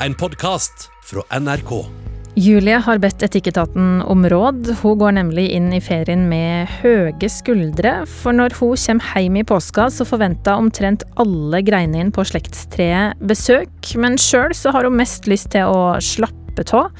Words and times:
en 0.00 0.14
podkast 0.14 0.90
fra 1.04 1.22
NRK. 1.40 1.84
Julie 2.36 2.76
har 2.84 2.98
bedt 3.00 3.22
Etikketaten 3.24 4.02
om 4.04 4.26
råd. 4.28 4.68
Hun 4.82 4.98
går 5.00 5.14
nemlig 5.16 5.46
inn 5.56 5.70
i 5.72 5.80
ferien 5.80 6.26
med 6.28 6.68
høye 6.82 7.30
skuldre. 7.32 7.94
For 8.20 8.36
når 8.36 8.58
hun 8.58 8.76
kommer 8.76 9.22
hjem 9.22 9.38
i 9.40 9.44
påska, 9.48 9.88
så 9.88 10.04
forventer 10.04 10.60
omtrent 10.60 11.06
alle 11.16 11.62
greinene 11.64 12.12
på 12.12 12.26
slektstreet 12.28 13.22
besøk. 13.24 13.94
Men 13.96 14.20
sjøl 14.20 14.52
så 14.56 14.74
har 14.76 14.84
hun 14.84 15.00
mest 15.00 15.30
lyst 15.30 15.54
til 15.56 15.72
å 15.72 15.96
slappe 16.04 16.66
av. 16.76 16.92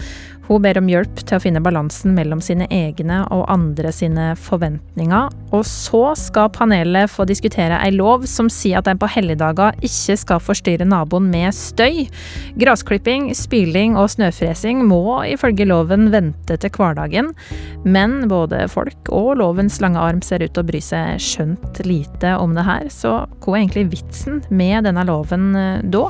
Hun 0.46 0.62
ber 0.62 0.78
om 0.78 0.88
hjelp 0.90 1.22
til 1.26 1.38
å 1.38 1.42
finne 1.42 1.62
balansen 1.62 2.14
mellom 2.14 2.40
sine 2.44 2.68
egne 2.72 3.22
og 3.34 3.46
andre 3.50 3.90
sine 3.94 4.28
forventninger. 4.38 5.32
Og 5.56 5.64
så 5.66 6.02
skal 6.18 6.52
panelet 6.54 7.10
få 7.10 7.26
diskutere 7.26 7.80
ei 7.82 7.92
lov 7.94 8.28
som 8.30 8.50
sier 8.52 8.80
at 8.80 8.90
en 8.90 9.00
på 9.00 9.10
helligdager 9.10 9.74
ikke 9.86 10.16
skal 10.20 10.42
forstyrre 10.42 10.86
naboen 10.86 11.28
med 11.32 11.54
støy. 11.56 12.06
Grasklipping, 12.60 13.32
spyling 13.34 13.98
og 13.98 14.12
snøfresing 14.14 14.84
må 14.86 15.22
ifølge 15.26 15.66
loven 15.66 16.10
vente 16.14 16.58
til 16.62 16.74
hverdagen. 16.76 17.32
Men 17.86 18.28
både 18.30 18.66
folk 18.70 19.10
og 19.14 19.34
lovens 19.42 19.80
lange 19.82 20.02
arm 20.02 20.22
ser 20.22 20.44
ut 20.46 20.54
til 20.54 20.62
å 20.62 20.68
bry 20.70 20.82
seg 20.82 21.18
skjønt 21.22 21.82
lite 21.86 22.36
om 22.38 22.54
det 22.56 22.66
her. 22.66 22.86
Så 22.92 23.18
hva 23.26 23.56
er 23.56 23.64
egentlig 23.64 23.88
vitsen 23.96 24.44
med 24.50 24.86
denne 24.86 25.06
loven 25.08 25.50
eh, 25.58 25.82
da? 25.90 26.06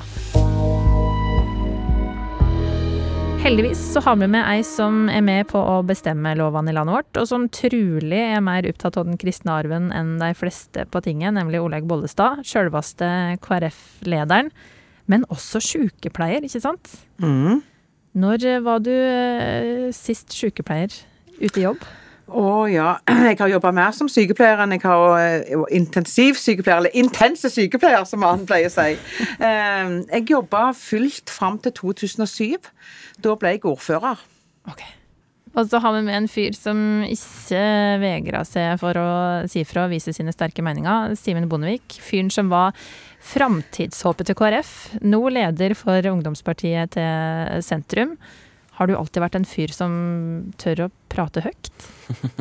Heldigvis 3.47 3.79
så 3.93 4.01
har 4.03 4.17
vi 4.19 4.27
med 4.27 4.43
ei 4.43 4.63
som 4.67 5.05
er 5.07 5.21
med 5.23 5.47
på 5.47 5.61
å 5.63 5.77
bestemme 5.87 6.33
lovene 6.35 6.73
i 6.73 6.75
landet 6.75 6.97
vårt, 6.97 7.19
og 7.21 7.29
som 7.31 7.45
trulig 7.55 8.19
er 8.19 8.41
mer 8.43 8.67
opptatt 8.67 8.97
av 8.99 9.05
den 9.07 9.15
kristne 9.23 9.53
arven 9.55 9.93
enn 9.95 10.17
de 10.19 10.33
fleste 10.35 10.83
på 10.91 11.03
tinget, 11.05 11.31
nemlig 11.37 11.61
Olaug 11.63 11.87
Bollestad, 11.87 12.41
sjølveste 12.43 13.07
KrF-lederen, 13.45 14.51
men 15.07 15.29
også 15.31 15.63
sykepleier, 15.63 16.43
ikke 16.43 16.65
sant? 16.65 16.97
Mm. 17.23 17.63
Når 18.19 18.49
var 18.67 18.83
du 18.83 18.91
eh, 18.91 19.95
sist 19.95 20.35
sykepleier 20.35 20.99
ute 21.39 21.63
i 21.63 21.69
jobb? 21.69 21.87
Å 22.27 22.67
ja, 22.67 22.97
jeg 23.29 23.39
har 23.39 23.53
jobba 23.53 23.71
mer 23.77 23.95
som 23.95 24.11
sykepleier 24.11 24.59
enn 24.65 24.75
jeg 24.75 24.83
har 24.83 25.05
uh, 25.15 25.65
intensivsykepleier, 25.79 26.83
eller 26.83 26.99
intense 26.99 27.51
sykepleier, 27.55 28.03
som 28.09 28.25
man 28.25 28.43
pleier 28.49 28.71
å 28.71 28.75
si. 28.75 28.99
Uh, 29.39 30.03
jeg 30.11 30.27
jobba 30.35 30.69
fullt 30.77 31.31
fram 31.31 31.61
til 31.63 31.77
2007. 31.79 32.71
Da 33.23 33.37
ble 33.39 33.57
jeg 33.57 33.67
ordfører. 33.71 34.25
Okay. 34.67 34.97
Og 35.57 35.71
så 35.71 35.81
har 35.81 35.95
vi 35.95 36.03
med 36.05 36.19
en 36.19 36.29
fyr 36.29 36.53
som 36.53 36.79
ikke 37.07 37.61
vegra 38.03 38.43
seg 38.45 38.75
for 38.83 38.99
å 39.01 39.11
si 39.49 39.63
fra 39.65 39.87
og 39.87 39.95
vise 39.95 40.13
sine 40.13 40.35
sterke 40.35 40.65
meninger. 40.65 41.15
Simen 41.17 41.49
Bondevik. 41.49 41.97
Fyren 42.05 42.29
som 42.35 42.51
var 42.53 42.77
framtidshåpet 43.25 44.29
til 44.29 44.37
KrF. 44.37 44.75
Nå 45.07 45.23
leder 45.33 45.73
for 45.79 46.11
ungdomspartiet 46.13 46.93
til 46.99 47.65
sentrum. 47.65 48.19
Har 48.77 48.89
du 48.89 48.97
alltid 48.97 49.23
vært 49.25 49.39
en 49.39 49.49
fyr 49.49 49.73
som 49.73 49.93
tør 50.61 50.87
å 50.87 50.91
prate 51.13 51.43
høyt? 51.47 51.71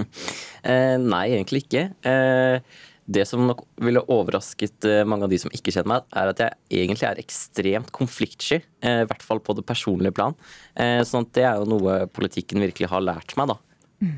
eh, 0.70 0.98
nei, 1.00 1.24
egentlig 1.32 1.66
ikke. 1.66 1.88
Eh, 2.06 2.76
det 3.06 3.24
som 3.30 3.44
nok 3.46 3.62
ville 3.86 4.02
overrasket 4.12 4.88
eh, 4.90 5.04
mange 5.08 5.28
av 5.28 5.32
de 5.32 5.40
som 5.42 5.54
ikke 5.54 5.72
kjenner 5.72 5.92
meg, 5.94 6.08
er 6.18 6.32
at 6.32 6.42
jeg 6.42 6.82
egentlig 6.82 7.08
er 7.08 7.22
ekstremt 7.22 7.92
konfliktsky. 7.96 8.60
Eh, 8.82 9.04
I 9.06 9.10
hvert 9.10 9.26
fall 9.26 9.42
på 9.46 9.56
det 9.58 9.66
personlige 9.70 10.16
plan. 10.18 10.36
Eh, 10.74 11.00
sånn 11.08 11.28
at 11.28 11.36
det 11.38 11.46
er 11.46 11.62
jo 11.62 11.70
noe 11.76 12.00
politikken 12.12 12.64
virkelig 12.66 12.90
har 12.92 13.06
lært 13.06 13.38
meg, 13.40 13.54
da. 13.54 13.60
Mm. 14.04 14.18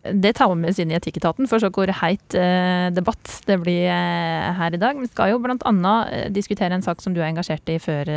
Det 0.00 0.32
tar 0.32 0.48
vi 0.48 0.56
med 0.56 0.70
oss 0.72 0.78
inn 0.80 0.92
i 0.92 0.96
Etikketaten, 0.96 1.44
for 1.50 1.60
så 1.60 1.68
hvor 1.74 1.90
heit 2.00 2.36
eh, 2.38 2.88
debatt 2.96 3.34
det 3.44 3.58
blir 3.60 3.84
eh, 3.92 4.46
her 4.56 4.72
i 4.72 4.80
dag. 4.80 4.96
Vi 4.96 5.10
skal 5.10 5.34
jo 5.34 5.40
annet 5.44 6.12
eh, 6.16 6.28
diskutere 6.32 6.72
en 6.72 6.84
sak 6.84 7.02
som 7.04 7.12
du 7.12 7.20
er 7.20 7.28
engasjert 7.28 7.68
i 7.68 7.76
før, 7.76 8.08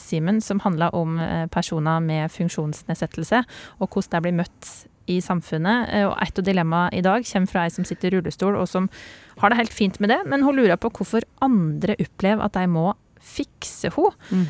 Simen, 0.00 0.40
som 0.42 0.60
handler 0.64 0.94
om 0.94 1.20
personer 1.54 2.00
med 2.02 2.32
funksjonsnedsettelse, 2.34 3.44
og 3.78 3.88
hvordan 3.88 4.16
de 4.16 4.22
blir 4.26 4.38
møtt 4.42 4.70
i 5.10 5.20
samfunnet. 5.22 5.92
Og 6.08 6.16
et 6.18 6.40
av 6.42 6.46
dilemmaene 6.46 6.98
i 6.98 7.04
dag 7.04 7.22
kommer 7.26 7.52
fra 7.52 7.66
ei 7.66 7.74
som 7.74 7.86
sitter 7.86 8.10
i 8.10 8.18
rullestol, 8.18 8.58
og 8.58 8.66
som 8.70 8.90
har 9.38 9.52
det 9.52 9.60
helt 9.60 9.76
fint 9.76 10.00
med 10.02 10.10
det, 10.10 10.18
men 10.26 10.42
hun 10.42 10.58
lurer 10.58 10.80
på 10.82 10.90
hvorfor 10.98 11.26
andre 11.44 11.94
opplever 12.02 12.42
at 12.42 12.58
de 12.58 12.66
må 12.70 12.90
fikse 13.20 13.92
henne. 13.94 14.16
Mm. 14.34 14.46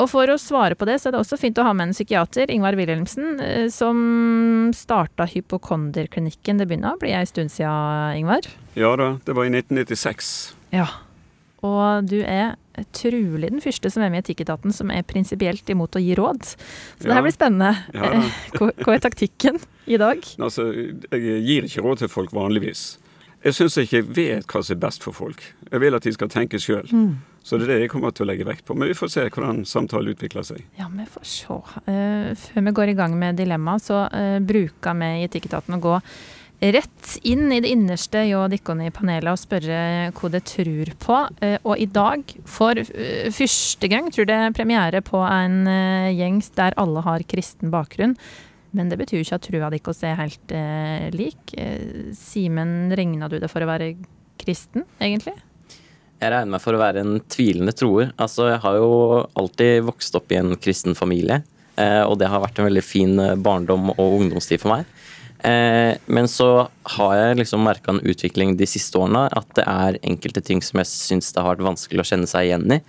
Og 0.00 0.08
for 0.08 0.30
å 0.32 0.38
svare 0.40 0.76
på 0.78 0.88
det, 0.88 0.96
så 1.00 1.08
er 1.08 1.14
det 1.14 1.20
også 1.20 1.38
fint 1.40 1.58
å 1.60 1.66
ha 1.66 1.74
med 1.76 1.90
en 1.90 1.96
psykiater, 1.96 2.50
Ingvar 2.52 2.78
Wilhelmsen, 2.78 3.34
eh, 3.44 3.66
som 3.72 4.70
starta 4.76 5.26
hypokonderklinikken. 5.28 6.60
Det 6.60 6.68
begynner 6.70 6.96
å 6.96 7.00
bli 7.02 7.12
ei 7.16 7.26
stund 7.28 7.52
siden, 7.52 8.16
Ingvar? 8.22 8.48
Ja 8.78 8.94
da, 8.96 9.12
det 9.26 9.36
var 9.36 9.48
i 9.48 9.52
1996. 9.52 10.32
Ja. 10.72 10.88
Og 11.66 12.08
du 12.08 12.22
er 12.24 12.56
trolig 12.96 13.50
den 13.50 13.60
første 13.60 13.90
som 13.92 14.04
er 14.04 14.12
med 14.12 14.22
i 14.22 14.30
Etikketaten 14.30 14.72
som 14.72 14.92
er 14.94 15.04
prinsipielt 15.04 15.68
imot 15.68 15.98
å 15.98 16.00
gi 16.00 16.14
råd. 16.16 16.46
Så 16.48 17.04
ja. 17.04 17.10
det 17.10 17.18
her 17.18 17.26
blir 17.26 17.36
spennende. 17.36 17.74
Ja, 17.92 18.24
hva, 18.56 18.70
hva 18.80 18.96
er 18.96 19.04
taktikken 19.04 19.60
i 19.84 20.00
dag? 20.00 20.24
Altså, 20.40 20.70
jeg 20.72 21.44
gir 21.44 21.68
ikke 21.68 21.84
råd 21.84 22.04
til 22.04 22.12
folk 22.12 22.32
vanligvis. 22.36 22.94
Jeg 23.44 23.56
syns 23.56 23.76
jeg 23.76 23.88
ikke 23.88 24.14
vet 24.16 24.48
hva 24.48 24.60
som 24.64 24.76
er 24.76 24.80
best 24.80 25.04
for 25.04 25.16
folk. 25.16 25.44
Jeg 25.70 25.80
vil 25.80 25.96
at 25.96 26.04
de 26.04 26.12
skal 26.16 26.32
tenke 26.32 26.60
sjøl. 26.60 26.88
Mm. 26.92 27.12
Så 27.42 27.56
det 27.56 27.66
er 27.66 27.72
det 27.72 27.78
jeg 27.84 27.92
kommer 27.94 28.12
til 28.14 28.26
å 28.26 28.30
legge 28.30 28.46
vekt 28.48 28.66
på. 28.68 28.76
Men 28.76 28.90
vi 28.90 28.96
får 28.96 29.12
se 29.14 29.24
hvordan 29.28 29.62
samtalen 29.68 30.12
utvikler 30.12 30.44
seg. 30.46 30.60
Ja, 30.78 30.90
vi 30.92 31.06
får 31.08 31.24
se. 31.28 31.56
Uh, 31.86 32.34
før 32.36 32.66
vi 32.66 32.74
går 32.80 32.92
i 32.92 32.98
gang 32.98 33.16
med 33.18 33.40
dilemmaet, 33.40 33.86
så 33.86 34.04
uh, 34.12 34.36
bruker 34.44 35.00
vi 35.00 35.10
i 35.16 35.24
Etikketaten 35.28 35.78
å 35.78 35.82
gå 35.82 35.96
rett 36.60 37.14
inn 37.24 37.46
i 37.56 37.62
det 37.64 37.70
innerste 37.72 38.20
hjå 38.28 38.42
dere 38.52 38.74
i 38.84 38.92
panelet 38.92 39.30
og 39.32 39.40
spørre 39.40 39.78
hva 40.12 40.30
de 40.34 40.42
tror 40.44 40.92
på. 41.00 41.22
Uh, 41.40 41.56
og 41.64 41.80
i 41.80 41.88
dag, 41.88 42.36
for 42.44 42.84
første 43.32 43.90
gang, 43.90 44.12
tror 44.12 44.28
det 44.28 44.36
er 44.36 44.54
premiere 44.56 45.00
på 45.04 45.24
en 45.24 45.64
gjeng 46.12 46.44
der 46.60 46.76
alle 46.80 47.08
har 47.08 47.24
kristen 47.30 47.72
bakgrunn. 47.72 48.18
Men 48.76 48.90
det 48.90 49.00
betyr 49.00 49.18
jo 49.18 49.26
ikke 49.26 49.38
at 49.40 49.46
trua 49.48 49.70
deres 49.72 50.02
er 50.06 50.18
helt 50.20 50.54
eh, 50.54 51.06
lik. 51.14 51.54
Eh, 51.58 52.10
Simen, 52.16 52.92
regna 52.94 53.30
du 53.30 53.38
det 53.42 53.50
for 53.50 53.64
å 53.64 53.70
være 53.70 53.94
kristen, 54.40 54.86
egentlig? 55.02 55.34
Jeg 56.20 56.34
regner 56.34 56.52
meg 56.52 56.60
for 56.60 56.76
å 56.76 56.80
være 56.82 57.00
en 57.00 57.14
tvilende 57.32 57.72
troer. 57.72 58.10
Altså, 58.20 58.50
jeg 58.50 58.60
har 58.60 58.76
jo 58.76 58.90
alltid 59.40 59.86
vokst 59.86 60.18
opp 60.18 60.32
i 60.34 60.36
en 60.36 60.52
kristen 60.60 60.96
familie. 60.98 61.40
Eh, 61.80 62.02
og 62.04 62.18
det 62.20 62.28
har 62.28 62.42
vært 62.42 62.60
en 62.60 62.68
veldig 62.68 62.84
fin 62.84 63.14
eh, 63.22 63.38
barndom 63.40 63.92
og 63.94 64.18
ungdomstid 64.18 64.60
for 64.60 64.74
meg. 64.74 64.90
Eh, 65.48 65.96
men 66.12 66.28
så 66.28 66.68
har 66.96 67.14
jeg 67.16 67.40
liksom 67.40 67.64
merka 67.64 67.94
en 67.94 68.02
utvikling 68.04 68.52
de 68.60 68.68
siste 68.68 69.00
årene, 69.00 69.26
at 69.32 69.48
det 69.56 69.64
er 69.64 70.00
enkelte 70.04 70.44
ting 70.44 70.60
som 70.64 70.82
jeg 70.82 70.90
syns 70.92 71.32
det 71.32 71.40
har 71.40 71.54
vært 71.54 71.68
vanskelig 71.70 72.04
å 72.04 72.10
kjenne 72.12 72.28
seg 72.28 72.50
igjen 72.50 72.76
i. 72.76 72.80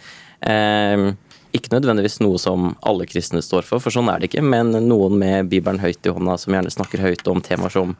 Ikke 1.51 1.73
nødvendigvis 1.73 2.21
noe 2.23 2.39
som 2.39 2.73
alle 2.87 3.05
kristne 3.07 3.41
står 3.43 3.65
for, 3.67 3.83
for 3.83 3.93
sånn 3.93 4.07
er 4.11 4.19
det 4.19 4.29
ikke, 4.29 4.43
men 4.43 4.71
noen 4.87 5.17
med 5.19 5.49
Bibelen 5.51 5.81
høyt 5.83 6.07
i 6.07 6.13
hånda 6.15 6.37
som 6.39 6.55
gjerne 6.55 6.71
snakker 6.71 7.03
høyt 7.03 7.27
om 7.31 7.43
temaer 7.43 7.75
som 7.75 7.95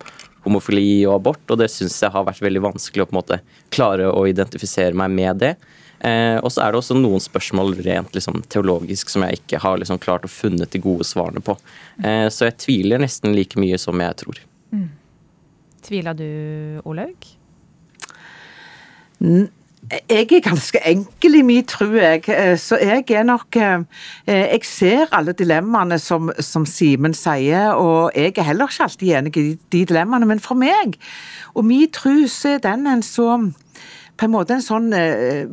homofili 0.45 1.03
og 1.05 1.19
abort, 1.19 1.43
og 1.49 1.59
det 1.61 1.69
syns 1.73 1.99
jeg 2.01 2.13
har 2.13 2.25
vært 2.27 2.41
veldig 2.41 2.63
vanskelig 2.65 3.05
å 3.05 3.09
på 3.09 3.15
en 3.15 3.19
måte 3.19 3.39
klare 3.73 4.09
å 4.09 4.25
identifisere 4.29 4.97
meg 4.97 5.13
med 5.13 5.41
det. 5.43 5.53
Eh, 6.01 6.37
og 6.41 6.49
så 6.49 6.63
er 6.63 6.73
det 6.73 6.79
også 6.79 6.97
noen 6.97 7.21
spørsmål 7.21 7.75
rent 7.85 8.15
liksom, 8.17 8.41
teologisk 8.49 9.11
som 9.13 9.21
jeg 9.27 9.37
ikke 9.41 9.59
har 9.61 9.77
liksom, 9.77 9.99
klart 10.01 10.25
å 10.25 10.31
funnet 10.31 10.73
de 10.73 10.81
gode 10.81 11.05
svarene 11.05 11.43
på. 11.45 11.53
Eh, 12.01 12.25
så 12.33 12.49
jeg 12.49 12.57
tviler 12.63 13.03
nesten 13.03 13.35
like 13.37 13.59
mye 13.61 13.77
som 13.81 14.01
jeg 14.01 14.17
tror. 14.23 14.41
Mm. 14.73 14.89
Tviler 15.85 16.17
du, 16.17 16.29
Olaug? 16.89 17.29
Jeg 19.91 20.27
er 20.31 20.43
ganske 20.43 20.79
enkel 20.87 21.35
i 21.35 21.41
min 21.43 21.65
tro, 21.67 21.89
jeg. 21.91 22.23
Eh, 22.31 22.57
så 22.59 22.77
jeg 22.79 23.03
er 23.11 23.23
nok 23.27 23.55
eh, 23.59 23.83
Jeg 24.27 24.59
ser 24.63 25.11
alle 25.11 25.33
dilemmaene 25.35 25.97
som, 25.99 26.31
som 26.39 26.65
Simen 26.65 27.13
sier, 27.17 27.73
og 27.75 28.11
jeg 28.15 28.37
er 28.37 28.47
heller 28.47 28.71
ikke 28.71 28.85
alltid 28.87 29.11
enig 29.17 29.33
i 29.37 29.43
de 29.51 29.81
dilemmaene. 29.89 30.29
Men 30.29 30.39
for 30.39 30.55
meg 30.55 30.95
og 31.53 31.67
min 31.67 31.91
tro, 31.91 32.13
så 32.27 32.55
er 32.55 32.63
den 32.63 32.87
en 32.87 33.03
så 33.03 33.35
På 34.17 34.25
en 34.27 34.31
måte 34.31 34.55
en 34.55 34.63
sånn 34.63 34.93
eh, 34.95 35.51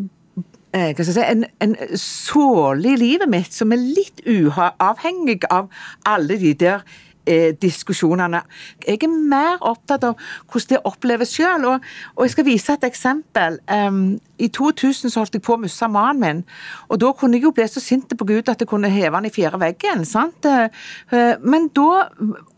si, 1.02 1.20
en, 1.24 1.44
en 1.64 1.76
såle 1.98 2.92
i 2.92 2.98
livet 3.00 3.30
mitt 3.32 3.54
som 3.54 3.72
er 3.72 3.82
litt 3.82 4.22
uavhengig 4.28 5.48
av 5.50 5.70
alle 6.06 6.38
de 6.38 6.54
der 6.54 6.84
eh, 7.28 7.52
diskusjonene. 7.60 8.40
Jeg 8.86 9.02
er 9.04 9.12
mer 9.12 9.60
opptatt 9.60 10.06
av 10.08 10.16
hvordan 10.48 10.72
det 10.72 10.80
oppleves 10.88 11.34
sjøl. 11.36 11.66
Og, 11.68 11.86
og, 12.16 12.24
jeg 12.24 12.34
skal 12.34 12.48
vise 12.48 12.74
et 12.74 12.88
eksempel. 12.88 13.60
Um, 13.68 14.18
I 14.38 14.48
2000 14.54 15.12
så 15.12 15.22
holdt 15.22 15.36
jeg 15.36 15.44
på 15.44 15.56
å 15.56 15.60
miste 15.60 15.88
mannen 15.92 16.22
min. 16.22 16.42
Og 16.88 17.00
da 17.02 17.12
kunne 17.12 17.38
jeg 17.38 17.48
jo 17.48 17.54
bli 17.54 17.68
så 17.68 17.82
sint 17.82 18.12
på 18.16 18.28
Gud 18.28 18.50
at 18.50 18.60
jeg 18.62 18.70
kunne 18.70 18.90
heve 18.92 19.16
han 19.16 19.28
i 19.28 19.34
fjerde 19.34 19.60
veggen. 19.62 20.04
sant? 20.08 20.48
Uh, 20.48 21.36
men 21.44 21.70
da 21.76 22.08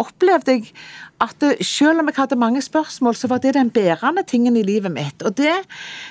opplevde 0.00 0.58
jeg 0.58 0.74
at 1.20 1.44
selv 1.66 2.00
om 2.00 2.08
jeg 2.08 2.16
hadde 2.16 2.36
mange 2.40 2.62
spørsmål, 2.64 3.14
så 3.14 3.28
var 3.28 3.42
det 3.44 3.54
den 3.54 3.70
bærende 3.70 4.22
tingen 4.26 4.56
i 4.56 4.62
livet 4.64 4.92
mitt. 4.92 5.22
Og 5.22 5.36
det, 5.36 5.52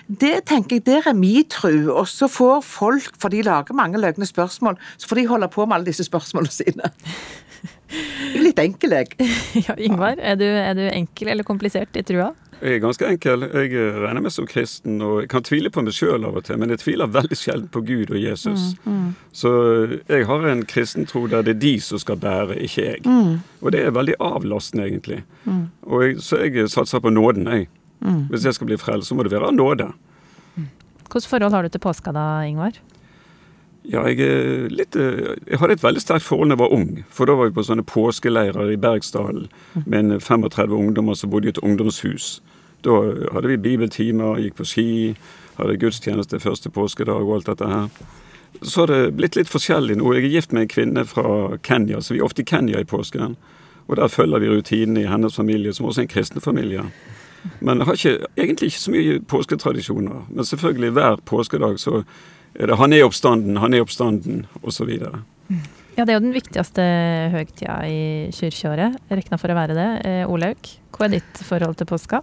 det 0.06 0.44
tenker 0.46 0.78
jeg, 0.78 0.86
der 0.86 1.10
er 1.10 1.18
min 1.18 1.48
tru. 1.50 1.90
Og 1.92 2.08
så 2.08 2.28
får 2.30 2.62
folk, 2.62 3.14
for 3.22 3.34
de 3.34 3.42
lager 3.42 3.74
mange 3.74 4.02
løgne 4.02 4.26
spørsmål, 4.26 4.78
så 4.98 5.10
får 5.10 5.16
de 5.16 5.28
holde 5.28 5.48
på 5.48 5.66
med 5.66 5.76
alle 5.76 5.90
disse 5.90 6.06
spørsmålene 6.06 6.52
sine. 6.52 6.94
Litt 8.40 8.60
enkel, 8.62 8.94
jeg. 9.00 9.16
Ja, 9.68 9.76
Ingvar, 9.78 10.20
er 10.22 10.38
du, 10.40 10.46
er 10.46 10.76
du 10.78 10.86
enkel 10.92 11.32
eller 11.34 11.48
komplisert 11.48 11.96
i 11.98 12.04
trua? 12.06 12.32
Jeg 12.60 12.76
er 12.76 12.82
ganske 12.84 13.08
enkel. 13.08 13.46
Jeg 13.48 13.72
regner 14.04 14.24
meg 14.26 14.34
som 14.36 14.48
kristen, 14.50 14.98
og 15.02 15.22
jeg 15.22 15.30
kan 15.32 15.46
tvile 15.48 15.70
på 15.72 15.80
meg 15.86 15.96
sjøl 15.96 16.26
av 16.28 16.36
og 16.42 16.44
til, 16.44 16.58
men 16.60 16.74
jeg 16.74 16.82
tviler 16.82 17.08
veldig 17.08 17.38
sjelden 17.40 17.70
på 17.72 17.82
Gud 17.88 18.12
og 18.12 18.20
Jesus. 18.20 18.74
Så 19.32 19.52
jeg 20.10 20.28
har 20.28 20.48
en 20.52 20.66
kristentro 20.68 21.24
der 21.32 21.46
det 21.48 21.56
er 21.56 21.62
de 21.64 21.72
som 21.86 22.02
skal 22.04 22.20
bære, 22.20 22.58
ikke 22.68 22.84
jeg. 22.84 23.06
Og 23.64 23.72
det 23.72 23.86
er 23.86 23.96
veldig 23.96 24.18
avlastende, 24.20 24.90
egentlig. 24.90 25.22
Og 25.88 26.04
jeg, 26.04 26.20
så 26.26 26.42
jeg 26.44 26.68
satser 26.70 27.00
på 27.00 27.14
nåden, 27.16 27.48
jeg. 27.48 27.70
Hvis 28.30 28.46
jeg 28.50 28.60
skal 28.60 28.68
bli 28.74 28.78
frelst, 28.80 29.08
så 29.08 29.16
må 29.16 29.24
det 29.24 29.32
være 29.32 29.54
av 29.54 29.56
nåde. 29.56 29.90
Hvilket 31.10 31.32
forhold 31.32 31.56
har 31.56 31.64
du 31.66 31.72
til 31.74 31.82
påska 31.82 32.12
da, 32.14 32.28
Ingvar? 32.46 32.76
Ja, 33.90 34.04
jeg, 34.06 34.70
litt, 34.70 34.94
eh, 34.96 35.34
jeg 35.50 35.58
hadde 35.58 35.80
et 35.80 35.84
veldig 35.84 36.02
sterkt 36.04 36.28
forhold 36.28 36.52
da 36.52 36.54
jeg 36.54 36.62
var 36.62 36.74
ung. 36.76 36.90
For 37.10 37.26
da 37.26 37.34
var 37.40 37.50
vi 37.50 37.56
på 37.58 37.66
sånne 37.66 37.86
påskeleirer 37.90 38.70
i 38.70 38.78
Bergsdalen 38.78 39.48
med 39.86 40.00
en 40.00 40.22
35 40.22 40.76
ungdommer 40.78 41.18
som 41.18 41.32
bodde 41.34 41.50
i 41.50 41.54
et 41.56 41.62
ungdomshus. 41.66 42.38
Da 42.86 43.00
hadde 43.34 43.50
vi 43.50 43.58
bibeltimer, 43.58 44.38
gikk 44.40 44.60
på 44.60 44.68
ski, 44.68 44.90
hadde 45.58 45.80
gudstjeneste 45.82 46.40
første 46.40 46.70
påskedag 46.70 47.26
og 47.26 47.40
alt 47.40 47.50
dette 47.50 47.68
her. 47.68 47.90
Så 48.62 48.84
har 48.84 48.94
det 48.94 49.16
blitt 49.18 49.36
litt 49.40 49.50
forskjellig 49.50 49.98
nå. 49.98 50.14
Jeg 50.16 50.28
er 50.28 50.36
gift 50.38 50.54
med 50.54 50.68
en 50.68 50.72
kvinne 50.72 51.06
fra 51.10 51.58
Kenya, 51.66 52.02
så 52.02 52.14
vi 52.14 52.22
er 52.22 52.30
ofte 52.30 52.46
i 52.46 52.50
Kenya 52.50 52.80
i 52.80 52.88
påsken. 52.88 53.36
Og 53.90 53.98
der 53.98 54.08
følger 54.08 54.40
vi 54.40 54.50
rutinene 54.54 55.02
i 55.04 55.10
hennes 55.10 55.36
familie, 55.36 55.74
som 55.74 55.90
også 55.90 56.04
er 56.04 56.08
en 56.08 56.14
kristen 56.14 56.46
familie. 56.46 56.86
Men 57.60 57.80
jeg 57.80 57.88
har 57.88 57.98
ikke, 57.98 58.28
egentlig 58.38 58.70
ikke 58.70 58.84
så 58.86 58.92
mye 58.92 59.20
påsketradisjoner. 59.28 60.26
Men 60.30 60.46
selvfølgelig 60.46 60.92
hver 60.92 61.16
påskedag 61.26 61.80
så 61.80 62.04
'han 62.58 62.94
er 62.94 63.06
oppstanden', 63.06 63.58
'han 63.58 63.74
er 63.74 63.82
oppstanden', 63.84 64.46
osv. 64.64 64.90
Ja, 65.98 66.06
det 66.06 66.14
er 66.14 66.18
jo 66.20 66.26
den 66.26 66.34
viktigste 66.34 66.84
høgtida 67.34 67.82
i 67.86 68.32
kirkeåret, 68.32 68.96
regna 69.12 69.38
for 69.38 69.52
å 69.52 69.58
være 69.58 69.76
det. 69.76 69.90
Eh, 70.06 70.30
Olaug, 70.32 70.58
hva 70.96 71.06
er 71.06 71.20
ditt 71.20 71.42
forhold 71.44 71.76
til 71.76 71.90
påska? 71.90 72.22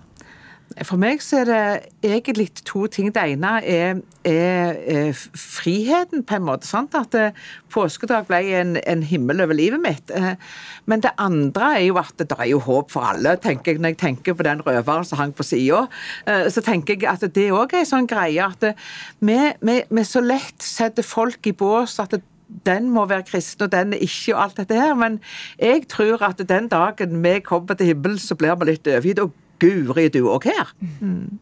For 0.85 0.99
meg 1.01 1.23
så 1.25 1.41
er 1.41 1.47
det 1.49 2.11
egentlig 2.11 2.49
to 2.67 2.85
ting. 2.93 3.09
Det 3.15 3.23
ene 3.33 3.53
er, 3.65 4.01
er, 4.27 4.81
er 4.93 5.21
friheten, 5.39 6.25
på 6.27 6.37
en 6.37 6.45
måte. 6.49 6.69
Sant? 6.69 6.97
At 6.99 7.15
eh, 7.17 7.39
påskedag 7.73 8.27
ble 8.29 8.43
en, 8.59 8.75
en, 8.83 9.05
himmel 9.07 9.41
over 9.45 9.57
livet 9.57 9.81
mitt. 9.81 10.13
Eh, 10.13 10.35
men 10.91 11.05
det 11.05 11.15
andre 11.23 11.71
er 11.79 11.87
jo 11.87 11.97
at 12.03 12.13
det 12.19 12.29
er 12.35 12.51
jo 12.51 12.61
håp 12.67 12.93
for 12.93 13.09
alle, 13.09 13.37
tenker 13.41 13.73
jeg. 13.73 13.83
Når 13.83 13.95
jeg 13.95 14.01
tenker 14.03 14.37
på 14.37 14.47
den 14.47 14.61
røveren 14.67 15.07
som 15.07 15.23
hang 15.23 15.33
på 15.37 15.47
sida, 15.47 15.87
eh, 16.27 16.49
så 16.53 16.65
tenker 16.67 16.99
jeg 16.99 17.09
at 17.15 17.25
det 17.35 17.49
òg 17.55 17.73
er 17.73 17.85
en 17.85 17.93
sånn 17.95 18.11
greie 18.11 18.45
at 18.45 18.73
vi, 19.25 19.41
vi, 19.63 19.81
vi 19.89 20.07
så 20.07 20.25
lett 20.25 20.61
setter 20.67 21.07
folk 21.07 21.47
i 21.47 21.57
bås. 21.57 22.01
at 22.03 22.19
det 22.19 22.25
den 22.67 22.91
må 22.95 23.07
være 23.11 23.27
kristen, 23.27 23.65
og 23.67 23.73
den 23.73 23.93
er 23.93 24.03
ikke, 24.07 24.37
og 24.37 24.43
alt 24.43 24.61
dette 24.61 24.79
her. 24.79 24.95
Men 24.95 25.19
jeg 25.59 25.89
tror 25.91 26.23
at 26.23 26.43
den 26.49 26.69
dagen 26.69 27.23
vi 27.25 27.39
kommer 27.41 27.75
til 27.75 27.87
himmelen, 27.91 28.19
så 28.19 28.37
blir 28.39 28.55
vi 28.61 28.71
litt 28.71 28.87
overgitt. 28.87 29.23
Og 29.25 29.33
Guri, 29.63 30.09
du 30.13 30.27
òg 30.29 30.49
her. 30.51 30.73
Mm. 31.01 31.39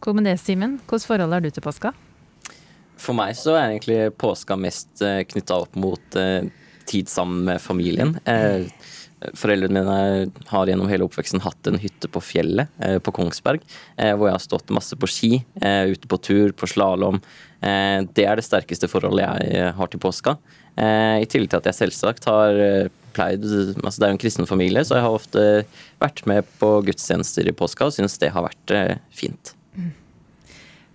Hva 0.00 0.14
med 0.16 0.24
det, 0.24 0.38
Simen? 0.40 0.78
Hvilket 0.88 1.08
forhold 1.10 1.34
har 1.36 1.44
du 1.44 1.50
til 1.52 1.64
påska? 1.64 1.92
For 3.00 3.16
meg 3.16 3.36
så 3.36 3.56
er 3.56 3.66
egentlig 3.66 3.98
påska 4.20 4.56
mest 4.60 5.02
eh, 5.04 5.22
knytta 5.28 5.60
opp 5.64 5.76
mot 5.80 6.16
uh, 6.16 6.44
tid 6.88 7.08
sammen 7.08 7.44
med 7.48 7.60
familien. 7.60 8.16
Uh, 8.28 8.68
foreldrene 9.36 9.82
mine 9.84 10.48
har 10.48 10.70
gjennom 10.70 10.88
hele 10.88 11.04
oppveksten 11.04 11.42
hatt 11.44 11.68
en 11.68 11.76
hytte 11.80 12.08
på 12.08 12.22
fjellet 12.24 12.70
på 13.04 13.12
Kongsberg, 13.12 13.60
hvor 14.16 14.30
jeg 14.30 14.32
har 14.32 14.40
stått 14.40 14.72
masse 14.72 14.96
på 14.96 15.10
ski, 15.12 15.42
ute 15.60 16.08
på 16.08 16.16
tur, 16.24 16.54
på 16.56 16.64
slalåm. 16.64 17.18
det 17.60 18.24
er 18.24 18.40
det 18.40 18.46
sterkeste 18.46 18.88
forholdet 18.88 19.26
jeg 19.44 19.74
har 19.76 19.92
til 19.92 20.00
påska. 20.00 20.38
I 20.72 21.28
tillegg 21.28 21.52
til 21.52 21.60
at 21.60 21.68
jeg 21.68 21.78
selvsagt 21.82 22.30
har 22.32 22.62
pleid 23.14 23.44
altså 23.44 23.96
Det 23.98 24.06
er 24.06 24.12
jo 24.12 24.18
en 24.18 24.24
kristen 24.24 24.50
familie, 24.50 24.84
så 24.86 24.98
jeg 24.98 25.06
har 25.06 25.16
ofte 25.16 25.46
vært 26.02 26.24
med 26.30 26.48
på 26.60 26.74
gudstjenester 26.86 27.48
i 27.48 27.56
påska 27.56 27.88
og 27.88 27.96
syns 27.96 28.18
det 28.22 28.32
har 28.34 28.46
vært 28.46 28.76
eh, 28.76 29.00
fint. 29.14 29.54
Mm. 29.76 29.90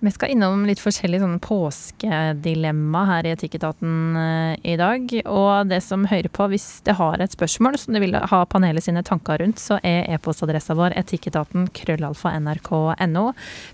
Vi 0.06 0.12
skal 0.14 0.36
innom 0.36 0.66
litt 0.68 0.82
forskjellige 0.84 1.24
sånne 1.24 1.40
påskedilemma 1.42 3.00
her 3.10 3.26
i 3.26 3.32
Etikketaten 3.34 4.18
eh, 4.20 4.74
i 4.74 4.76
dag. 4.78 5.08
Og 5.32 5.72
det 5.72 5.80
som 5.82 6.04
hører 6.10 6.30
på, 6.30 6.46
hvis 6.52 6.68
det 6.86 6.98
har 7.00 7.24
et 7.24 7.34
spørsmål 7.34 7.80
som 7.82 7.96
du 7.96 8.02
vil 8.04 8.14
ha 8.14 8.42
panelet 8.52 8.86
sine 8.86 9.02
tanker 9.08 9.42
rundt, 9.42 9.62
så 9.62 9.80
er 9.82 10.06
e-postadressa 10.14 10.76
vår 10.78 10.94
etikketaten 11.00 11.70
krøllalfa 11.74 12.36
nrk.no. 12.38 13.26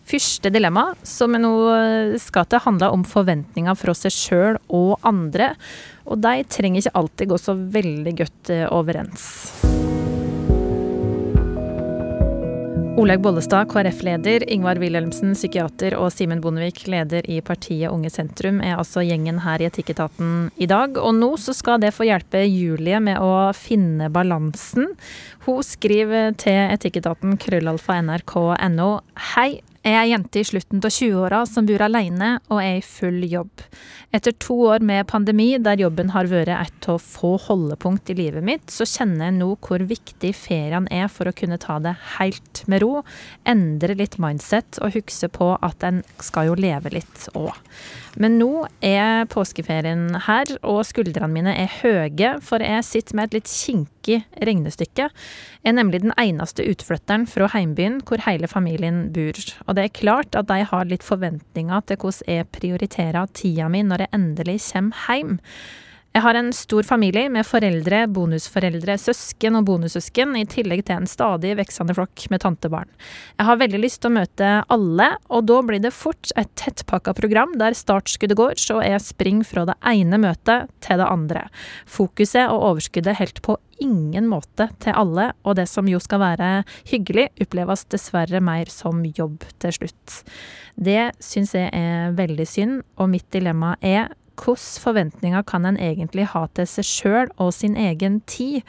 Første 0.07 0.53
dilemma, 0.53 0.91
som 1.03 1.35
vi 1.35 1.41
nå 1.41 1.55
skal 2.21 2.47
til, 2.47 2.63
handler 2.63 2.95
om 2.95 3.03
forventninger 3.07 3.81
fra 3.81 3.97
seg 3.97 4.15
sjøl 4.15 4.61
og 4.69 5.01
andre. 5.07 5.55
Og 6.12 6.19
de 6.19 6.42
trenger 6.52 6.84
ikke 6.84 6.98
alltid 7.02 7.31
gå 7.31 7.40
så 7.40 7.56
veldig 7.56 8.16
godt 8.24 8.54
eh, 8.54 8.68
overens. 8.72 9.30
Olaug 13.02 13.22
Bollestad, 13.24 13.69
KrF-leder, 13.72 14.44
Ingvar 14.52 14.78
Wilhelmsen, 14.78 15.31
psykiater, 15.34 15.96
og 15.98 16.12
Simen 16.13 16.42
Bondevik, 16.44 16.84
leder 16.92 17.25
i 17.31 17.40
partiet 17.42 17.90
Unge 17.90 18.12
Sentrum, 18.13 18.60
er 18.62 18.75
altså 18.75 19.02
gjengen 19.02 19.40
her 19.42 19.63
i 19.63 19.66
Etikketaten 19.69 20.52
i 20.62 20.68
dag. 20.69 21.00
Og 21.00 21.16
nå 21.18 21.31
så 21.40 21.56
skal 21.56 21.80
det 21.81 21.94
få 21.96 22.06
hjelpe 22.06 22.44
Julie 22.44 23.00
med 23.02 23.18
å 23.24 23.50
finne 23.58 24.12
balansen. 24.13 24.92
Hun 25.48 25.66
skriver 25.66 26.36
til 26.38 26.60
Etikketaten 26.75 27.40
krøllalfa 27.42 28.02
nrk.no. 28.04 28.92
Hei, 29.31 29.50
jeg 29.81 29.98
er 29.98 30.12
jente 30.12 30.38
i 30.38 30.45
slutten 30.45 30.78
av 30.78 30.94
20-åra 30.94 31.39
som 31.50 31.66
bor 31.66 31.81
alene 31.81 32.36
og 32.51 32.60
er 32.62 32.75
i 32.78 32.83
full 32.86 33.24
jobb. 33.25 33.63
Etter 34.13 34.36
to 34.38 34.57
år 34.69 34.83
med 34.86 35.07
pandemi, 35.10 35.56
der 35.57 35.81
jobben 35.81 36.12
har 36.13 36.30
vært 36.30 36.51
et 36.54 36.88
av 36.92 37.00
få 37.01 37.31
holdepunkt 37.48 38.12
i 38.13 38.18
livet 38.19 38.45
mitt, 38.45 38.69
så 38.69 38.86
kjenner 38.86 39.31
jeg 39.31 39.39
nå 39.39 39.50
hvor 39.66 39.81
viktig 39.89 40.36
ferien 40.38 40.86
er 40.94 41.10
for 41.10 41.31
å 41.31 41.33
kunne 41.33 41.57
ta 41.62 41.80
det 41.81 41.95
helt 42.19 42.62
med 42.69 42.86
ro, 42.86 43.01
endre 43.42 43.98
litt 43.98 44.19
mindset 44.22 44.78
og 44.86 44.94
huske 45.00 45.31
på 45.33 45.56
at 45.57 45.81
en 45.88 46.04
skal 46.22 46.51
jo 46.51 46.60
leve 46.62 46.94
litt 46.94 47.25
òg. 47.34 47.57
Men 48.19 48.36
nå 48.42 48.66
er 48.84 49.28
påskeferien 49.31 50.18
her, 50.25 50.50
og 50.68 50.81
skuldrene 50.88 51.31
mine 51.31 51.54
er 51.56 51.72
høye, 51.80 52.34
for 52.44 52.63
jeg 52.63 52.84
sitter 52.84 53.16
med 53.16 53.30
et 53.30 53.38
litt 53.38 53.52
kinkig 53.52 54.18
regnestykke. 54.42 55.08
Jeg 55.62 55.72
er 55.72 55.78
nemlig 55.78 56.02
den 56.04 56.16
eneste 56.19 56.66
utflytteren 56.68 57.24
fra 57.30 57.48
heimbyen 57.54 58.02
hvor 58.08 58.24
hele 58.25 58.50
familien 58.52 59.06
bor. 59.16 59.40
Og 59.68 59.78
det 59.78 59.86
er 59.86 59.96
klart 60.02 60.36
at 60.36 60.50
de 60.52 60.60
har 60.68 60.90
litt 60.90 61.06
forventninger 61.08 61.88
til 61.88 62.02
hvordan 62.02 62.36
jeg 62.36 62.52
prioriterer 62.52 63.31
tida 63.38 63.69
mi 63.72 63.86
når 63.88 64.06
jeg 64.06 64.13
endelig 64.19 64.60
kommer 64.68 65.08
hjem. 65.08 65.40
Jeg 66.12 66.25
har 66.25 66.36
en 66.36 66.50
stor 66.52 66.84
familie 66.84 67.30
med 67.31 67.48
foreldre, 67.48 68.02
bonusforeldre, 68.12 68.98
søsken 69.00 69.56
og 69.56 69.63
bonussøsken, 69.69 70.34
i 70.36 70.44
tillegg 70.50 70.84
til 70.84 71.00
en 71.00 71.08
stadig 71.08 71.54
veksende 71.56 71.96
flokk 71.96 72.25
med 72.34 72.44
tantebarn. 72.44 72.92
Jeg 73.38 73.48
har 73.48 73.62
veldig 73.62 73.80
lyst 73.80 74.02
til 74.04 74.12
å 74.12 74.18
møte 74.18 74.50
alle, 74.75 75.08
og 75.31 75.48
da 75.48 75.62
blir 75.63 75.80
det 75.80 75.94
fort 75.96 76.34
et 76.36 76.52
tettpakka 76.60 77.16
program 77.16 77.56
der 77.62 77.78
startskuddet 77.80 78.36
går, 78.36 78.60
så 78.60 78.81
jeg 78.84 79.00
springer 79.08 79.48
fra 79.48 79.66
det 79.72 79.78
ene 79.88 80.19
møtet 80.19 80.68
til 80.84 81.00
det 81.00 81.08
andre. 81.08 81.48
Fokuset 81.88 82.44
og 82.51 82.68
overskuddet 82.74 83.15
helt 83.22 83.39
på 83.48 83.56
ingen 83.82 84.27
måte 84.30 84.68
til 84.84 84.98
alle, 85.00 85.32
og 85.48 85.56
det 85.58 85.70
som 85.72 85.88
jo 85.88 86.00
skal 86.03 86.25
være 86.27 86.50
hyggelig, 86.91 87.30
oppleves 87.41 87.88
dessverre 87.88 88.44
mer 88.44 88.68
som 88.68 89.00
jobb 89.08 89.48
til 89.63 89.80
slutt. 89.80 90.22
Det 90.75 91.13
syns 91.24 91.56
jeg 91.56 91.72
er 91.72 92.12
veldig 92.20 92.48
synd, 92.51 92.82
og 93.00 93.15
mitt 93.15 93.32
dilemma 93.32 93.77
er 93.80 94.12
hvilke 94.39 94.81
forventninger 94.81 95.43
kan 95.43 95.65
en 95.65 95.77
egentlig 95.77 96.25
ha 96.31 96.45
til 96.55 96.67
seg 96.67 96.88
sjøl 96.88 97.31
og 97.38 97.53
sin 97.53 97.75
egen 97.77 98.21
tid? 98.29 98.61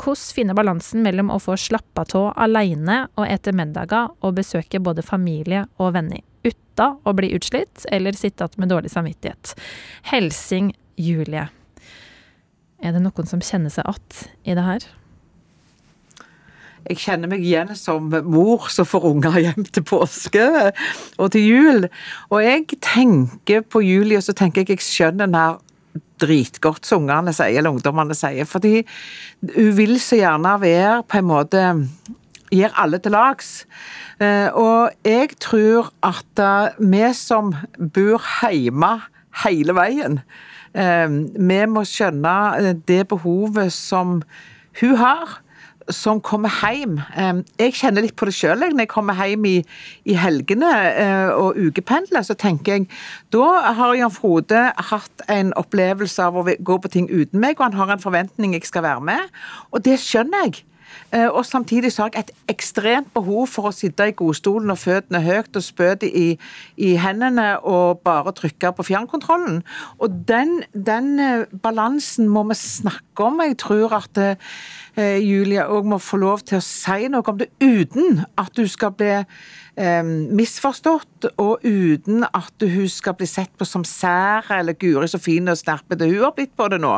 Hvordan 0.00 0.34
finne 0.36 0.56
balansen 0.56 1.04
mellom 1.04 1.30
å 1.30 1.38
få 1.42 1.56
slappa 1.60 2.06
av 2.16 2.32
aleine 2.36 3.06
og 3.16 3.26
ete 3.28 3.52
middager 3.52 4.10
og 4.20 4.36
besøke 4.40 4.80
både 4.80 5.02
familie 5.02 5.66
og 5.78 5.94
venner, 5.94 6.22
uten 6.44 6.98
å 7.04 7.14
bli 7.14 7.34
utslitt 7.36 7.86
eller 7.92 8.16
sitte 8.16 8.44
igjen 8.44 8.56
med 8.58 8.72
dårlig 8.72 8.90
samvittighet? 8.90 9.54
Helsing 10.10 10.72
Julie. 10.96 11.48
Er 12.80 12.96
det 12.96 13.04
noen 13.04 13.28
som 13.28 13.42
kjenner 13.44 13.72
seg 13.72 13.84
igjen 13.86 14.24
i 14.44 14.56
det 14.56 14.64
her? 14.64 14.88
Jeg 16.88 17.00
kjenner 17.02 17.30
meg 17.30 17.44
igjen 17.44 17.74
som 17.78 18.08
mor 18.08 18.68
som 18.72 18.88
får 18.88 19.08
unger 19.10 19.38
hjem 19.44 19.66
til 19.68 19.84
påske 19.86 20.46
og 21.18 21.32
til 21.34 21.44
jul. 21.44 21.88
Og 22.30 22.44
jeg 22.44 22.80
tenker 22.80 23.66
på 23.66 23.82
Julie, 23.84 24.18
og 24.18 24.24
så 24.26 24.34
tenker 24.36 24.64
jeg 24.64 24.78
jeg 24.78 24.86
skjønner 24.86 25.26
den 25.26 25.38
her 25.38 25.58
dritgodt 26.20 26.86
som 26.86 27.04
ungene 27.04 27.32
sier, 27.34 27.58
eller 27.58 27.74
ungdommene 27.74 28.16
sier. 28.16 28.48
Fordi 28.48 28.80
hun 29.54 29.74
vil 29.76 29.98
så 30.02 30.20
gjerne 30.20 30.56
være 30.62 31.02
på 31.08 31.20
en 31.20 31.30
måte 31.30 31.66
Gir 32.50 32.72
alle 32.82 32.98
til 32.98 33.14
lags. 33.14 33.50
Eh, 34.18 34.48
og 34.58 34.90
jeg 35.06 35.36
tror 35.38 35.92
at 36.02 36.40
eh, 36.42 36.80
vi 36.82 37.04
som 37.14 37.52
bor 37.94 38.24
hjemme 38.42 38.88
hele 39.44 39.76
veien, 39.78 40.18
eh, 40.74 41.06
vi 41.38 41.60
må 41.70 41.84
skjønne 41.86 42.74
det 42.90 43.04
behovet 43.12 43.70
som 43.70 44.18
hun 44.80 44.98
har 44.98 45.38
som 45.94 46.20
kommer 46.24 46.52
hjem. 46.62 46.98
Jeg 47.58 47.76
kjenner 47.78 48.04
litt 48.04 48.16
på 48.18 48.28
det 48.28 48.34
sjøl 48.36 48.60
når 48.60 48.84
jeg 48.84 48.90
kommer 48.92 49.18
hjem 49.18 49.46
i, 49.48 49.56
i 50.08 50.16
helgene 50.18 50.70
eh, 50.90 51.30
og 51.34 51.58
ukependler. 51.58 52.24
Så 52.26 52.36
tenker 52.38 52.78
jeg 52.78 52.88
da 53.34 53.74
har 53.76 53.96
Jan 53.98 54.14
Frode 54.14 54.64
hatt 54.90 55.24
en 55.30 55.54
opplevelse 55.58 56.24
av 56.24 56.40
å 56.40 56.46
gå 56.46 56.80
på 56.82 56.92
ting 56.92 57.10
uten 57.10 57.40
meg, 57.42 57.58
og 57.58 57.70
han 57.70 57.78
har 57.78 57.94
en 57.94 58.02
forventning 58.02 58.56
jeg 58.56 58.68
skal 58.68 58.86
være 58.86 59.06
med. 59.12 59.40
Og 59.70 59.84
det 59.86 59.98
skjønner 60.02 60.48
jeg. 60.48 60.64
Eh, 61.12 61.28
og 61.28 61.46
samtidig 61.46 61.92
så 61.92 62.02
har 62.06 62.10
jeg 62.14 62.24
et 62.26 62.54
ekstremt 62.54 63.12
behov 63.14 63.46
for 63.50 63.70
å 63.70 63.74
sitte 63.74 64.08
i 64.08 64.14
godstolen 64.16 64.72
og 64.72 64.80
føttene 64.80 65.22
høyt 65.24 65.56
og 65.56 65.64
spydet 65.64 66.10
i, 66.10 66.26
i 66.76 66.90
hendene 67.00 67.52
og 67.66 68.02
bare 68.06 68.34
trykke 68.36 68.72
på 68.76 68.86
fjernkontrollen. 68.90 69.62
Og 69.98 70.20
den, 70.28 70.60
den 70.74 71.12
eh, 71.20 71.46
balansen 71.62 72.28
må 72.30 72.44
vi 72.50 72.58
snakke 72.58 73.26
om. 73.26 73.42
Jeg 73.44 73.58
tror 73.62 73.96
at 74.00 74.22
eh, 74.24 75.18
Julia 75.22 75.68
òg 75.70 75.88
må 75.90 76.00
få 76.02 76.20
lov 76.20 76.44
til 76.46 76.60
å 76.60 76.64
si 76.64 77.10
noe 77.10 77.26
om 77.26 77.40
det 77.40 77.50
uten 77.62 78.24
at 78.40 78.54
du 78.56 78.66
skal 78.70 78.94
bli 78.96 79.20
misforstått, 79.80 81.30
og 81.40 81.64
uten 81.64 82.24
at 82.26 82.64
hun 82.64 82.88
skal 82.90 83.14
bli 83.18 83.28
sett 83.28 83.52
på 83.58 83.66
som 83.68 83.84
sær 83.86 84.48
eller 84.56 84.76
Guri 84.80 85.08
så 85.10 85.20
fin 85.20 85.48
og 85.50 85.58
snerpete 85.58 86.08
hun 86.08 86.24
har 86.24 86.34
blitt 86.36 86.52
på 86.58 86.68
det 86.72 86.80
nå. 86.82 86.92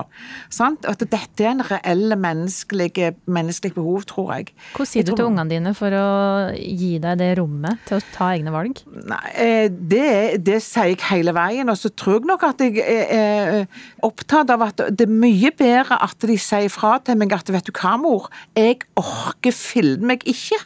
Sant? 0.53 0.87
At 0.89 1.03
dette 1.03 1.45
er 1.45 1.53
en 1.53 1.65
reell 1.67 2.17
menneskelig, 2.19 3.13
menneskelig 3.31 3.77
behov, 3.77 4.07
tror 4.11 4.33
jeg. 4.37 4.53
Hva 4.77 4.87
sier 4.89 5.07
du 5.07 5.15
til 5.15 5.29
ungene 5.29 5.51
dine 5.51 5.75
for 5.79 5.95
å 5.95 6.09
gi 6.57 6.97
deg 7.03 7.21
det 7.23 7.33
rommet 7.39 7.83
til 7.89 7.99
å 7.99 8.07
ta 8.15 8.33
egne 8.37 8.55
valg? 8.55 8.83
Nei, 9.11 9.23
eh, 9.35 9.67
det, 9.71 10.43
det 10.47 10.61
sier 10.65 10.93
jeg 10.93 11.03
hele 11.11 11.35
veien. 11.37 11.71
Og 11.73 11.79
så 11.79 11.93
tror 11.95 12.21
jeg 12.21 12.31
nok 12.31 12.47
at 12.51 12.63
jeg 12.63 12.83
er 12.83 13.67
opptatt 14.07 14.51
av 14.53 14.67
at 14.69 14.87
det 14.91 15.07
er 15.07 15.15
mye 15.23 15.53
bedre 15.57 15.99
at 16.03 16.29
de 16.29 16.39
sier 16.41 16.71
fra 16.73 16.97
til 17.05 17.19
meg 17.21 17.35
at 17.37 17.51
vet 17.53 17.69
du 17.69 17.75
hva, 17.77 17.97
mor, 18.01 18.31
jeg 18.59 18.83
orker 18.99 19.55
filme 19.55 20.13
meg 20.13 20.25
ikke 20.29 20.59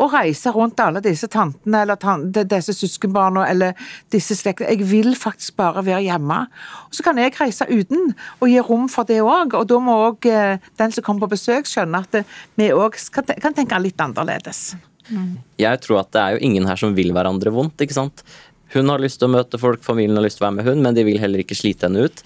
å 0.00 0.08
reise 0.12 0.52
rundt 0.54 0.80
alle 0.82 1.02
disse 1.04 1.28
tantene 1.32 1.82
eller 1.84 1.98
tante, 2.00 2.44
disse 2.48 2.74
søskenbarna 2.76 3.46
eller 3.50 3.76
disse 4.12 4.36
slektene. 4.38 4.72
Jeg 4.74 4.88
vil 4.90 5.14
faktisk 5.18 5.56
bare 5.60 5.84
være 5.86 6.04
hjemme. 6.06 6.42
Og 6.88 6.96
Så 6.96 7.06
kan 7.06 7.20
jeg 7.20 7.34
reise 7.38 7.68
uten 7.68 8.12
og 8.40 8.48
gi 8.50 8.58
rom 8.60 8.88
for 8.92 9.08
det 9.08 9.20
òg. 9.24 9.56
Og 9.58 9.68
da 9.70 9.80
må 9.82 10.00
òg 10.10 10.28
eh, 10.30 10.58
den 10.78 10.92
som 10.94 11.06
kommer 11.06 11.26
på 11.26 11.34
besøk 11.36 11.70
skjønne 11.70 12.02
at 12.04 12.20
vi 12.58 12.72
òg 12.74 12.98
kan 13.12 13.54
tenke 13.54 13.80
litt 13.82 14.00
annerledes. 14.00 14.74
Mm. 15.10 15.38
Jeg 15.60 15.80
tror 15.84 16.02
at 16.02 16.12
det 16.14 16.22
er 16.22 16.34
jo 16.34 16.44
ingen 16.48 16.66
her 16.66 16.78
som 16.80 16.94
vil 16.96 17.12
hverandre 17.14 17.52
vondt, 17.54 17.80
ikke 17.82 17.96
sant. 17.96 18.24
Hun 18.74 18.90
har 18.90 19.02
lyst 19.02 19.20
til 19.20 19.28
å 19.28 19.34
møte 19.36 19.60
folk, 19.62 19.84
familien 19.86 20.18
har 20.18 20.26
lyst 20.26 20.40
til 20.40 20.46
å 20.46 20.48
være 20.48 20.58
med 20.58 20.68
hun, 20.68 20.82
men 20.82 20.96
de 20.96 21.06
vil 21.06 21.20
heller 21.22 21.42
ikke 21.42 21.58
slite 21.58 21.86
henne 21.86 22.08
ut. 22.08 22.22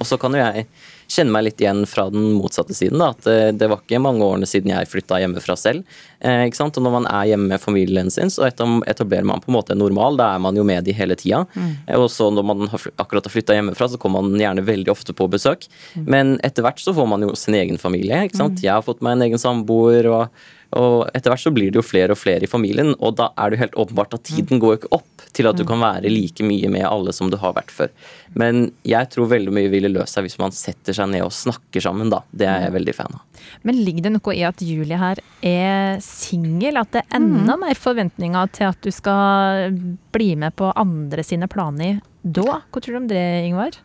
Og 0.00 0.08
så 0.08 0.18
kan 0.20 0.34
jo 0.34 0.40
jeg 0.40 0.66
kjenne 1.10 1.34
meg 1.34 1.46
litt 1.48 1.60
igjen 1.62 1.84
fra 1.88 2.06
den 2.12 2.32
motsatte 2.38 2.74
siden. 2.76 3.00
Da, 3.00 3.12
at 3.14 3.28
eh, 3.30 3.50
det 3.54 3.68
var 3.70 3.82
ikke 3.82 4.02
mange 4.02 4.24
årene 4.26 4.48
siden 4.48 4.72
jeg 4.72 4.90
flytta 4.90 5.20
hjemmefra 5.22 5.56
selv. 5.58 5.84
Eh? 6.24 6.46
Og 6.48 6.80
når 6.80 6.94
man 6.94 7.08
er 7.10 7.30
hjemme 7.32 7.50
med 7.52 7.62
familien 7.62 8.10
sin, 8.12 8.32
så 8.32 8.46
etablerer 8.48 9.26
man 9.28 9.42
på 9.44 9.52
en 9.52 9.58
måte 9.58 9.74
en 9.74 9.82
normal. 9.82 10.18
Da 10.20 10.32
er 10.34 10.42
man 10.42 10.56
jo 10.56 10.64
med 10.66 10.86
de 10.86 10.96
hele 10.96 11.16
tida. 11.20 11.44
Mm. 11.54 11.70
Og 12.00 12.08
så 12.12 12.30
når 12.32 12.48
man 12.50 12.66
har, 12.72 12.88
akkurat 12.96 13.28
har 13.28 13.34
flytta 13.34 13.58
hjemmefra, 13.58 13.90
så 13.92 14.00
kommer 14.00 14.24
man 14.24 14.40
gjerne 14.40 14.64
veldig 14.64 14.92
ofte 14.94 15.16
på 15.16 15.28
besøk. 15.32 15.68
Mm. 15.94 16.04
Men 16.08 16.34
etter 16.46 16.66
hvert 16.66 16.82
så 16.82 16.96
får 16.96 17.08
man 17.10 17.26
jo 17.26 17.34
sin 17.38 17.58
egen 17.58 17.80
familie. 17.80 18.24
ikke 18.26 18.40
sant? 18.40 18.60
Mm. 18.60 18.66
Jeg 18.66 18.74
har 18.74 18.86
fått 18.86 19.04
meg 19.04 19.18
en 19.18 19.28
egen 19.28 19.42
samboer. 19.42 20.10
og 20.10 20.44
og 20.74 21.08
etter 21.14 21.30
hvert 21.30 21.42
så 21.44 21.52
blir 21.54 21.70
det 21.70 21.78
jo 21.78 21.86
flere 21.86 22.14
og 22.14 22.18
flere 22.18 22.46
i 22.46 22.50
familien, 22.50 22.92
og 22.98 23.16
da 23.20 23.30
er 23.38 23.50
det 23.50 23.56
jo 23.56 23.62
helt 23.62 23.76
åpenbart 23.84 24.16
at 24.16 24.24
tiden 24.26 24.60
går 24.62 24.78
ikke 24.78 24.90
opp 24.96 25.26
til 25.34 25.48
at 25.50 25.58
du 25.58 25.64
kan 25.66 25.82
være 25.82 26.10
like 26.10 26.46
mye 26.46 26.70
med 26.70 26.86
alle 26.86 27.14
som 27.14 27.30
du 27.30 27.36
har 27.40 27.54
vært 27.56 27.72
før. 27.74 27.92
Men 28.38 28.68
jeg 28.86 29.10
tror 29.12 29.30
veldig 29.30 29.54
mye 29.54 29.70
ville 29.72 29.90
løst 29.92 30.16
seg 30.16 30.26
hvis 30.26 30.38
man 30.42 30.54
setter 30.54 30.96
seg 30.96 31.10
ned 31.10 31.24
og 31.26 31.34
snakker 31.34 31.84
sammen, 31.84 32.10
da. 32.12 32.22
Det 32.30 32.48
er 32.50 32.66
jeg 32.66 32.74
veldig 32.76 32.94
fan 32.96 33.18
av. 33.18 33.22
Men 33.66 33.80
ligger 33.86 34.06
det 34.06 34.14
noe 34.16 34.34
i 34.34 34.44
at 34.46 34.62
Julie 34.64 34.98
her 34.98 35.20
er 35.44 36.02
singel? 36.04 36.80
At 36.80 36.94
det 36.94 37.04
er 37.04 37.18
enda 37.20 37.58
mm. 37.58 37.64
mer 37.66 37.78
forventninger 37.78 38.52
til 38.56 38.70
at 38.70 38.80
du 38.82 38.90
skal 38.94 39.78
bli 40.14 40.32
med 40.40 40.56
på 40.58 40.70
andre 40.74 41.26
sine 41.26 41.50
planer 41.50 42.00
da? 42.24 42.62
Hva 42.72 42.80
tror 42.80 42.96
du 42.96 43.00
om 43.02 43.08
det, 43.10 43.22
Ingvar? 43.44 43.76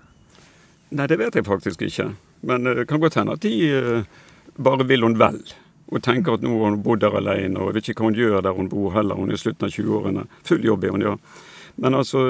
Nei, 0.96 1.06
det 1.12 1.20
vet 1.20 1.36
jeg 1.36 1.46
faktisk 1.46 1.84
ikke. 1.86 2.12
Men 2.48 2.66
det 2.66 2.88
kan 2.90 3.02
godt 3.04 3.18
hende 3.20 3.36
at 3.36 3.44
de 3.44 3.56
uh, 3.76 4.22
bare 4.60 4.88
vil 4.88 5.04
hun 5.04 5.18
vel 5.20 5.42
og 5.90 6.04
tenker 6.06 6.38
at 6.38 6.44
nå 6.46 6.52
har 6.54 6.74
hun 6.74 6.84
bodd 6.86 7.02
der 7.02 7.18
alene, 7.18 7.58
og 7.58 7.74
vet 7.74 7.90
ikke 7.90 8.04
hva 8.04 8.12
hun 8.12 8.20
gjør 8.20 8.44
der 8.46 8.58
hun 8.58 8.70
bor 8.70 8.94
heller. 8.94 9.18
Hun 9.18 9.32
er 9.32 9.40
i 9.40 9.42
slutten 9.42 9.66
av 9.66 9.74
20-årene. 9.74 10.26
Full 10.46 10.66
jobb 10.66 10.86
er 10.86 10.94
hun, 10.94 11.06
ja. 11.06 11.16
Men 11.82 11.98
altså, 11.98 12.22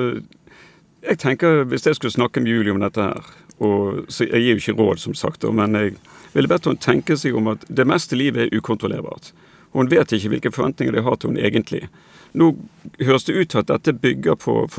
jeg 1.04 1.20
tenker 1.20 1.66
hvis 1.68 1.88
jeg 1.88 1.98
skulle 1.98 2.16
snakke 2.16 2.44
med 2.44 2.54
Julie 2.54 2.76
om 2.76 2.84
dette 2.84 3.04
her, 3.04 3.30
og 3.60 4.06
så 4.08 4.24
Jeg 4.24 4.40
gir 4.40 4.56
jo 4.56 4.62
ikke 4.62 4.78
råd, 4.80 5.00
som 5.04 5.14
sagt, 5.14 5.44
men 5.44 5.76
jeg 5.76 5.98
ville 6.34 6.48
bedt 6.48 6.66
henne 6.70 6.80
tenke 6.80 7.18
seg 7.18 7.36
om 7.36 7.50
at 7.52 7.66
det 7.68 7.88
meste 7.88 8.16
livet 8.16 8.46
er 8.46 8.56
ukontrollerbart. 8.56 9.34
Hun 9.76 9.90
vet 9.92 10.14
ikke 10.16 10.30
hvilke 10.30 10.52
forventninger 10.52 10.96
de 10.96 11.04
har 11.04 11.18
til 11.20 11.34
hun 11.34 11.38
egentlig. 11.38 11.90
Nå 12.34 12.54
høres 13.02 13.28
det 13.28 13.36
ut 13.36 13.50
til 13.50 13.60
at 13.60 13.68
dette 13.68 13.94
bygger 13.94 14.38
på 14.40 14.70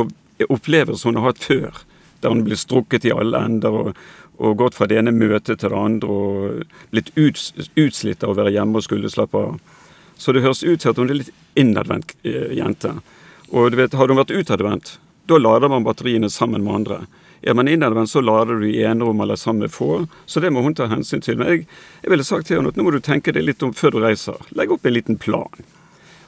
opplevelser 0.49 1.11
hun 1.11 1.21
har 1.21 1.31
hatt 1.31 1.45
før, 1.45 1.83
der 2.23 2.33
hun 2.33 2.45
blir 2.47 2.57
strukket 2.57 3.05
i 3.05 3.13
alle 3.13 3.45
ender 3.45 3.77
og, 3.83 3.93
og 4.41 4.57
gått 4.57 4.77
fra 4.79 4.89
det 4.89 4.97
ene 5.01 5.13
møtet 5.13 5.61
til 5.61 5.73
det 5.73 5.77
andre 5.77 6.09
og 6.09 6.81
blitt 6.95 7.13
uts, 7.17 7.51
utslitt 7.77 8.25
av 8.25 8.33
å 8.33 8.39
være 8.39 8.55
hjemme 8.55 8.81
og 8.81 8.87
skulle 8.87 9.13
slappe 9.13 9.37
av. 9.37 9.59
Så 10.21 10.33
det 10.33 10.43
høres 10.45 10.65
ut 10.65 10.81
til 10.81 10.93
at 10.93 11.01
hun 11.01 11.13
er 11.13 11.21
litt 11.21 11.33
innadvendt 11.61 12.17
eh, 12.25 12.53
jente. 12.57 12.95
Og 13.51 13.71
du 13.73 13.77
vet, 13.81 13.97
Har 13.97 14.09
hun 14.09 14.21
vært 14.21 14.33
utadvendt, 14.33 14.99
da 15.29 15.39
lader 15.39 15.69
man 15.69 15.85
batteriene 15.85 16.31
sammen 16.31 16.65
med 16.65 16.75
andre. 16.75 17.01
Er 17.43 17.55
man 17.55 17.69
innadvendt, 17.69 18.11
så 18.11 18.21
lader 18.21 18.61
du 18.61 18.69
i 18.69 18.83
enerom 18.85 19.21
eller 19.21 19.37
sammen 19.37 19.65
med 19.65 19.73
få. 19.73 20.07
Så 20.27 20.41
det 20.41 20.51
må 20.53 20.61
hun 20.65 20.75
ta 20.75 20.89
hensyn 20.91 21.25
til. 21.25 21.39
Men 21.41 21.49
jeg, 21.49 21.67
jeg 22.03 22.13
ville 22.13 22.25
sagt 22.25 22.49
til 22.49 22.59
henne 22.59 22.73
at 22.73 22.77
nå 22.77 22.85
må 22.85 22.93
du 22.93 23.01
tenke 23.01 23.33
deg 23.33 23.47
litt 23.47 23.65
om 23.65 23.73
før 23.77 23.97
du 23.97 24.01
reiser. 24.05 24.41
Legg 24.57 24.73
opp 24.73 24.85
en 24.85 24.97
liten 24.97 25.21
plan. 25.21 25.65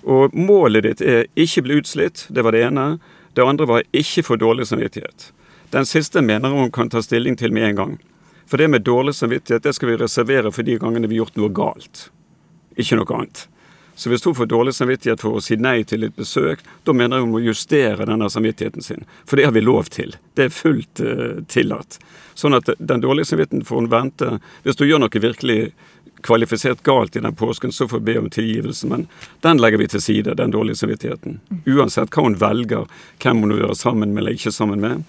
Og 0.02 0.34
målet 0.34 0.88
ditt 0.88 1.04
er 1.04 1.28
ikke 1.38 1.64
bli 1.66 1.78
utslitt, 1.82 2.26
det 2.28 2.44
var 2.44 2.56
det 2.56 2.64
ene. 2.66 2.86
Det 3.36 3.44
andre 3.44 3.68
var 3.68 3.86
ikke 3.96 4.24
få 4.26 4.36
dårlig 4.40 4.66
samvittighet. 4.68 5.30
Den 5.72 5.86
siste 5.86 6.20
mener 6.22 6.48
hun 6.48 6.72
kan 6.72 6.90
ta 6.92 7.00
stilling 7.02 7.36
til 7.36 7.52
med 7.52 7.70
en 7.70 7.76
gang. 7.76 7.92
For 8.46 8.60
det 8.60 8.68
med 8.68 8.84
dårlig 8.84 9.14
samvittighet 9.14 9.64
det 9.64 9.72
skal 9.72 9.88
vi 9.88 9.96
reservere 9.96 10.50
for 10.52 10.66
de 10.68 10.76
gangene 10.76 11.08
vi 11.08 11.16
har 11.16 11.24
gjort 11.24 11.38
noe 11.40 11.48
galt. 11.56 12.02
Ikke 12.76 12.98
noe 12.98 13.16
annet. 13.16 13.46
Så 13.94 14.10
hvis 14.12 14.24
hun 14.28 14.34
får 14.36 14.50
dårlig 14.50 14.74
samvittighet 14.76 15.24
for 15.24 15.38
å 15.38 15.40
si 15.40 15.56
nei 15.56 15.78
til 15.88 16.04
et 16.04 16.16
besøk, 16.16 16.60
da 16.84 16.92
mener 16.96 17.24
hun 17.24 17.32
må 17.32 17.40
justere 17.40 18.04
denne 18.08 18.28
samvittigheten 18.28 18.84
sin. 18.84 19.06
For 19.24 19.40
det 19.40 19.46
har 19.48 19.54
vi 19.56 19.62
lov 19.64 19.88
til. 19.92 20.12
Det 20.36 20.48
er 20.48 20.52
fullt 20.52 21.00
uh, 21.00 21.40
tillatt. 21.48 21.96
Sånn 22.34 22.56
at 22.56 22.68
den 22.76 23.04
dårlige 23.04 23.30
samvittigheten 23.32 23.64
får 23.68 23.80
hun 23.80 23.90
vente. 23.92 24.30
Hvis 24.68 24.76
du 24.76 24.84
gjør 24.84 25.04
noe 25.06 25.24
virkelig 25.24 25.58
kvalifisert 26.20 26.84
galt 26.84 27.16
i 27.16 27.24
den 27.24 27.36
påsken, 27.36 27.72
så 27.72 27.88
får 27.88 28.00
hun 28.00 28.08
be 28.10 28.18
om 28.20 28.30
tilgivelse. 28.32 28.92
Men 28.92 29.08
den 29.40 29.64
legger 29.64 29.80
vi 29.80 29.88
til 29.92 30.04
side, 30.04 30.36
den 30.36 30.52
dårlige 30.52 30.84
samvittigheten. 30.84 31.40
Uansett 31.64 32.12
hva 32.12 32.28
hun 32.28 32.36
velger, 32.40 32.84
hvem 33.24 33.44
hun 33.44 33.56
vil 33.56 33.66
være 33.70 33.80
sammen 33.80 34.12
med 34.12 34.26
eller 34.26 34.40
ikke 34.40 34.52
sammen 34.52 34.84
med. 34.84 35.08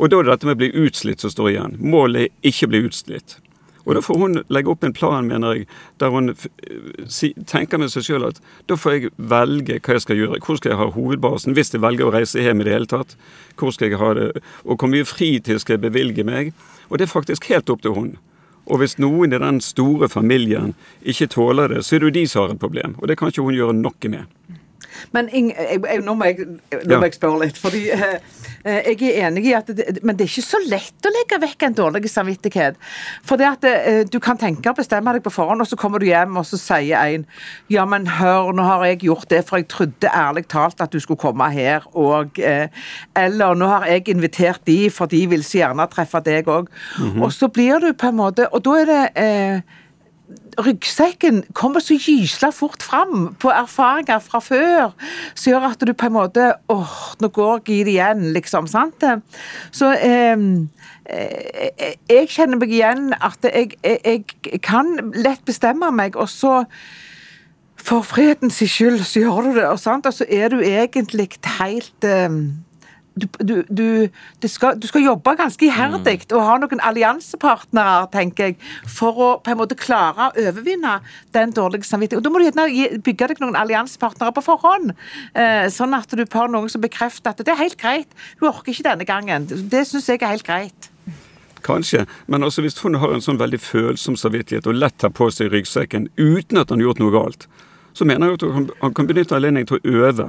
Og 0.00 0.08
da 0.08 0.16
er 0.16 0.24
det 0.26 0.32
dette 0.32 0.48
med 0.48 0.56
å 0.56 0.60
bli 0.62 0.86
utslitt 0.86 1.20
som 1.20 1.32
står 1.32 1.52
igjen. 1.52 1.78
Målet 1.92 2.30
er 2.30 2.50
ikke 2.50 2.68
å 2.68 2.72
bli 2.72 2.84
utslitt. 2.88 3.36
Og 3.84 3.96
da 3.96 4.02
får 4.04 4.18
hun 4.20 4.40
legge 4.52 4.70
opp 4.72 4.84
en 4.84 4.94
plan, 4.96 5.26
mener 5.28 5.56
jeg, 5.56 5.66
der 6.00 6.12
hun 6.12 6.32
tenker 7.48 7.80
med 7.80 7.92
seg 7.92 8.04
sjøl 8.06 8.26
at 8.28 8.40
da 8.68 8.76
får 8.78 8.96
jeg 8.96 9.12
velge 9.32 9.78
hva 9.80 9.96
jeg 9.96 10.04
skal 10.04 10.20
gjøre. 10.20 10.40
Hvor 10.44 10.60
skal 10.60 10.74
jeg 10.74 10.80
ha 10.80 10.88
hovedbasen, 10.94 11.56
hvis 11.56 11.72
jeg 11.74 11.82
velger 11.84 12.08
å 12.08 12.14
reise 12.14 12.44
hjem 12.44 12.62
i 12.62 12.68
det 12.68 12.76
hele 12.76 12.90
tatt? 12.90 13.16
Hvor 13.60 13.74
skal 13.74 13.90
jeg 13.90 14.00
ha 14.00 14.12
det? 14.16 14.28
Og 14.64 14.76
hvor 14.80 14.92
mye 14.92 15.08
fritid 15.08 15.62
skal 15.62 15.78
jeg 15.78 15.84
bevilge 15.88 16.26
meg? 16.28 16.52
Og 16.88 17.00
det 17.00 17.08
er 17.08 17.14
faktisk 17.14 17.48
helt 17.52 17.72
opp 17.72 17.84
til 17.84 17.96
hun. 17.96 18.12
Og 18.70 18.82
hvis 18.82 18.98
noen 19.00 19.32
i 19.34 19.40
den 19.40 19.60
store 19.64 20.08
familien 20.12 20.74
ikke 21.00 21.30
tåler 21.32 21.72
det, 21.72 21.84
så 21.84 21.96
er 21.96 22.04
det 22.04 22.10
jo 22.10 22.18
de 22.20 22.26
som 22.28 22.44
har 22.44 22.54
et 22.54 22.62
problem. 22.62 22.94
Og 23.00 23.08
det 23.08 23.16
kan 23.18 23.32
ikke 23.32 23.46
hun 23.46 23.56
gjøre 23.56 23.78
noe 23.80 24.12
med. 24.12 24.59
Men 25.12 25.28
jeg, 25.32 25.54
jeg, 25.56 26.02
nå, 26.04 26.14
må 26.18 26.28
jeg, 26.30 26.46
nå 26.86 26.98
må 26.98 27.08
jeg 27.08 27.16
spørre 27.16 27.40
litt. 27.44 27.58
fordi 27.60 27.82
eh, 27.94 28.16
eh, 28.64 28.90
Jeg 28.90 28.98
er 29.10 29.28
enig 29.28 29.46
i 29.48 29.54
at 29.56 29.70
det, 29.76 30.00
men 30.02 30.18
det 30.18 30.26
er 30.26 30.32
ikke 30.32 30.46
så 30.46 30.60
lett 30.66 31.06
å 31.08 31.12
legge 31.14 31.40
vekk 31.42 31.66
en 31.68 31.78
dårlig 31.78 32.10
samvittighet. 32.12 32.78
For 33.26 33.40
det 33.40 33.48
at 33.48 33.66
eh, 33.68 34.02
Du 34.10 34.20
kan 34.22 34.40
tenke 34.40 34.72
og 34.72 34.80
bestemme 34.80 35.14
deg 35.16 35.24
på 35.24 35.32
forhånd, 35.34 35.62
og 35.62 35.70
så 35.70 35.78
kommer 35.80 36.02
du 36.02 36.08
hjem 36.08 36.38
og 36.40 36.46
så 36.48 36.60
sier 36.60 37.00
en 37.00 37.26
Ja, 37.72 37.86
men 37.88 38.08
hør, 38.18 38.52
nå 38.56 38.66
har 38.66 38.84
jeg 38.88 39.02
gjort 39.08 39.28
det, 39.30 39.44
for 39.48 39.60
jeg 39.60 39.70
trodde 39.72 40.12
ærlig 40.14 40.46
talt 40.50 40.80
at 40.80 40.92
du 40.92 41.00
skulle 41.00 41.20
komme 41.20 41.50
her. 41.54 41.86
Og, 41.98 42.38
eh, 42.38 42.68
eller 43.18 43.58
nå 43.58 43.70
har 43.70 43.88
jeg 43.90 44.08
invitert 44.12 44.64
de, 44.66 44.78
for 44.94 45.10
de 45.10 45.24
vil 45.30 45.44
så 45.46 45.62
gjerne 45.62 45.88
treffe 45.90 46.22
deg 46.24 46.48
òg. 46.48 46.68
Mm 46.98 47.10
-hmm. 47.10 47.22
Og 47.24 47.32
så 47.32 47.48
blir 47.48 47.78
du 47.80 47.92
på 47.92 48.06
en 48.08 48.16
måte 48.16 48.46
Og 48.52 48.64
da 48.64 48.70
er 48.70 48.84
det 48.84 49.08
eh, 49.14 49.60
ryggsekken 50.60 51.42
kommer 51.56 51.80
så 51.80 51.96
gysla 51.98 52.50
fort 52.54 52.82
fram 52.82 53.34
på 53.40 53.50
erfaringer 53.54 54.20
fra 54.24 54.40
før, 54.44 54.94
som 55.34 55.52
gjør 55.52 55.68
at 55.70 55.84
du 55.86 55.92
på 55.94 56.08
en 56.08 56.16
måte 56.16 56.46
åh, 56.72 56.96
nå 57.20 57.30
går 57.34 57.62
jeg 57.66 57.80
i 57.80 57.84
det 57.88 57.94
igjen, 57.96 58.24
liksom. 58.36 58.68
sant? 58.70 59.04
Så 59.72 59.92
ehm, 59.94 60.68
eh, 61.06 61.94
jeg 62.10 62.30
kjenner 62.32 62.60
meg 62.60 62.74
igjen 62.74 63.12
at 63.20 63.46
jeg, 63.46 63.76
jeg, 63.84 64.24
jeg 64.46 64.62
kan 64.66 64.96
lett 65.14 65.44
bestemme 65.46 65.92
meg, 65.94 66.16
og 66.16 66.28
så 66.30 66.64
for 67.80 68.04
fredens 68.04 68.60
skyld 68.60 69.00
så 69.08 69.22
gjør 69.22 69.46
du 69.48 69.54
det, 69.56 69.68
og, 69.68 69.78
sant? 69.80 70.06
og 70.06 70.14
så 70.14 70.26
er 70.28 70.52
du 70.52 70.60
egentlig 70.60 71.30
helt 71.58 72.04
eh, 72.06 72.28
du, 73.14 73.26
du, 73.68 74.08
du, 74.42 74.48
skal, 74.48 74.78
du, 74.80 74.86
skal, 74.86 75.02
jobbe 75.02 75.34
ganske 75.38 75.66
iherdig 75.66 76.16
mm. 76.22 76.34
og 76.36 76.44
ha 76.46 76.56
noen 76.62 76.82
alliansepartnere, 76.90 78.06
tenker 78.12 78.50
jeg, 78.50 78.58
for 78.88 79.18
å 79.20 79.30
på 79.44 79.52
en 79.52 79.60
måte 79.60 79.78
klare 79.78 80.30
å 80.30 80.46
overvinne 80.48 80.98
den 81.34 81.54
dårlige 81.56 81.88
samvittigheten. 81.88 82.20
Og 82.20 82.26
Da 82.26 82.32
må 82.32 82.40
du 82.40 82.46
gjerne 82.46 83.00
bygge 83.06 83.32
deg 83.32 83.42
noen 83.42 83.58
alliansepartnere 83.58 84.34
på 84.36 84.44
forhånd, 84.46 84.94
eh, 85.34 85.66
sånn 85.72 85.96
at 85.96 86.14
du 86.16 86.24
har 86.32 86.52
noen 86.52 86.70
som 86.70 86.82
bekrefter 86.84 87.34
at 87.34 87.42
det 87.42 87.54
er 87.54 87.62
helt 87.62 87.80
greit, 87.80 88.14
hun 88.40 88.50
orker 88.52 88.72
ikke 88.72 88.88
denne 88.88 89.08
gangen. 89.08 89.48
Det 89.50 89.84
syns 89.88 90.08
jeg 90.08 90.22
er 90.22 90.34
helt 90.34 90.46
greit. 90.46 90.90
Kanskje. 91.66 92.06
Men 92.26 92.42
altså 92.46 92.62
hvis 92.64 92.78
hun 92.80 92.96
har 93.00 93.12
en 93.12 93.24
sånn 93.24 93.40
veldig 93.40 93.60
følsom 93.60 94.16
samvittighet 94.16 94.68
og 94.70 94.78
lett 94.78 94.96
tar 95.02 95.12
på 95.12 95.28
seg 95.34 95.50
ryggsekken 95.52 96.08
uten 96.16 96.60
at 96.60 96.70
han 96.70 96.80
har 96.80 96.90
gjort 96.90 97.02
noe 97.02 97.14
galt, 97.14 97.48
så 97.92 98.06
mener 98.08 98.30
jeg 98.30 98.40
at 98.40 98.70
han 98.80 98.94
kan 98.94 99.08
benytte 99.08 99.36
anledningen 99.36 99.68
til 99.68 99.80
å 99.80 100.04
øve 100.06 100.28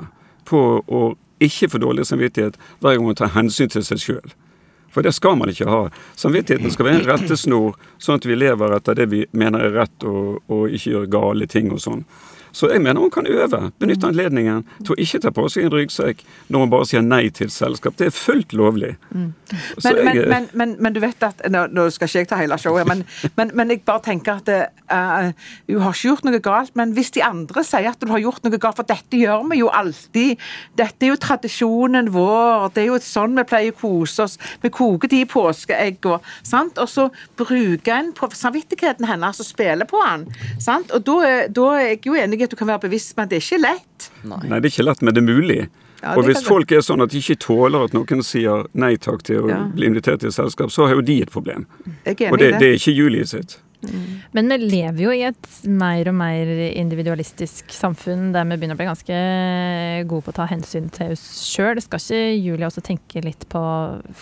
på 0.50 0.62
å 0.82 1.02
ikke 1.42 1.70
få 1.74 1.82
dårlig 1.82 2.06
samvittighet 2.10 2.58
hver 2.80 2.96
gang 2.96 3.06
man 3.06 3.20
tar 3.20 3.34
hensyn 3.36 3.72
til 3.72 3.86
seg 3.86 4.02
sjøl. 4.02 4.34
For 4.92 5.06
det 5.06 5.14
skal 5.16 5.38
man 5.40 5.50
ikke 5.52 5.70
ha. 5.72 5.86
Samvittigheten 6.20 6.74
skal 6.74 6.88
være 6.88 7.00
en 7.00 7.08
rettesnor, 7.08 7.78
sånn 8.02 8.20
at 8.20 8.28
vi 8.28 8.36
lever 8.36 8.76
etter 8.76 8.98
det 9.00 9.08
vi 9.14 9.24
mener 9.32 9.64
er 9.70 9.78
rett, 9.80 10.04
og, 10.04 10.42
og 10.52 10.68
ikke 10.68 10.96
gjør 10.96 11.12
gale 11.16 11.48
ting 11.52 11.72
og 11.72 11.80
sånn. 11.84 12.04
Så 12.52 12.70
jeg 12.72 12.82
mener 12.82 13.02
hun 13.02 13.12
kan 13.12 13.28
øve. 13.28 13.72
Benytte 13.80 14.08
anledningen 14.08 14.66
til 14.84 14.96
å 14.96 15.00
ikke 15.02 15.22
ta 15.24 15.32
på 15.36 15.48
seg 15.52 15.68
en 15.68 15.74
ryggsekk 15.76 16.24
når 16.52 16.66
hun 16.66 16.74
bare 16.74 16.88
sier 16.90 17.06
nei 17.06 17.24
til 17.34 17.52
selskap. 17.54 17.98
Det 18.00 18.10
er 18.10 18.16
fullt 18.16 18.56
lovlig. 18.58 18.96
Mm. 19.12 19.32
Men, 19.84 20.00
jeg, 20.08 20.28
men, 20.28 20.48
men, 20.54 20.76
men, 20.80 20.96
du 20.96 21.02
vet 21.04 21.24
at 21.28 21.42
Nå, 21.52 21.66
nå 21.74 21.88
skal 21.92 22.08
ikke 22.08 22.22
jeg 22.22 22.30
ta 22.30 22.38
hele 22.40 22.56
showet, 22.62 22.88
men, 22.88 23.04
jeg 23.72 23.82
bare 23.88 24.04
tenker 24.06 24.40
at 24.40 24.50
uh, 24.92 25.32
hun 25.68 25.82
har 25.84 25.96
ikke 25.96 26.08
gjort 26.08 26.28
noe 26.28 26.42
galt. 26.44 26.76
Men 26.80 26.94
hvis 26.96 27.12
de 27.16 27.24
andre 27.26 27.64
sier 27.68 27.90
at 27.92 28.02
du 28.02 28.12
har 28.12 28.22
gjort 28.24 28.44
noe 28.46 28.60
galt, 28.62 28.80
for 28.80 28.88
dette 28.88 29.20
gjør 29.20 29.48
vi 29.52 29.62
jo 29.62 29.72
alltid. 29.72 30.42
Dette 30.80 31.08
er 31.08 31.14
jo 31.14 31.20
tradisjonen 31.22 32.12
vår. 32.14 32.70
Det 32.76 32.86
er 32.86 32.92
jo 32.92 33.00
sånn 33.04 33.36
vi 33.38 33.48
pleier 33.48 33.76
å 33.76 33.80
kose 33.80 34.28
oss. 34.28 34.38
Vi 34.64 34.72
koker 34.74 35.12
de 35.12 35.24
påskeegg 35.30 36.10
og? 36.12 36.28
Og 36.82 36.88
så 36.90 37.08
bruker 37.40 37.94
en 37.96 38.12
på 38.16 38.30
samvittigheten 38.36 39.08
hennes 39.10 39.42
og 39.42 39.48
spiller 39.48 39.88
på 39.90 40.00
den. 40.04 40.28
Sant? 40.62 40.92
Og 40.96 41.04
da, 41.08 41.34
da 41.52 41.68
er 41.78 41.94
jeg 41.94 42.04
jo 42.08 42.18
enig 42.20 42.41
at 42.48 42.54
du 42.54 42.58
kan 42.60 42.70
være 42.70 42.86
bevisst, 42.88 43.16
men 43.18 43.30
det 43.32 43.40
er 43.40 43.46
ikke 43.46 43.62
lett. 43.62 44.12
Nei, 44.24 44.44
Nei 44.48 44.60
det 44.60 44.70
er 44.70 44.76
ikke 44.76 44.88
lett, 44.88 45.02
men 45.06 45.16
det 45.16 45.24
er 45.24 45.28
mulig. 45.28 45.62
Ja, 46.02 46.16
og 46.18 46.26
hvis 46.26 46.42
folk 46.46 46.72
er 46.74 46.82
sånn 46.82 47.04
at 47.04 47.12
de 47.14 47.20
ikke 47.22 47.38
tåler 47.44 47.86
at 47.86 47.94
noen 47.94 48.24
sier 48.26 48.66
nei 48.74 48.96
takk 49.02 49.22
til 49.28 49.44
å 49.44 49.50
ja. 49.52 49.60
bli 49.70 49.86
invitert 49.92 50.24
til 50.24 50.32
et 50.32 50.38
selskap, 50.38 50.72
så 50.74 50.88
har 50.90 50.98
jo 50.98 51.04
de 51.06 51.20
et 51.22 51.34
problem. 51.34 51.68
og 51.70 52.40
det, 52.42 52.56
det, 52.58 52.72
er 52.72 52.80
ikke 52.80 52.96
Julie 52.96 53.28
sitt. 53.30 53.60
Mm. 53.82 54.22
Men 54.34 54.50
vi 54.50 54.58
lever 54.62 55.02
jo 55.02 55.14
i 55.14 55.24
et 55.26 55.48
mer 55.70 56.10
og 56.10 56.18
mer 56.18 56.50
individualistisk 56.70 57.74
samfunn 57.74 58.30
der 58.34 58.46
vi 58.50 58.58
begynner 58.58 58.78
å 58.78 58.82
bli 58.82 58.90
ganske 58.90 59.22
gode 60.10 60.26
på 60.26 60.34
å 60.34 60.38
ta 60.42 60.48
hensyn 60.50 60.90
til 60.94 61.14
oss 61.16 61.26
sjøl. 61.50 61.82
Skal 61.82 62.02
ikke 62.02 62.22
Julie 62.48 62.70
også 62.70 62.86
tenke 62.86 63.24
litt 63.26 63.48
på 63.50 63.64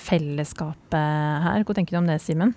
fellesskapet 0.07 1.45
her? 1.47 1.63
Hva 1.63 1.75
tenker 1.75 1.95
du 1.95 2.03
om 2.03 2.11
det, 2.11 2.19
Simen? 2.23 2.55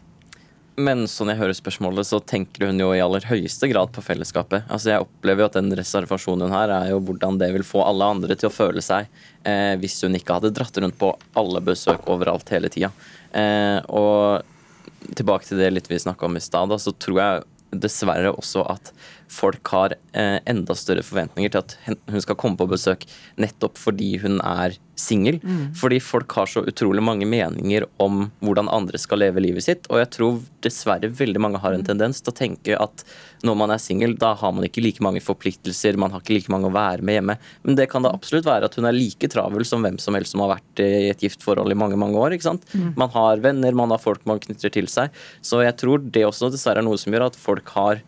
Men 0.80 1.04
sånn 1.10 1.28
jeg 1.28 1.36
hører 1.36 1.56
spørsmålet, 1.56 2.06
så 2.08 2.20
tenker 2.24 2.70
hun 2.70 2.80
jo 2.80 2.92
i 2.96 3.00
aller 3.04 3.24
høyeste 3.28 3.68
grad 3.68 3.90
på 3.92 4.04
fellesskapet. 4.04 4.64
Altså 4.72 4.94
Jeg 4.94 5.04
opplever 5.04 5.44
jo 5.44 5.48
at 5.50 5.58
den 5.58 5.74
reservasjonen 5.76 6.54
her 6.54 6.72
er 6.72 6.86
jo 6.94 7.02
hvordan 7.04 7.36
det 7.42 7.50
vil 7.52 7.66
få 7.66 7.82
alle 7.84 8.08
andre 8.14 8.36
til 8.38 8.48
å 8.48 8.54
føle 8.54 8.84
seg 8.84 9.10
eh, 9.44 9.74
hvis 9.82 9.98
hun 10.06 10.16
ikke 10.16 10.38
hadde 10.38 10.54
dratt 10.56 10.80
rundt 10.80 10.96
på 11.00 11.12
alle 11.36 11.60
besøk 11.64 12.08
overalt 12.12 12.54
hele 12.54 12.72
tida. 12.72 12.88
Eh, 13.36 13.84
og 13.92 15.12
tilbake 15.18 15.50
til 15.50 15.60
det 15.60 15.72
litt 15.74 15.90
vi 15.92 16.00
snakka 16.00 16.28
om 16.28 16.40
i 16.40 16.44
stad, 16.44 16.72
så 16.80 16.94
tror 16.96 17.20
jeg 17.20 17.44
dessverre 17.72 18.32
også 18.32 18.64
at 18.68 18.92
folk 19.32 19.72
har 19.74 19.96
eh, 20.12 20.38
enda 20.48 20.76
større 20.76 21.04
forventninger 21.06 21.52
til 21.52 21.62
at 21.62 21.76
hun 22.12 22.24
skal 22.24 22.38
komme 22.38 22.60
på 22.60 22.68
besøk 22.70 23.06
nettopp 23.40 23.80
fordi 23.80 24.14
hun 24.22 24.40
er 24.44 24.76
singel. 24.98 25.38
Mm. 25.42 25.72
Fordi 25.78 25.98
folk 26.04 26.32
har 26.36 26.50
så 26.50 26.62
utrolig 26.68 27.02
mange 27.04 27.26
meninger 27.28 27.86
om 28.02 28.26
hvordan 28.44 28.70
andre 28.72 29.00
skal 29.00 29.22
leve 29.22 29.42
livet 29.42 29.64
sitt. 29.64 29.88
Og 29.90 30.02
jeg 30.02 30.10
tror 30.16 30.40
dessverre 30.64 31.10
veldig 31.22 31.42
mange 31.42 31.60
har 31.62 31.74
en 31.74 31.86
tendens 31.86 32.20
til 32.20 32.32
å 32.32 32.36
tenke 32.36 32.78
at 32.78 33.04
når 33.42 33.58
man 33.58 33.72
er 33.74 33.82
singel, 33.82 34.14
da 34.20 34.34
har 34.38 34.52
man 34.54 34.66
ikke 34.68 34.84
like 34.84 35.02
mange 35.02 35.22
forpliktelser, 35.24 35.98
man 35.98 36.14
har 36.14 36.22
ikke 36.22 36.36
like 36.36 36.52
mange 36.52 36.68
å 36.68 36.74
være 36.74 37.02
med 37.06 37.18
hjemme. 37.18 37.38
Men 37.64 37.78
det 37.78 37.88
kan 37.90 38.04
da 38.04 38.12
absolutt 38.14 38.46
være 38.46 38.68
at 38.68 38.78
hun 38.78 38.86
er 38.88 38.96
like 38.96 39.32
travel 39.32 39.66
som 39.66 39.82
hvem 39.82 39.98
som 40.02 40.18
helst 40.18 40.36
som 40.36 40.44
har 40.44 40.54
vært 40.54 40.84
i 40.84 41.10
et 41.10 41.24
giftforhold 41.24 41.72
i 41.72 41.78
mange, 41.78 41.98
mange 41.98 42.20
år. 42.20 42.36
ikke 42.36 42.50
sant? 42.52 42.68
Mm. 42.76 42.92
Man 43.00 43.12
har 43.16 43.42
venner, 43.42 43.74
man 43.82 43.94
har 43.94 44.02
folk 44.02 44.22
man 44.28 44.42
knytter 44.42 44.72
til 44.72 44.88
seg. 44.92 45.10
Så 45.42 45.64
jeg 45.64 45.76
tror 45.80 46.04
det 46.04 46.26
også 46.28 46.52
dessverre 46.52 46.84
er 46.84 46.86
noe 46.86 47.00
som 47.00 47.14
gjør 47.14 47.30
at 47.30 47.40
folk 47.40 47.74
har 47.74 48.04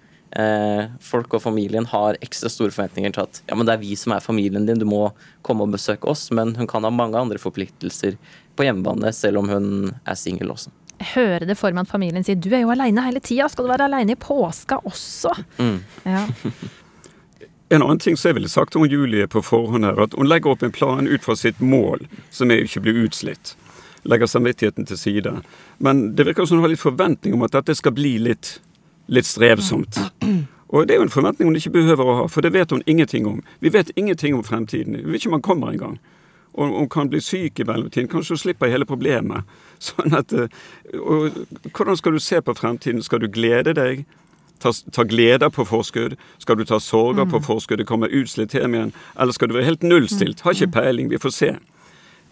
folk 1.00 1.34
og 1.36 1.42
familien 1.44 1.86
har 1.86 2.16
ekstra 2.24 2.50
store 2.50 2.74
forventninger 2.74 3.12
til 3.14 3.22
at 3.22 3.42
ja, 3.46 3.54
men 3.54 3.68
det 3.68 3.76
er 3.76 3.82
vi 3.84 3.94
som 3.98 4.16
er 4.16 4.24
familien 4.24 4.66
din, 4.66 4.80
du 4.82 4.86
må 4.88 5.12
komme 5.46 5.62
og 5.62 5.74
besøke 5.76 6.08
oss. 6.10 6.26
Men 6.34 6.56
hun 6.58 6.66
kan 6.70 6.82
ha 6.82 6.90
mange 6.90 7.20
andre 7.20 7.38
forpliktelser 7.38 8.16
på 8.56 8.66
hjemmebane, 8.66 9.12
selv 9.14 9.42
om 9.42 9.52
hun 9.52 9.68
er 9.94 10.18
singel 10.18 10.50
også. 10.54 10.72
Jeg 10.98 11.10
hører 11.14 11.46
det 11.48 11.58
for 11.58 11.74
meg 11.74 11.86
at 11.86 11.92
familien 11.92 12.24
sier 12.26 12.38
du 12.38 12.50
er 12.54 12.64
jo 12.64 12.72
aleine 12.74 13.02
hele 13.06 13.22
tida, 13.22 13.48
skal 13.50 13.66
du 13.66 13.72
være 13.72 13.88
aleine 13.88 14.14
i 14.14 14.20
påska 14.20 14.80
også? 14.86 15.34
Mm. 15.58 15.78
Ja. 16.06 16.24
En 17.74 17.82
annen 17.82 17.98
ting 17.98 18.16
som 18.16 18.28
jeg 18.28 18.38
ville 18.38 18.50
sagt 18.52 18.76
om 18.76 18.85
Julie 18.87 19.26
på 19.26 19.42
forhånd 19.42 19.87
her, 19.87 19.98
at 20.04 20.14
hun 20.14 20.28
legger 20.28 20.52
opp 20.52 20.62
en 20.62 20.74
plan 20.74 21.09
ut 21.09 21.24
fra 21.24 21.35
sitt 21.38 21.62
mål, 21.64 22.06
som 22.30 22.52
er 22.52 22.62
ikke 22.62 22.82
å 22.82 22.87
bli 22.87 22.94
utslitt. 23.06 23.56
Legger 24.04 24.28
samvittigheten 24.28 24.87
til 24.87 25.00
side. 25.00 25.32
Men 25.82 26.11
det 26.14 26.26
virker 26.28 26.46
som 26.46 26.61
hun 26.61 26.66
har 26.66 26.74
litt 26.74 26.82
forventning 26.82 27.35
om 27.35 27.42
at 27.46 27.56
dette 27.56 27.74
skal 27.78 27.96
bli 27.96 28.18
litt 28.22 28.59
litt 29.06 29.28
strevsomt. 29.28 29.98
Og 30.74 30.88
det 30.88 30.94
er 30.94 31.02
jo 31.02 31.06
en 31.06 31.12
forventning 31.12 31.48
hun 31.48 31.58
ikke 31.58 31.76
behøver 31.76 32.08
å 32.08 32.16
ha, 32.18 32.24
for 32.30 32.42
det 32.42 32.54
vet 32.54 32.72
hun 32.74 32.82
ingenting 32.90 33.28
om. 33.30 33.42
Vi 33.62 33.70
vet 33.72 33.92
ingenting 33.96 34.34
om 34.34 34.44
fremtiden. 34.44 34.96
Vi 35.04 35.12
vet 35.12 35.22
ikke 35.22 35.30
om 35.30 35.38
han 35.38 35.46
kommer 35.46 35.70
engang. 35.70 35.98
Og 36.54 36.70
hun 36.78 36.88
kan 36.90 37.10
bli 37.10 37.20
syk 37.22 37.60
i 37.60 37.66
mellomtiden. 37.66 38.08
Kanskje 38.10 38.34
hun 38.34 38.42
slipper 38.42 38.70
hele 38.70 38.86
problemet. 38.86 39.46
Sånn 39.88 40.14
at, 40.14 40.32
eh, 40.32 40.50
og 40.98 41.34
Hvordan 41.70 41.98
skal 41.98 42.14
du 42.14 42.22
se 42.22 42.40
på 42.42 42.54
fremtiden? 42.58 43.02
Skal 43.02 43.22
du 43.22 43.28
glede 43.30 43.74
deg? 43.74 44.04
Ta, 44.62 44.70
ta 44.94 45.04
gleder 45.06 45.50
på 45.50 45.66
forskudd? 45.66 46.14
Skal 46.42 46.58
du 46.58 46.64
ta 46.64 46.78
sorger 46.80 47.26
på 47.26 47.42
mm. 47.42 47.46
forskudd? 47.46 47.82
Det 47.82 47.88
kommer 47.90 48.10
utslitt 48.10 48.54
hjem 48.54 48.74
igjen? 48.74 48.94
Eller 49.18 49.34
skal 49.36 49.50
du 49.50 49.58
være 49.58 49.68
helt 49.70 49.82
nullstilt? 49.82 50.42
Har 50.46 50.54
ikke 50.54 50.80
peiling. 50.80 51.10
Vi 51.10 51.22
får 51.22 51.34
se. 51.34 51.52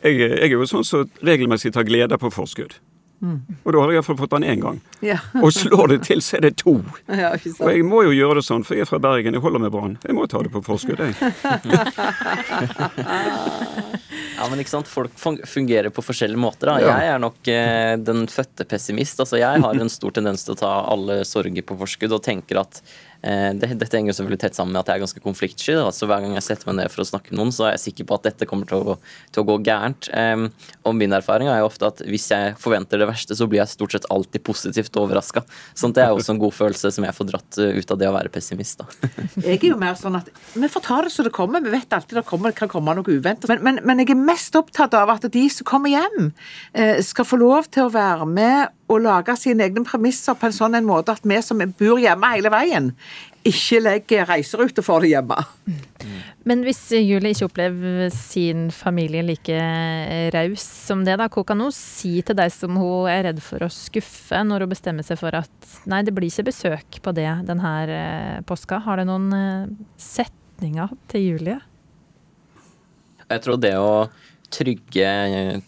Jeg, 0.03 0.19
jeg 0.19 0.49
er 0.49 0.55
jo 0.57 0.67
sånn 0.67 0.87
som 0.87 1.07
så 1.07 1.27
regelmessig 1.27 1.75
tar 1.75 1.87
gleder 1.87 2.19
på 2.19 2.31
forskudd. 2.35 2.79
Mm. 3.23 3.39
Og 3.63 3.69
da 3.71 3.79
har 3.79 3.93
jeg 3.93 4.01
iallfall 4.01 4.17
fått 4.19 4.33
den 4.35 4.45
én 4.51 4.63
gang. 4.63 4.81
Ja. 5.03 5.19
og 5.39 5.53
slår 5.55 5.93
det 5.93 5.99
til, 6.09 6.23
så 6.25 6.37
er 6.39 6.43
det 6.49 6.57
to. 6.59 6.75
Ja, 7.07 7.31
og 7.33 7.69
jeg 7.71 7.85
må 7.87 8.03
jo 8.07 8.13
gjøre 8.15 8.41
det 8.41 8.47
sånn, 8.47 8.65
for 8.67 8.75
jeg 8.75 8.83
er 8.83 8.91
fra 8.91 8.99
Bergen, 9.03 9.37
jeg 9.37 9.43
holder 9.45 9.63
med 9.63 9.71
Brann. 9.75 9.95
Jeg 10.03 10.17
må 10.19 10.27
ta 10.31 10.43
det 10.43 10.51
på 10.55 10.63
forskudd, 10.67 10.99
jeg. 10.99 11.15
ja, 14.39 14.49
men 14.51 14.63
ikke 14.63 14.75
sant, 14.75 14.91
folk 14.91 15.15
fungerer 15.47 15.91
på 15.95 16.03
forskjellige 16.03 16.43
måter. 16.43 16.73
Da. 16.73 16.75
Ja. 16.83 16.97
Jeg 16.99 17.15
er 17.15 17.23
nok 17.23 17.53
eh, 17.53 17.95
den 18.03 18.27
fødte 18.33 18.67
pessimist. 18.69 19.23
Altså, 19.23 19.39
jeg 19.39 19.63
har 19.63 19.83
en 19.87 19.93
stor 19.93 20.19
tendens 20.19 20.43
til 20.47 20.57
å 20.57 20.61
ta 20.65 20.73
alle 20.91 21.23
sorger 21.29 21.63
på 21.67 21.79
forskudd 21.79 22.19
og 22.19 22.25
tenker 22.27 22.63
at 22.65 22.83
det, 23.23 23.69
dette 23.79 23.99
henger 23.99 24.17
selvfølgelig 24.17 24.41
tett 24.43 24.59
sammen 24.59 24.75
med 24.75 24.83
at 24.83 24.91
jeg 24.91 25.01
er 25.01 25.05
ganske 25.05 25.23
konfliktsky. 25.23 25.77
Altså, 25.79 26.09
hver 26.11 26.25
gang 26.25 26.37
jeg 26.37 26.47
setter 26.47 26.71
meg 26.71 26.81
ned 26.81 26.93
for 26.93 27.05
å 27.05 27.09
snakke 27.09 27.33
med 27.33 27.41
noen, 27.41 27.55
så 27.55 27.69
er 27.69 27.77
jeg 27.77 27.85
sikker 27.87 28.09
på 28.09 28.19
at 28.19 28.27
dette 28.31 28.49
kommer 28.51 28.69
til 28.69 28.83
å, 28.95 28.97
til 29.31 29.45
å 29.45 29.49
gå 29.53 29.59
gærent. 29.69 30.11
Og 30.83 30.97
min 30.99 31.15
erfaring 31.15 31.51
er 31.51 31.61
jo 31.63 31.69
ofte 31.69 31.89
at 31.89 32.03
hvis 32.09 32.29
jeg 32.33 32.57
forventer 32.61 33.01
det 33.01 33.09
verste, 33.11 33.37
så 33.39 33.47
blir 33.51 33.63
jeg 33.63 33.73
stort 33.73 33.95
sett 33.95 34.09
alltid 34.13 34.43
positivt 34.47 34.99
overraska. 34.99 35.45
Sånn 35.79 35.95
det 35.95 36.05
er 36.05 36.15
også 36.15 36.35
en 36.35 36.43
god 36.43 36.55
følelse 36.57 36.93
som 36.95 37.07
jeg 37.07 37.17
får 37.17 37.29
dratt 37.31 37.61
eh, 37.63 37.79
ut 37.79 37.95
av 37.95 38.01
det 38.01 38.09
å 38.09 38.15
være 38.15 38.33
pessimist. 38.33 38.83
Da. 38.83 39.11
jeg 39.47 39.59
er 39.59 39.69
jo 39.71 39.79
mer 39.81 39.97
sånn 39.99 40.19
at 40.19 40.31
vi 40.55 40.71
får 40.73 40.87
ta 40.87 41.01
det 41.07 41.13
så 41.15 41.27
det 41.27 41.35
kommer. 41.35 41.65
Vi 41.65 41.73
vet 41.73 41.97
alltid 41.97 42.21
det 42.21 42.27
kommer, 42.29 42.55
kan 42.57 42.71
komme 42.73 42.97
noe 42.99 43.19
uventet. 43.19 43.49
Men, 43.51 43.63
men, 43.67 43.83
men, 43.89 44.03
jeg 44.03 44.15
er 44.15 44.23
mest 44.33 44.57
opptatt 44.59 44.97
av 44.99 45.13
at 45.15 45.29
de 45.33 45.47
som 45.53 45.69
kommer 45.69 45.95
hjem, 45.95 46.33
eh, 46.75 46.99
skal 47.05 47.29
få 47.29 47.41
lov 47.43 47.71
til 47.73 47.89
å 47.89 47.95
være 47.95 48.29
med 48.29 48.73
å 48.95 49.03
lage 49.03 49.35
sine 49.41 49.67
egne 49.69 49.85
premisser 49.87 50.37
på 50.39 50.49
en 50.49 50.57
sånn 50.57 50.79
en 50.79 50.89
måte 50.89 51.15
at 51.15 51.27
vi 51.27 51.39
som 51.45 51.61
bor 51.79 52.01
hjemme 52.01 52.33
hele 52.35 52.53
veien, 52.53 52.91
ikke 53.43 53.81
legger 53.83 54.29
reiserute 54.29 54.85
for 54.87 55.03
det 55.03 55.13
hjemme. 55.13 55.39
Men 56.47 56.63
hvis 56.67 56.81
Julie 56.95 57.33
ikke 57.35 57.49
opplever 57.49 58.11
sin 58.15 58.69
familie 58.75 59.23
like 59.27 59.59
raus 60.35 60.63
som 60.63 61.05
det, 61.07 61.17
da, 61.19 61.29
hva 61.31 61.45
kan 61.47 61.63
hun 61.63 61.75
si 61.75 62.17
til 62.27 62.39
deg 62.39 62.53
som 62.55 62.79
hun 62.79 63.11
er 63.11 63.27
redd 63.29 63.43
for 63.43 63.67
å 63.67 63.71
skuffe, 63.73 64.43
når 64.47 64.67
hun 64.67 64.75
bestemmer 64.75 65.07
seg 65.07 65.21
for 65.23 65.35
at 65.39 65.75
nei, 65.91 66.03
det 66.07 66.15
blir 66.15 66.31
ikke 66.31 66.51
besøk 66.51 67.03
på 67.03 67.15
det 67.17 67.29
denne 67.49 67.75
eh, 67.87 68.41
påska? 68.47 68.83
Har 68.87 69.03
det 69.03 69.09
noen 69.11 69.31
eh, 69.37 69.71
setninger 70.03 70.95
til 71.11 71.29
Julie? 71.31 71.59
Jeg 73.33 73.47
tror 73.47 73.59
det 73.63 73.75
å 73.81 73.93
trygge, 74.53 75.09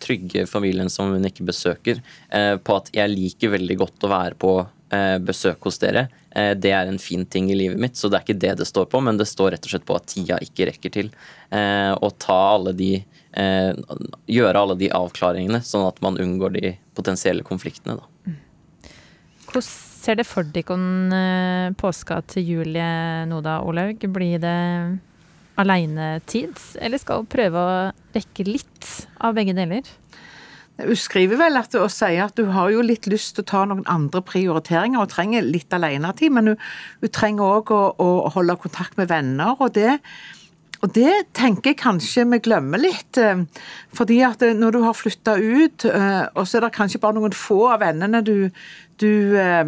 trygge 0.03 0.47
familien 0.47 0.91
som 0.93 1.13
hun 1.15 1.25
ikke 1.27 1.47
besøker, 1.49 2.03
eh, 2.29 2.57
på 2.57 2.77
at 2.77 2.91
jeg 2.95 3.13
liker 3.13 3.55
veldig 3.55 3.79
godt 3.81 4.07
å 4.07 4.13
være 4.13 4.39
på 4.41 4.53
eh, 4.95 5.17
besøk 5.25 5.67
hos 5.69 5.81
dere. 5.83 6.07
Eh, 6.31 6.53
det 6.59 6.73
er 6.77 6.91
en 6.91 7.01
fin 7.03 7.25
ting 7.27 7.51
i 7.53 7.59
livet 7.59 7.81
mitt, 7.81 7.97
så 7.97 8.11
det 8.11 8.21
er 8.21 8.27
ikke 8.27 8.43
det 8.45 8.55
det 8.61 8.69
står 8.69 8.89
på, 8.93 9.01
men 9.05 9.21
det 9.21 9.29
står 9.31 9.55
rett 9.55 9.67
og 9.67 9.75
slett 9.75 9.87
på 9.89 9.97
at 9.99 10.09
tida 10.13 10.39
ikke 10.45 10.69
rekker 10.71 10.95
til. 10.95 11.13
Å 11.55 12.09
ta 12.19 12.41
alle 12.55 12.75
de 12.77 12.95
Gjøre 13.35 14.61
alle 14.61 14.75
de 14.79 14.93
avklaringene, 14.95 15.59
sånn 15.67 15.89
at 15.89 15.97
man 16.05 16.15
unngår 16.23 16.53
de 16.55 16.71
potensielle 16.95 17.43
konfliktene, 17.43 17.97
da. 17.99 18.37
Hvordan 19.49 19.67
ser 19.67 20.21
det 20.21 20.27
for 20.29 20.47
dere 20.55 21.73
påska 21.81 22.21
til 22.31 22.47
Julie 22.53 22.87
nå 23.27 23.41
da, 23.43 23.57
Olaug? 23.67 24.07
Blir 24.15 24.39
det 24.39 24.55
alenetid, 25.61 26.59
eller 26.83 27.01
skal 27.01 27.27
prøve 27.31 27.61
å 27.61 27.75
rekke 28.15 28.47
litt 28.49 28.91
av 29.23 29.37
begge 29.37 29.55
deler? 29.57 29.87
Hun 30.75 30.99
skriver 30.99 31.39
vel 31.39 31.55
at, 31.61 31.75
og 31.79 31.91
sier 31.95 32.25
at 32.25 32.41
hun 32.41 32.51
har 32.51 32.73
jo 32.75 32.83
litt 32.83 33.07
lyst 33.07 33.37
til 33.37 33.45
å 33.45 33.51
ta 33.53 33.61
noen 33.71 33.85
andre 33.91 34.25
prioriteringer 34.27 35.05
og 35.05 35.13
trenger 35.13 35.47
litt 35.47 35.75
alenetid, 35.75 36.35
men 36.35 36.51
hun, 36.51 36.65
hun 37.05 37.13
trenger 37.15 37.61
òg 37.61 37.71
å, 37.75 37.83
å, 38.03 38.09
holde 38.35 38.59
kontakt 38.59 38.99
med 38.99 39.13
venner. 39.13 39.55
og 39.59 39.77
det 39.79 40.01
og 40.85 40.91
det 40.93 41.31
tenker 41.33 41.71
jeg 41.71 41.81
kanskje 41.81 42.27
vi 42.29 42.43
glemmer 42.45 42.83
litt. 42.83 43.17
eh, 43.17 43.45
Fordi 43.97 44.19
at 44.27 44.43
eh, 44.43 44.53
når 44.53 44.75
du 44.75 44.81
har 44.85 44.93
flytta 44.93 45.39
ut, 45.41 45.85
eh, 45.89 46.25
og 46.35 46.45
så 46.45 46.59
er 46.59 46.67
det 46.67 46.75
kanskje 46.77 47.01
bare 47.01 47.17
noen 47.17 47.33
få 47.33 47.71
av 47.73 47.81
vennene 47.81 48.21
du, 48.21 48.51
du, 49.01 49.37
eh, 49.39 49.65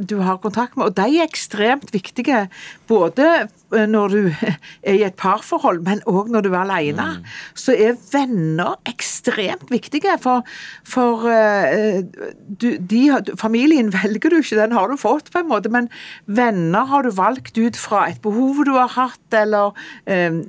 du 0.00 0.16
har 0.24 0.40
kontakt 0.42 0.76
med, 0.76 0.90
og 0.90 0.96
de 0.96 1.20
er 1.20 1.26
ekstremt 1.26 1.92
viktige. 1.94 2.46
Både 2.88 3.26
eh, 3.74 3.86
når 3.88 4.14
du 4.14 4.20
er 4.88 4.94
i 4.94 5.04
et 5.06 5.16
parforhold, 5.18 5.82
men 5.86 6.02
òg 6.08 6.30
når 6.32 6.46
du 6.46 6.50
er 6.52 6.62
alene. 6.62 7.08
Så 7.58 7.74
er 7.74 7.98
venner 8.12 8.76
ekstremt 8.88 9.70
viktige. 9.72 10.16
For, 10.22 10.46
for 10.86 11.26
eh, 11.30 12.02
du, 12.48 12.68
de, 12.78 13.02
familien 13.38 13.92
velger 13.94 14.32
du 14.32 14.40
ikke, 14.40 14.60
den 14.60 14.76
har 14.76 14.90
du 14.90 14.96
fått, 15.00 15.32
på 15.32 15.42
en 15.42 15.50
måte. 15.50 15.72
Men 15.72 15.90
venner 16.26 16.88
har 16.88 17.06
du 17.06 17.12
valgt 17.16 17.58
ut 17.58 17.76
fra 17.76 18.06
et 18.10 18.22
behov 18.24 18.64
du 18.66 18.74
har 18.76 18.92
hatt, 18.96 19.26
eller 19.36 19.76
eh, 20.06 20.40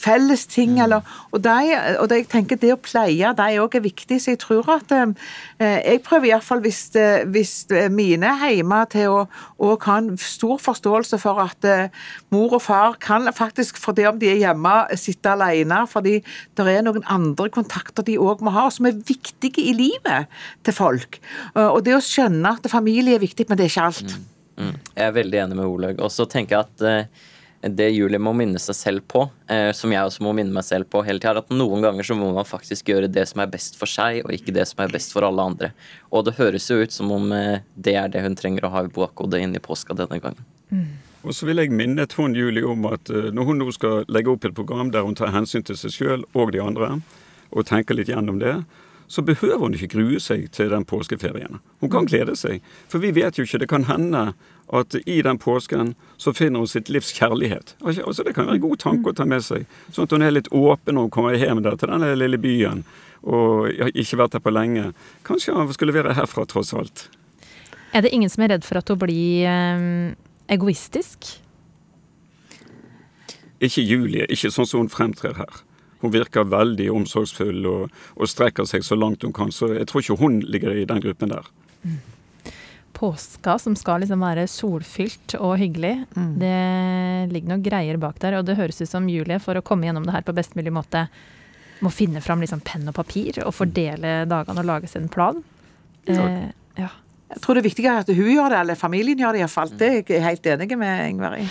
felles 0.00 0.46
ting. 0.50 0.78
Eller, 0.82 1.06
og, 1.32 1.42
de, 1.44 1.76
og 1.98 2.08
de, 2.10 2.22
jeg 2.22 2.30
tenker 2.32 2.60
det 2.60 2.74
å 2.74 2.80
pleie 2.82 3.34
de 3.38 3.60
òg 3.62 3.78
er 3.78 3.84
viktig. 3.84 4.20
Så 4.22 4.34
jeg 4.34 4.42
tror 4.42 4.66
at 4.78 4.92
eh, 4.94 5.12
Jeg 5.58 6.02
prøver 6.06 6.32
iallfall 6.32 6.62
hvis, 6.64 6.88
eh, 6.98 7.27
hvis 7.34 7.54
mine 7.94 8.34
er 8.34 8.56
hjemme 8.58 8.82
til 8.92 9.14
å 9.14 9.20
og 9.58 9.84
ha 9.88 9.96
en 9.98 10.12
stor 10.20 10.60
forståelse 10.62 11.18
for 11.20 11.40
at 11.42 11.66
eh, 11.66 11.94
mor 12.34 12.54
og 12.56 12.62
far 12.62 12.96
kan 13.02 13.26
faktisk, 13.34 13.78
for 13.80 13.96
det 13.96 14.06
om 14.10 14.18
de 14.20 14.30
er 14.30 14.40
hjemme, 14.42 14.74
sitte 15.00 15.32
alene. 15.34 15.80
Fordi 15.90 16.18
det 16.58 16.66
er 16.70 16.84
noen 16.86 17.06
andre 17.10 17.48
kontakter 17.54 18.06
de 18.06 18.18
òg 18.22 18.44
må 18.46 18.54
ha, 18.54 18.68
som 18.74 18.86
er 18.88 19.00
viktige 19.08 19.64
i 19.66 19.74
livet 19.76 20.28
til 20.66 20.76
folk. 20.76 21.20
Eh, 21.54 21.66
og 21.66 21.82
det 21.86 21.96
å 21.98 22.04
skjønne 22.04 22.54
at 22.58 22.70
familie 22.70 23.18
er 23.18 23.24
viktig, 23.24 23.48
men 23.48 23.58
det 23.58 23.66
er 23.66 23.74
ikke 23.74 23.88
alt. 23.90 24.18
Mm. 24.58 24.76
Jeg 24.94 25.04
er 25.06 25.18
veldig 25.18 25.42
enig 25.44 25.58
med 25.58 25.66
Olaug. 25.66 26.04
Og 26.06 26.14
så 26.14 26.26
tenker 26.30 26.58
jeg 26.58 26.68
at 26.68 26.86
eh, 26.86 27.26
det 27.60 27.88
Julie 27.90 28.20
må 28.22 28.30
minne 28.38 28.60
seg 28.62 28.76
selv 28.76 29.04
på, 29.10 29.24
eh, 29.50 29.70
som 29.74 29.90
jeg 29.90 30.06
også 30.06 30.22
må 30.22 30.32
minne 30.36 30.54
meg 30.54 30.66
selv 30.66 30.86
på 30.92 31.02
hele 31.06 31.18
tida, 31.18 31.34
er 31.34 31.40
at 31.42 31.50
noen 31.50 31.82
ganger 31.82 32.06
så 32.06 32.14
må 32.14 32.30
man 32.34 32.46
faktisk 32.46 32.92
gjøre 32.92 33.10
det 33.10 33.24
som 33.30 33.42
er 33.42 33.50
best 33.50 33.78
for 33.80 33.90
seg, 33.90 34.20
og 34.24 34.34
ikke 34.34 34.54
det 34.54 34.68
som 34.70 34.84
er 34.84 34.94
best 34.94 35.14
for 35.14 35.26
alle 35.26 35.42
andre. 35.42 35.72
Og 36.14 36.28
det 36.28 36.36
høres 36.38 36.68
jo 36.70 36.78
ut 36.78 36.94
som 36.94 37.10
om 37.14 37.32
eh, 37.34 37.64
det 37.74 37.96
er 37.98 38.12
det 38.14 38.22
hun 38.22 38.38
trenger 38.38 38.68
å 38.68 38.72
ha 38.76 38.84
i 38.86 38.94
bakhodet 38.94 39.42
inn 39.42 39.56
i 39.58 39.62
påska 39.62 39.96
denne 39.98 40.20
gangen. 40.22 40.46
Og 41.26 41.34
så 41.34 41.48
vil 41.48 41.58
jeg 41.58 41.74
minne 41.74 42.06
Trond 42.06 42.38
Julie 42.38 42.66
om 42.66 42.86
at 42.92 43.10
eh, 43.10 43.32
når 43.34 43.50
hun 43.50 43.64
nå 43.64 43.72
skal 43.74 44.04
legge 44.06 44.30
opp 44.30 44.46
et 44.46 44.54
program 44.54 44.92
der 44.94 45.06
hun 45.06 45.18
tar 45.18 45.34
hensyn 45.34 45.66
til 45.66 45.78
seg 45.80 45.96
sjøl 45.96 46.28
og 46.38 46.54
de 46.54 46.62
andre, 46.62 47.00
og 47.50 47.66
tenker 47.66 47.96
litt 47.96 48.12
gjennom 48.12 48.38
det, 48.38 48.60
så 49.08 49.24
behøver 49.24 49.64
hun 49.64 49.74
ikke 49.74 49.94
grue 49.96 50.20
seg 50.20 50.50
til 50.52 50.70
den 50.70 50.84
påskeferien. 50.84 51.62
Hun 51.80 51.90
kan 51.90 52.06
glede 52.06 52.36
seg. 52.36 52.60
For 52.92 53.00
vi 53.00 53.14
vet 53.16 53.38
jo 53.38 53.46
ikke, 53.48 53.62
det 53.62 53.70
kan 53.70 53.88
hende 53.88 54.32
at 54.72 54.94
i 55.06 55.22
den 55.22 55.38
påsken 55.40 55.94
så 56.20 56.32
finner 56.36 56.60
hun 56.60 56.68
sitt 56.68 56.88
livs 56.92 57.12
kjærlighet. 57.16 57.74
Altså, 57.80 58.22
Det 58.24 58.34
kan 58.34 58.46
være 58.46 58.58
en 58.58 58.66
god 58.66 58.78
tanke 58.78 59.10
å 59.10 59.16
ta 59.16 59.24
med 59.24 59.44
seg. 59.44 59.66
Sånn 59.92 60.04
at 60.04 60.12
hun 60.12 60.22
er 60.22 60.34
litt 60.34 60.50
åpen 60.52 60.94
når 60.94 61.08
hun 61.08 61.14
kommer 61.14 61.36
hjem 61.38 61.62
der 61.62 61.76
til 61.76 61.88
denne 61.88 62.14
lille 62.16 62.38
byen 62.38 62.84
og 63.22 63.72
har 63.80 63.90
ikke 63.94 64.18
vært 64.20 64.36
der 64.36 64.42
på 64.44 64.52
lenge. 64.54 64.92
Kanskje 65.26 65.54
hun 65.56 65.72
skulle 65.74 65.94
være 65.96 66.14
herfra, 66.14 66.44
tross 66.46 66.72
alt. 66.76 67.08
Er 67.92 68.04
det 68.04 68.12
ingen 68.12 68.30
som 68.30 68.44
er 68.44 68.54
redd 68.54 68.66
for 68.66 68.78
at 68.78 68.88
hun 68.88 69.00
blir 69.00 69.48
øh, 69.48 70.14
egoistisk? 70.48 71.40
Ikke 73.58 73.82
Julie, 73.82 74.28
ikke 74.30 74.52
sånn 74.54 74.68
som 74.68 74.84
hun 74.84 74.92
fremtrer 74.92 75.34
her. 75.40 75.64
Hun 75.98 76.12
virker 76.14 76.46
veldig 76.46 76.92
omsorgsfull 76.94 77.64
og, 77.66 77.96
og 78.14 78.30
strekker 78.30 78.68
seg 78.70 78.84
så 78.86 78.94
langt 78.94 79.24
hun 79.26 79.34
kan, 79.34 79.50
så 79.50 79.72
jeg 79.74 79.88
tror 79.90 80.04
ikke 80.04 80.20
hun 80.20 80.38
ligger 80.46 80.76
i 80.76 80.86
den 80.86 81.02
gruppen 81.02 81.32
der. 81.32 81.48
Påska 82.98 83.58
som 83.62 83.76
skal 83.78 84.02
liksom 84.02 84.22
være 84.26 84.48
solfylt 84.50 85.36
og 85.38 85.52
hyggelig, 85.60 85.92
det 86.40 87.30
ligger 87.30 87.52
noen 87.52 87.62
greier 87.62 88.00
bak 88.02 88.18
der. 88.24 88.40
Og 88.40 88.46
det 88.48 88.56
høres 88.58 88.80
ut 88.82 88.90
som 88.90 89.06
Julie, 89.06 89.38
for 89.38 89.54
å 89.54 89.62
komme 89.62 89.86
gjennom 89.86 90.08
det 90.08 90.16
her 90.16 90.26
på 90.26 90.34
best 90.34 90.58
mulig 90.58 90.74
måte, 90.74 91.04
må 91.78 91.92
finne 91.94 92.18
fram 92.24 92.42
liksom 92.42 92.64
penn 92.66 92.90
og 92.90 92.96
papir 92.98 93.38
og 93.44 93.54
fordele 93.54 94.24
dagene 94.26 94.64
og 94.64 94.66
lage 94.66 94.90
seg 94.90 95.04
en 95.04 95.12
plan. 95.14 95.38
Eh, 96.10 96.50
ja. 96.80 96.90
Jeg 97.28 97.44
tror 97.44 97.54
det 97.54 97.62
er 97.62 97.70
viktigere 97.70 98.02
at 98.02 98.10
hun 98.10 98.32
gjør 98.34 98.50
det, 98.50 98.62
eller 98.64 98.82
familien 98.82 99.22
gjør 99.22 99.36
det 99.36 99.44
iallfall. 99.44 99.76
Det 99.78 99.92
er 99.92 100.14
jeg 100.16 100.24
helt 100.26 100.54
enig 100.56 100.72
med 100.80 101.04
Ingvar 101.12 101.38
i. 101.38 101.44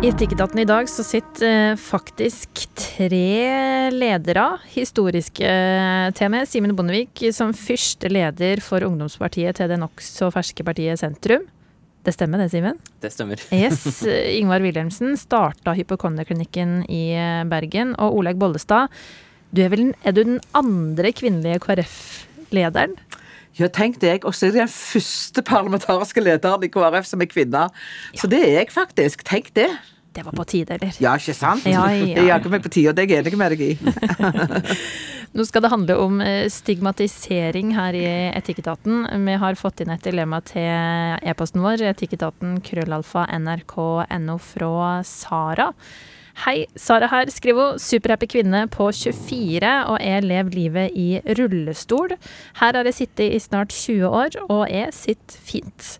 I 0.00 0.08
Etikketaten 0.08 0.56
i 0.62 0.64
dag 0.64 0.86
så 0.88 1.04
sitter 1.04 1.44
eh, 1.44 1.74
faktisk 1.76 2.62
tre 2.72 3.90
ledere, 3.92 4.44
historiske 4.72 5.44
eh, 5.44 6.06
til. 6.16 6.36
Simen 6.48 6.72
Bondevik 6.72 7.20
som 7.36 7.52
første 7.52 8.08
leder 8.08 8.62
for 8.64 8.80
ungdomspartiet 8.86 9.58
til 9.58 9.68
det 9.68 9.76
nokså 9.82 10.30
ferske 10.32 10.64
partiet 10.64 11.02
Sentrum. 11.02 11.44
Det 12.00 12.14
stemmer 12.16 12.40
det, 12.40 12.48
Simen? 12.48 12.80
Det 13.04 13.12
stemmer. 13.12 13.44
Yes. 13.52 14.00
Ingvar 14.40 14.64
Wilhelmsen 14.64 15.20
starta 15.20 15.76
hypokonderklinikken 15.76 16.78
i 16.88 17.02
eh, 17.12 17.44
Bergen. 17.52 17.92
Og 18.00 18.22
Olaug 18.22 18.40
Bollestad, 18.40 18.88
du 19.52 19.60
er, 19.66 19.68
vel, 19.68 19.90
er 20.00 20.16
du 20.16 20.22
den 20.24 20.40
andre 20.56 21.12
kvinnelige 21.12 21.60
KrF-lederen? 21.66 22.96
Ja, 23.60 23.68
tenk 23.68 24.00
deg. 24.00 24.24
Og 24.24 24.34
så 24.36 24.48
er 24.48 24.56
det 24.56 24.64
den 24.64 24.72
første 24.72 25.44
parlamentariske 25.46 26.24
lederen 26.24 26.64
i 26.64 26.72
KrF 26.72 27.08
som 27.08 27.22
er 27.22 27.30
kvinne. 27.30 27.68
Så 28.16 28.30
det 28.30 28.42
er 28.46 28.54
jeg 28.62 28.72
faktisk. 28.74 29.24
Tenk 29.28 29.52
det. 29.58 29.68
Det 30.10 30.24
var 30.26 30.34
på 30.34 30.44
tide, 30.48 30.74
eller? 30.74 30.96
Ja, 30.98 31.14
ikke 31.20 31.34
sant? 31.38 31.66
Ja, 31.68 31.84
ja. 31.94 32.02
Det 32.16 32.24
er 32.24 32.28
jaggu 32.32 32.50
meg 32.50 32.64
på 32.64 32.72
tide, 32.72 32.90
og 32.90 32.98
det 32.98 33.04
er 33.04 33.12
jeg 33.12 33.22
enig 33.22 33.38
med 33.38 33.52
deg 33.54 33.60
i. 33.62 33.72
Nå 35.38 35.44
skal 35.46 35.62
det 35.62 35.70
handle 35.70 35.94
om 36.02 36.16
eh, 36.24 36.48
stigmatisering 36.50 37.76
her 37.76 37.94
i 37.94 38.06
Etikketaten. 38.34 39.04
Vi 39.28 39.36
har 39.38 39.58
fått 39.60 39.84
inn 39.84 39.92
et 39.94 40.02
dilemma 40.02 40.40
til 40.42 41.20
e-posten 41.22 41.62
vår, 41.62 41.84
etikketaten 41.92 42.58
krøllalfa 42.66 43.28
nrk.no 43.38 44.38
fra 44.42 44.88
Sara. 45.06 45.70
Hei, 46.40 46.64
Sara 46.72 47.04
her, 47.12 47.28
skriver 47.28 47.74
hun. 47.74 47.80
Superhappy 47.82 48.24
kvinne 48.32 48.62
på 48.72 48.86
24, 48.96 49.70
og 49.92 49.98
jeg 50.00 50.24
lever 50.24 50.54
livet 50.56 50.94
i 50.96 51.34
rullestol. 51.36 52.14
Her 52.62 52.78
har 52.78 52.88
jeg 52.88 52.96
sittet 52.96 53.34
i 53.36 53.40
snart 53.44 53.74
20 53.76 54.08
år, 54.08 54.38
og 54.46 54.62
jeg 54.72 54.88
sitter 54.96 55.42
fint. 55.44 55.90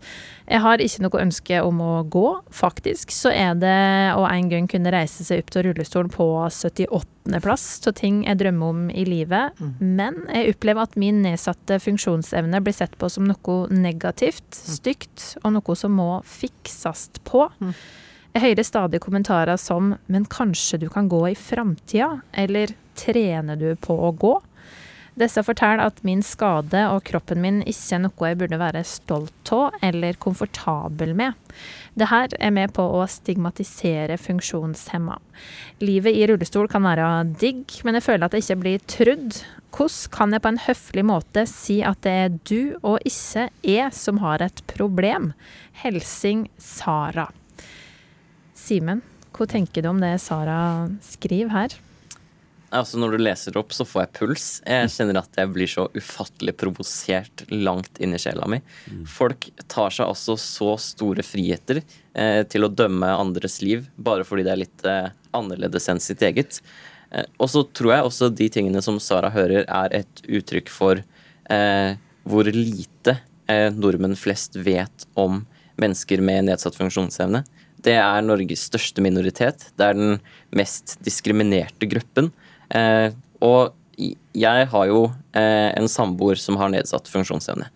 Jeg 0.48 0.64
har 0.64 0.80
ikke 0.80 1.04
noe 1.04 1.20
ønske 1.26 1.60
om 1.60 1.84
å 1.84 1.90
gå. 2.08 2.24
Faktisk 2.56 3.12
så 3.12 3.34
er 3.36 3.52
det 3.60 3.76
å 4.16 4.24
en 4.30 4.48
gang 4.48 4.64
kunne 4.70 4.96
reise 4.96 5.28
seg 5.28 5.44
opp 5.44 5.52
til 5.52 5.68
rullestolen 5.68 6.08
på 6.14 6.32
78.-plass 6.48 7.68
av 7.92 7.98
ting 8.00 8.24
jeg 8.24 8.40
drømmer 8.40 8.72
om 8.72 8.84
i 8.90 9.04
livet. 9.04 9.60
Men 9.78 10.22
jeg 10.32 10.56
opplever 10.56 10.88
at 10.88 10.96
min 10.96 11.20
nedsatte 11.26 11.82
funksjonsevne 11.84 12.64
blir 12.64 12.80
sett 12.80 12.96
på 12.96 13.12
som 13.12 13.28
noe 13.28 13.64
negativt, 13.68 14.48
stygt, 14.56 15.34
og 15.44 15.58
noe 15.60 15.76
som 15.76 16.00
må 16.00 16.14
fikses 16.24 17.10
på. 17.28 17.50
Jeg 18.30 18.44
hører 18.44 18.62
stadig 18.62 19.00
kommentarer 19.02 19.58
som 19.58 19.96
'men 20.06 20.24
kanskje 20.24 20.78
du 20.78 20.88
kan 20.88 21.08
gå 21.08 21.30
i 21.30 21.34
framtida', 21.34 22.22
eller 22.32 22.68
'trener 22.94 23.58
du 23.58 23.74
på 23.74 23.90
å 23.90 24.14
gå'? 24.14 24.40
Disse 25.18 25.42
forteller 25.42 25.82
at 25.84 26.04
min 26.06 26.22
skade 26.22 26.80
og 26.92 27.02
kroppen 27.04 27.40
min 27.42 27.58
ikke 27.62 27.96
er 27.96 28.02
noe 28.04 28.28
jeg 28.28 28.38
burde 28.38 28.60
være 28.60 28.84
stolt 28.86 29.52
av 29.52 29.74
eller 29.82 30.12
komfortabel 30.12 31.14
med. 31.18 31.34
Dette 31.98 32.38
er 32.38 32.50
med 32.50 32.72
på 32.72 32.82
å 32.82 33.02
stigmatisere 33.10 34.16
funksjonshemma. 34.16 35.18
Livet 35.80 36.14
i 36.14 36.26
rullestol 36.30 36.68
kan 36.68 36.86
være 36.86 37.34
digg, 37.40 37.80
men 37.84 37.98
jeg 37.98 38.06
føler 38.06 38.24
at 38.24 38.32
jeg 38.32 38.46
ikke 38.46 38.60
blir 38.62 38.86
trudd. 38.86 39.42
Hvordan 39.74 40.14
kan 40.14 40.32
jeg 40.32 40.42
på 40.42 40.48
en 40.48 40.64
høflig 40.68 41.04
måte 41.04 41.46
si 41.50 41.82
at 41.82 42.00
det 42.06 42.12
er 42.12 42.38
du 42.44 42.78
og 42.82 43.00
ikke 43.04 43.50
jeg 43.66 43.92
som 43.92 44.18
har 44.18 44.40
et 44.40 44.62
problem? 44.70 45.32
Helsing 45.82 46.48
Sara. 46.58 47.28
Simen, 48.70 49.00
hva 49.34 49.48
tenker 49.50 49.82
du 49.82 49.88
om 49.90 49.98
det 49.98 50.12
Sara 50.22 50.86
skriver 51.02 51.50
her? 51.50 51.72
Altså 52.70 53.00
Når 53.02 53.16
du 53.16 53.22
leser 53.24 53.56
opp, 53.58 53.72
så 53.74 53.82
får 53.82 54.04
jeg 54.04 54.10
puls. 54.20 54.44
Jeg 54.62 54.92
kjenner 54.94 55.18
at 55.18 55.40
jeg 55.40 55.50
blir 55.50 55.70
så 55.72 55.88
ufattelig 55.90 56.54
provosert 56.60 57.42
langt 57.50 57.98
inn 57.98 58.14
i 58.14 58.20
sjela 58.22 58.46
mi. 58.46 58.60
Folk 59.10 59.48
tar 59.66 59.90
seg 59.90 60.06
altså 60.06 60.36
så 60.38 60.76
store 60.78 61.24
friheter 61.26 61.80
eh, 61.82 62.44
til 62.46 62.62
å 62.62 62.70
dømme 62.70 63.10
andres 63.10 63.58
liv 63.64 63.88
bare 63.98 64.22
fordi 64.28 64.46
det 64.46 64.54
er 64.54 64.62
litt 64.62 64.86
eh, 64.86 65.10
annerledes 65.34 65.90
enn 65.90 66.02
sitt 66.04 66.22
eget. 66.22 66.60
Eh, 67.10 67.26
og 67.42 67.50
så 67.50 67.66
tror 67.74 67.96
jeg 67.96 68.06
også 68.06 68.30
de 68.30 68.46
tingene 68.54 68.86
som 68.86 69.02
Sara 69.02 69.34
hører, 69.34 69.66
er 69.66 69.98
et 70.04 70.26
uttrykk 70.30 70.70
for 70.70 71.02
eh, 71.02 71.98
hvor 72.22 72.54
lite 72.54 73.18
eh, 73.50 73.74
nordmenn 73.74 74.14
flest 74.14 74.62
vet 74.62 75.10
om 75.18 75.42
mennesker 75.80 76.22
med 76.22 76.52
nedsatt 76.52 76.78
funksjonsevne. 76.78 77.42
Det 77.80 77.96
er 77.96 78.24
Norges 78.24 78.66
største 78.68 79.02
minoritet. 79.04 79.70
Det 79.78 79.86
er 79.86 79.98
den 79.98 80.18
mest 80.56 80.98
diskriminerte 81.04 81.88
gruppen. 81.90 82.30
Eh, 82.68 83.12
og 83.40 83.74
jeg 84.00 84.68
har 84.72 84.88
jo 84.88 85.04
eh, 85.36 85.70
en 85.76 85.88
samboer 85.90 86.40
som 86.40 86.58
har 86.60 86.72
nedsatt 86.72 87.08
funksjonsevne. 87.10 87.68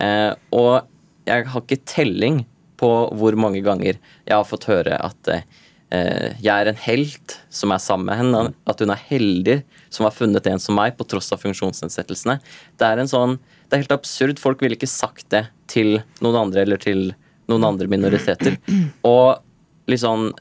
Eh, 0.00 0.30
og 0.54 0.88
jeg 1.28 1.46
har 1.50 1.64
ikke 1.64 1.82
telling 1.88 2.42
på 2.80 2.90
hvor 3.18 3.36
mange 3.38 3.62
ganger 3.62 3.98
jeg 3.98 4.34
har 4.34 4.46
fått 4.46 4.66
høre 4.70 4.98
at 4.98 5.30
eh, 5.30 5.44
jeg 5.92 6.52
er 6.52 6.70
en 6.70 6.78
helt 6.86 7.36
som 7.52 7.74
er 7.74 7.82
sammen 7.82 8.08
med 8.08 8.20
henne. 8.20 8.44
At 8.66 8.82
hun 8.82 8.92
er 8.94 9.06
heldig 9.10 9.58
som 9.92 10.06
har 10.08 10.16
funnet 10.16 10.46
en 10.48 10.62
som 10.62 10.78
meg, 10.78 10.96
på 10.96 11.06
tross 11.08 11.30
av 11.34 11.42
funksjonsnedsettelsene. 11.42 12.38
Det 12.80 12.88
er 12.88 13.02
en 13.02 13.10
sånn, 13.10 13.36
det 13.68 13.76
er 13.76 13.84
helt 13.84 13.98
absurd. 13.98 14.40
Folk 14.42 14.64
ville 14.64 14.78
ikke 14.78 14.90
sagt 14.90 15.28
det 15.34 15.46
til 15.70 15.98
noen 16.24 16.46
andre 16.46 16.64
eller 16.64 16.80
til 16.80 17.10
noen 17.50 17.66
andre 17.68 17.90
minoriteter. 17.90 18.56
Og 19.04 19.41
liksom 19.90 20.32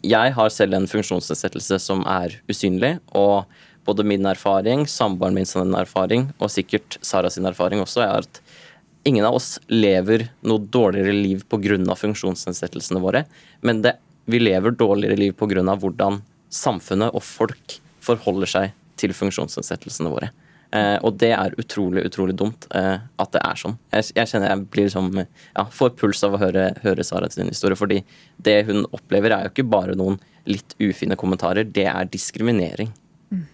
Jeg 0.00 0.32
har 0.32 0.48
selv 0.48 0.72
en 0.72 0.86
funksjonsnedsettelse 0.88 1.76
som 1.84 2.00
er 2.08 2.38
usynlig, 2.48 2.94
og 3.12 3.44
både 3.84 4.06
min 4.08 4.24
erfaring, 4.26 4.86
samboeren 4.88 5.36
min 5.36 5.46
sin 5.46 5.74
erfaring, 5.76 6.30
og 6.40 6.50
sikkert 6.50 6.96
Sara 7.04 7.28
sin 7.30 7.44
erfaring 7.44 7.82
også, 7.82 8.00
er 8.02 8.24
at 8.24 8.40
ingen 9.06 9.26
av 9.28 9.36
oss 9.36 9.58
lever 9.68 10.30
noe 10.42 10.64
dårligere 10.64 11.12
liv 11.12 11.44
pga. 11.44 11.76
funksjonsnedsettelsene 11.94 13.02
våre, 13.04 13.26
men 13.60 13.82
det, 13.82 13.94
vi 14.24 14.40
lever 14.40 14.74
dårligere 14.74 15.16
liv 15.16 15.36
pga. 15.36 15.76
hvordan 15.76 16.22
samfunnet 16.48 17.14
og 17.14 17.22
folk 17.22 17.78
forholder 18.00 18.46
seg 18.46 18.74
til 18.96 19.12
funksjonsnedsettelsene 19.12 20.10
våre. 20.10 20.32
Eh, 20.74 20.96
og 21.06 21.18
det 21.20 21.30
er 21.36 21.54
utrolig, 21.60 22.02
utrolig 22.08 22.34
dumt 22.38 22.66
eh, 22.74 22.96
at 22.98 23.32
det 23.34 23.42
er 23.44 23.60
sånn. 23.60 23.76
Jeg, 23.94 24.10
jeg 24.16 24.32
kjenner 24.32 24.50
jeg 24.50 24.64
blir 24.72 24.88
liksom 24.88 25.10
ja, 25.20 25.66
får 25.78 25.92
puls 26.00 26.24
av 26.26 26.34
å 26.34 26.40
høre, 26.42 26.70
høre 26.82 27.06
Sara 27.06 27.30
sin 27.30 27.50
historie, 27.50 27.78
fordi 27.78 28.00
det 28.42 28.62
hun 28.70 28.84
opplever 28.90 29.34
er 29.34 29.46
jo 29.46 29.54
ikke 29.54 29.68
bare 29.70 29.98
noen 29.98 30.18
litt 30.46 30.76
ufine 30.82 31.18
kommentarer, 31.18 31.66
det 31.66 31.86
er 31.90 32.10
diskriminering. 32.10 32.90
Mm. 33.30 33.46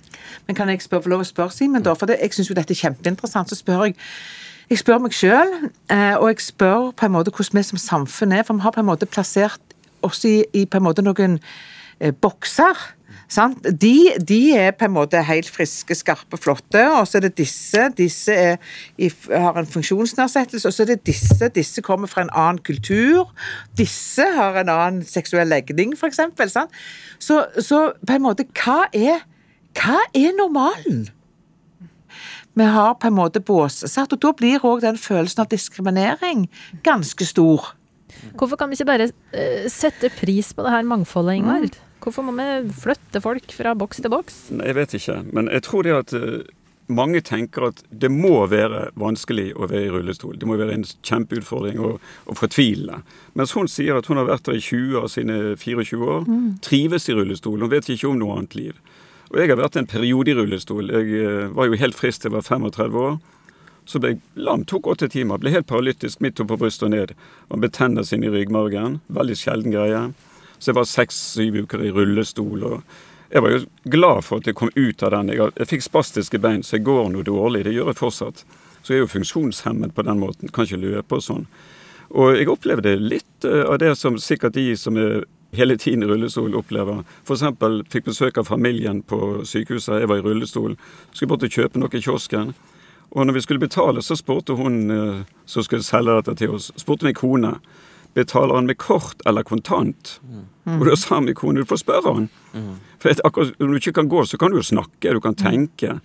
Men 0.46 0.56
kan 0.58 0.72
jeg 0.72 0.84
spørre, 0.84 1.06
få 1.06 1.12
lov 1.12 1.24
å 1.24 1.28
spørre, 1.28 1.56
Simen, 1.56 1.84
da? 1.84 1.94
For 1.96 2.10
det, 2.10 2.18
jeg 2.20 2.36
syns 2.36 2.50
jo 2.50 2.56
dette 2.58 2.74
er 2.74 2.82
kjempeinteressant. 2.82 3.52
Så 3.52 3.60
spør 3.60 3.86
jeg 3.88 3.98
jeg 4.70 4.80
spør 4.80 5.02
meg 5.04 5.12
sjøl, 5.12 5.50
eh, 5.92 6.14
og 6.16 6.30
jeg 6.30 6.44
spør 6.46 6.92
på 6.96 7.04
en 7.04 7.12
måte 7.12 7.32
hvordan 7.34 7.58
vi 7.58 7.64
som 7.66 7.80
samfunn 7.80 8.32
er. 8.32 8.44
For 8.46 8.56
vi 8.56 8.64
har 8.64 8.72
på 8.72 8.80
en 8.80 8.88
måte 8.88 9.08
plassert 9.10 9.74
oss 10.06 10.22
i, 10.24 10.38
i 10.56 10.64
på 10.64 10.78
en 10.78 10.86
måte 10.86 11.04
noen 11.04 11.34
eh, 12.00 12.14
bokser. 12.14 12.78
De, 13.80 14.12
de, 14.28 14.40
er 14.56 14.74
på 14.76 14.84
en 14.84 14.94
måte 14.96 15.22
helt 15.24 15.48
friske, 15.50 15.94
skarpe, 15.96 16.36
flotte. 16.36 16.82
Og 16.98 17.06
så 17.08 17.18
er 17.18 17.26
det 17.26 17.36
disse. 17.40 17.86
Disse 17.96 18.34
er, 18.34 18.58
har 19.30 19.58
en 19.58 19.68
funksjonsnedsettelse. 19.68 20.68
Og 20.68 20.74
så 20.74 20.84
er 20.84 20.92
det 20.92 21.06
disse. 21.06 21.48
Disse 21.54 21.84
kommer 21.84 22.10
fra 22.10 22.26
en 22.26 22.34
annen 22.34 22.60
kultur. 22.64 23.32
Disse 23.78 24.26
har 24.36 24.60
en 24.60 24.72
annen 24.72 25.06
seksuell 25.06 25.48
legning, 25.48 25.96
f.eks. 25.96 26.20
Så, 27.18 27.44
så 27.58 27.82
på 28.06 28.18
en 28.18 28.26
måte, 28.26 28.46
hva 28.58 28.84
er, 28.92 29.24
hva 29.78 30.04
er 30.12 30.36
normalen? 30.36 31.08
vi 32.54 32.64
har 32.68 32.94
på 33.00 33.08
en 33.08 33.16
måte 33.16 33.40
båssatt. 33.40 34.12
Og 34.12 34.20
da 34.20 34.32
blir 34.36 34.64
òg 34.66 34.82
den 34.84 34.98
følelsen 35.00 35.44
av 35.44 35.48
diskriminering 35.52 36.48
ganske 36.84 37.24
stor. 37.24 37.72
Hvorfor 38.36 38.60
kan 38.60 38.70
vi 38.70 38.76
ikke 38.76 38.90
bare 38.90 39.08
uh, 39.08 39.64
sette 39.72 40.12
pris 40.18 40.52
på 40.52 40.64
det 40.66 40.74
her 40.74 40.84
mangfoldet, 40.86 41.40
Ingvard? 41.40 41.72
Mm. 41.72 41.91
Hvorfor 42.02 42.26
må 42.26 42.34
vi 42.34 42.72
flytte 42.74 43.22
folk 43.22 43.52
fra 43.54 43.76
boks 43.78 44.02
til 44.02 44.10
boks? 44.10 44.40
Jeg 44.58 44.74
vet 44.74 44.96
ikke, 44.98 45.20
men 45.30 45.50
jeg 45.52 45.62
tror 45.68 45.86
det 45.86 45.94
at 45.94 46.14
uh, 46.18 46.42
mange 46.90 47.20
tenker 47.24 47.68
at 47.68 47.82
det 47.90 48.10
må 48.10 48.46
være 48.50 48.88
vanskelig 48.98 49.52
å 49.54 49.68
være 49.70 49.86
i 49.86 49.92
rullestol. 49.92 50.34
Det 50.38 50.48
må 50.48 50.56
være 50.58 50.74
en 50.76 50.86
kjempeutfordring 51.06 51.78
og, 51.82 52.00
og 52.26 52.38
fortvilende. 52.40 53.02
Mens 53.38 53.54
hun 53.56 53.70
sier 53.70 54.00
at 54.00 54.10
hun 54.10 54.18
har 54.20 54.26
vært 54.28 54.48
der 54.48 54.58
i 54.58 54.64
20 54.64 54.98
av 54.98 55.08
sine 55.12 55.38
24 55.60 56.00
år, 56.16 56.26
mm. 56.26 56.48
trives 56.64 57.08
i 57.08 57.16
rullestol. 57.16 57.62
Hun 57.62 57.72
vet 57.72 57.92
ikke 57.92 58.10
om 58.10 58.18
noe 58.20 58.40
annet 58.40 58.58
liv. 58.58 58.82
Og 59.32 59.38
jeg 59.40 59.52
har 59.52 59.62
vært 59.62 59.78
en 59.80 59.88
periode 59.88 60.32
i 60.32 60.36
rullestol. 60.36 60.90
Jeg 60.92 61.22
eh, 61.22 61.46
var 61.54 61.70
jo 61.70 61.78
helt 61.80 61.96
frisk 61.96 62.24
til 62.24 62.32
jeg 62.32 62.36
var 62.36 62.48
35 62.50 62.98
år. 63.06 63.14
Så 63.88 64.02
ble 64.02 64.12
jeg 64.12 64.20
lam. 64.44 64.66
Tok 64.68 64.90
åtte 64.92 65.08
timer. 65.10 65.40
Ble 65.40 65.54
helt 65.54 65.70
paralytisk 65.70 66.20
midt 66.22 66.42
oppå 66.42 66.58
brystet 66.60 66.90
og 66.90 66.92
ned. 66.92 67.14
Og 67.48 67.62
betennelse 67.62 68.18
inn 68.18 68.26
i 68.26 68.34
ryggmargen. 68.34 69.00
Veldig 69.08 69.38
sjelden 69.38 69.74
greie. 69.74 70.02
Så 70.62 70.70
jeg 70.70 70.78
var 70.78 70.86
seks-syv 70.86 71.56
uker 71.64 71.82
i 71.82 71.90
rullestol. 71.90 72.62
og 72.62 72.82
Jeg 73.32 73.42
var 73.42 73.50
jo 73.50 73.60
glad 73.90 74.22
for 74.22 74.38
at 74.38 74.46
jeg 74.46 74.54
kom 74.54 74.70
ut 74.76 75.02
av 75.02 75.10
den. 75.10 75.32
Jeg, 75.34 75.50
jeg 75.58 75.70
fikk 75.72 75.82
spastiske 75.88 76.38
bein, 76.38 76.62
så 76.62 76.76
jeg 76.76 76.86
går 76.86 77.10
noe 77.10 77.26
dårlig. 77.26 77.64
Det 77.66 77.74
gjør 77.74 77.90
jeg 77.90 77.98
fortsatt. 77.98 78.44
Så 78.82 78.92
jeg 78.92 79.00
er 79.00 79.02
jo 79.02 79.10
funksjonshemmet 79.10 79.94
på 79.94 80.04
den 80.06 80.22
måten. 80.22 80.52
Kan 80.54 80.68
ikke 80.68 80.78
løpe 80.84 81.18
og 81.18 81.26
sånn. 81.26 81.48
Og 82.14 82.36
jeg 82.36 82.50
opplevde 82.52 82.94
litt 83.00 83.48
eh, 83.48 83.64
av 83.66 83.80
det 83.82 83.96
som 83.98 84.20
sikkert 84.22 84.54
de 84.54 84.68
som 84.78 84.98
er 85.00 85.24
hele 85.56 85.76
tiden 85.80 86.04
i 86.04 86.08
rullestol 86.08 86.54
opplever. 86.56 87.02
F.eks. 87.26 87.44
fikk 87.90 88.06
besøk 88.12 88.38
av 88.38 88.46
familien 88.48 89.02
på 89.02 89.42
sykehuset. 89.48 89.98
Jeg 90.04 90.12
var 90.12 90.22
i 90.22 90.26
rullestol. 90.28 90.76
Skulle 91.10 91.34
bort 91.34 91.46
og 91.48 91.58
kjøpe 91.58 91.82
noe 91.82 91.90
i 91.92 92.04
kiosken. 92.04 92.54
Og 93.12 93.26
når 93.26 93.36
vi 93.36 93.44
skulle 93.44 93.60
betale, 93.66 94.02
så 94.02 94.16
spurte 94.16 94.54
hun 94.56 94.78
eh, 94.90 95.24
som 95.44 95.66
skulle 95.66 95.84
selge 95.84 96.20
dette 96.20 96.38
til 96.38 96.54
oss, 96.54 96.70
spurte 96.80 97.08
min 97.08 97.18
kone 97.18 97.56
betaler 98.14 98.54
han 98.54 98.66
med 98.66 98.78
kort 98.78 99.22
eller 99.26 99.42
kontant. 99.42 100.18
Mm. 100.22 100.80
Og 100.80 100.86
da 100.86 100.96
sa 100.98 101.20
min 101.20 101.34
kone 101.34 101.62
du 101.62 101.68
får 101.68 101.82
spørre 101.82 102.14
han. 102.18 102.28
Mm. 102.52 102.74
For 103.02 103.24
akkurat 103.26 103.56
når 103.58 103.72
du 103.72 103.80
ikke 103.80 103.96
kan 104.00 104.10
gå, 104.12 104.26
så 104.26 104.38
kan 104.38 104.52
du 104.52 104.60
jo 104.60 104.66
snakke, 104.66 105.14
du 105.14 105.20
kan 105.20 105.34
tenke. 105.38 105.98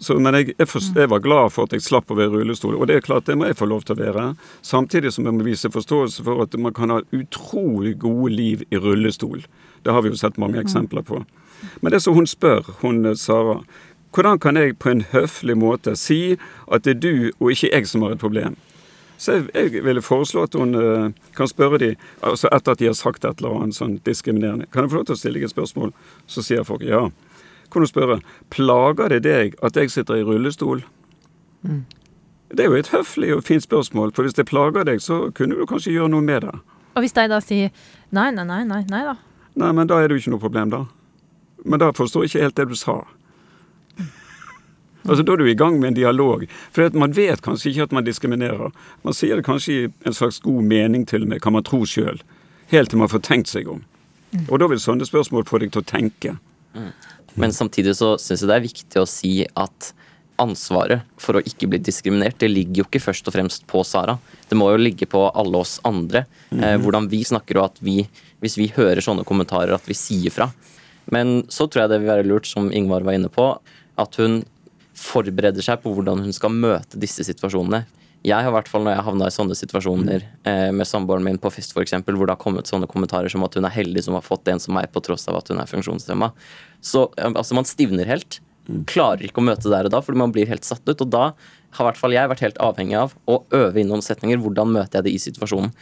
Så, 0.00 0.18
men 0.20 0.34
jeg, 0.36 0.52
jeg, 0.58 0.68
for, 0.68 0.84
jeg, 0.94 1.08
var 1.08 1.22
glad 1.24 1.54
for 1.54 1.66
at 1.66 1.72
jeg 1.72 1.84
slapp 1.86 2.10
å 2.12 2.18
være 2.18 2.34
rullestol, 2.34 2.76
og 2.76 2.88
det 2.90 2.98
er 2.98 3.06
klart 3.06 3.28
det 3.28 3.38
må 3.38 3.48
jeg 3.48 3.56
få 3.56 3.68
lov 3.70 3.86
til 3.86 3.96
å 3.96 4.02
være. 4.02 4.26
Samtidig 4.66 5.14
som 5.14 5.26
jeg 5.26 5.38
må 5.38 5.46
vise 5.46 5.72
forståelse 5.72 6.26
for 6.26 6.44
at 6.44 6.56
man 6.60 6.74
kan 6.76 6.92
ha 6.92 7.00
utrolig 7.16 7.96
gode 8.04 8.34
liv 8.34 8.66
i 8.68 8.80
rullestol. 8.80 9.46
Det 9.82 9.94
har 9.94 10.04
vi 10.04 10.12
jo 10.12 10.20
sett 10.20 10.40
mange 10.42 10.60
eksempler 10.60 11.06
på. 11.06 11.22
Men 11.80 11.94
det 11.94 12.02
som 12.04 12.14
hun 12.14 12.28
spør, 12.28 12.68
hun 12.82 13.06
eh, 13.06 13.16
Sara, 13.16 13.62
hvordan 14.12 14.38
kan 14.40 14.56
jeg 14.60 14.76
på 14.80 14.92
en 14.92 15.04
høflig 15.12 15.56
måte 15.58 15.96
si 15.96 16.36
at 16.72 16.84
det 16.84 16.96
er 16.96 17.00
du 17.00 17.16
og 17.38 17.50
ikke 17.52 17.72
jeg 17.72 17.88
som 17.88 18.04
har 18.04 18.16
et 18.16 18.22
problem? 18.22 18.56
Så 19.16 19.38
jeg, 19.38 19.46
jeg 19.54 19.84
ville 19.84 20.02
foreslå 20.04 20.42
at 20.44 20.54
hun 20.58 20.74
uh, 20.76 21.12
kan 21.36 21.48
spørre 21.48 21.78
de, 21.80 21.94
altså 22.20 22.50
etter 22.52 22.76
at 22.76 22.82
de 22.82 22.90
har 22.90 22.98
sagt 22.98 23.24
et 23.24 23.40
eller 23.40 23.62
annet 23.62 23.78
sånn 23.78 23.96
diskriminerende. 24.04 24.68
Kan 24.72 24.84
jeg 24.84 24.92
få 24.92 25.00
lov 25.00 25.06
til 25.08 25.16
å 25.16 25.20
stille 25.20 25.40
deg 25.40 25.48
et 25.48 25.54
spørsmål? 25.54 25.94
Så 26.28 26.44
sier 26.44 26.66
folk 26.68 26.84
ja 26.84 27.06
kan 27.70 27.82
du 27.82 27.88
spørre 27.88 28.20
plager 28.50 29.10
det 29.12 29.22
deg 29.26 29.56
at 29.64 29.76
jeg 29.76 29.90
sitter 29.92 30.20
i 30.20 30.24
rullestol. 30.26 30.84
Mm. 31.62 31.84
Det 32.54 32.62
er 32.62 32.70
jo 32.70 32.78
et 32.78 32.92
høflig 32.94 33.32
og 33.34 33.44
fint 33.44 33.64
spørsmål, 33.64 34.12
for 34.14 34.26
hvis 34.26 34.36
det 34.38 34.46
plager 34.46 34.86
deg, 34.86 35.02
så 35.02 35.30
kunne 35.34 35.58
du 35.58 35.66
kanskje 35.66 35.96
gjøre 35.96 36.12
noe 36.14 36.22
med 36.22 36.46
det. 36.46 36.54
Og 36.96 37.04
hvis 37.04 37.16
de 37.16 37.26
da 37.28 37.40
sier 37.42 37.72
nei, 38.14 38.30
nei, 38.30 38.46
nei, 38.46 38.62
nei, 38.64 38.84
nei 38.88 39.02
da? 39.08 39.16
Nei, 39.56 39.72
men 39.74 39.90
da 39.90 39.98
er 39.98 40.08
det 40.08 40.16
jo 40.16 40.24
ikke 40.24 40.34
noe 40.36 40.44
problem, 40.44 40.72
da. 40.72 40.84
Men 41.66 41.82
da 41.82 41.90
forstår 41.96 42.24
jeg 42.24 42.30
ikke 42.30 42.44
helt 42.44 42.60
det 42.60 42.68
du 42.70 42.78
sa. 42.78 43.00
Altså, 45.06 45.22
Da 45.22 45.32
er 45.32 45.36
du 45.36 45.48
i 45.50 45.54
gang 45.54 45.80
med 45.80 45.88
en 45.88 45.98
dialog. 45.98 46.46
For 46.72 46.90
man 46.98 47.14
vet 47.16 47.42
kanskje 47.42 47.70
ikke 47.70 47.88
at 47.88 47.92
man 47.92 48.04
diskriminerer. 48.04 48.72
Man 49.04 49.14
sier 49.14 49.36
det 49.36 49.46
kanskje 49.46 49.72
i 49.72 49.90
en 50.06 50.14
slags 50.14 50.40
god 50.40 50.62
mening 50.62 51.06
til 51.06 51.22
og 51.22 51.28
med, 51.28 51.42
kan 51.42 51.52
man 51.52 51.64
tro 51.66 51.84
sjøl. 51.86 52.20
Helt 52.72 52.90
til 52.90 52.98
man 52.98 53.12
får 53.12 53.22
tenkt 53.26 53.48
seg 53.52 53.68
om. 53.70 53.84
Mm. 54.32 54.48
Og 54.48 54.58
da 54.60 54.68
vil 54.70 54.82
sånne 54.82 55.06
spørsmål 55.06 55.46
få 55.46 55.62
deg 55.62 55.72
til 55.74 55.84
å 55.84 55.86
tenke. 55.86 56.36
Mm. 56.74 56.90
Men 57.36 57.52
samtidig 57.52 57.96
så 57.98 58.16
syns 58.20 58.42
jeg 58.42 58.50
det 58.50 58.56
er 58.56 58.66
viktig 58.66 59.00
å 59.00 59.08
si 59.08 59.32
at 59.54 59.92
ansvaret 60.40 61.04
for 61.20 61.38
å 61.38 61.44
ikke 61.44 61.68
bli 61.70 61.80
diskriminert, 61.80 62.38
det 62.40 62.50
ligger 62.50 62.82
jo 62.82 62.86
ikke 62.86 63.02
først 63.06 63.28
og 63.28 63.36
fremst 63.36 63.66
på 63.70 63.82
Sara. 63.88 64.18
Det 64.48 64.58
må 64.58 64.68
jo 64.72 64.80
ligge 64.80 65.08
på 65.08 65.22
alle 65.30 65.62
oss 65.62 65.78
andre. 65.86 66.26
Mm 66.50 66.60
eh, 66.62 66.74
mhm. 66.74 66.82
hvordan 66.84 67.08
vi 67.12 67.22
snakker 67.24 67.60
og 67.60 67.70
at 67.70 67.80
vi, 67.84 68.02
hvis 68.44 68.58
vi 68.60 68.70
hører 68.74 69.04
sånne 69.04 69.24
kommentarer, 69.28 69.74
at 69.74 69.88
vi 69.88 69.96
sier 69.96 70.34
fra. 70.34 70.50
Men 71.12 71.44
så 71.52 71.66
tror 71.66 71.84
jeg 71.84 71.94
det 71.94 72.02
vil 72.02 72.12
være 72.12 72.26
lurt, 72.26 72.48
som 72.50 72.72
Ingvar 72.72 73.06
var 73.06 73.16
inne 73.16 73.30
på, 73.32 73.48
at 73.96 74.20
hun 74.20 74.42
forbereder 74.96 75.64
seg 75.64 75.82
på 75.82 75.92
hvordan 75.92 76.24
hun 76.24 76.34
skal 76.34 76.54
møte 76.54 77.00
disse 77.00 77.24
situasjonene. 77.26 77.84
Jeg 78.26 78.42
har 78.42 78.50
i 78.50 78.54
hvert 78.56 78.68
fall 78.70 78.82
når 78.82 78.96
jeg 78.96 79.06
havna 79.06 79.28
i 79.28 79.34
sånne 79.34 79.54
situasjoner 79.54 80.24
eh, 80.48 80.70
med 80.74 80.88
samboeren 80.88 81.22
min 81.22 81.38
på 81.38 81.52
fest 81.54 81.76
f.eks., 81.76 81.94
hvor 82.00 82.24
det 82.24 82.32
har 82.32 82.40
kommet 82.40 82.70
sånne 82.70 82.88
kommentarer 82.90 83.30
som 83.30 83.44
at 83.46 83.54
hun 83.54 83.68
er 83.68 83.74
heldig 83.74 84.02
som 84.06 84.16
har 84.16 84.24
fått 84.24 84.48
en 84.50 84.62
som 84.62 84.74
meg 84.74 84.88
på 84.90 85.02
tross 85.04 85.28
av 85.30 85.38
at 85.38 85.52
hun 85.52 85.60
er 85.62 85.70
funksjonshemma. 85.70 86.32
Så 86.80 87.06
altså, 87.22 87.54
man 87.58 87.68
stivner 87.68 88.08
helt. 88.08 88.40
Klarer 88.90 89.28
ikke 89.28 89.44
å 89.44 89.46
møte 89.46 89.70
der 89.70 89.86
og 89.86 89.94
da, 89.94 90.02
fordi 90.02 90.24
man 90.24 90.34
blir 90.34 90.50
helt 90.50 90.66
satt 90.66 90.82
ut. 90.88 91.04
Og 91.04 91.12
da 91.12 91.28
har 91.76 91.84
i 91.84 91.88
hvert 91.90 92.00
fall 92.00 92.16
jeg 92.16 92.32
vært 92.32 92.44
helt 92.48 92.60
avhengig 92.64 92.98
av 92.98 93.14
å 93.30 93.40
øve 93.54 93.82
inn 93.82 93.92
noen 93.92 94.02
setninger. 94.02 94.40
Hvordan 94.42 94.74
møter 94.74 94.98
jeg 94.98 95.06
det 95.06 95.14
i 95.14 95.22
situasjonen? 95.28 95.74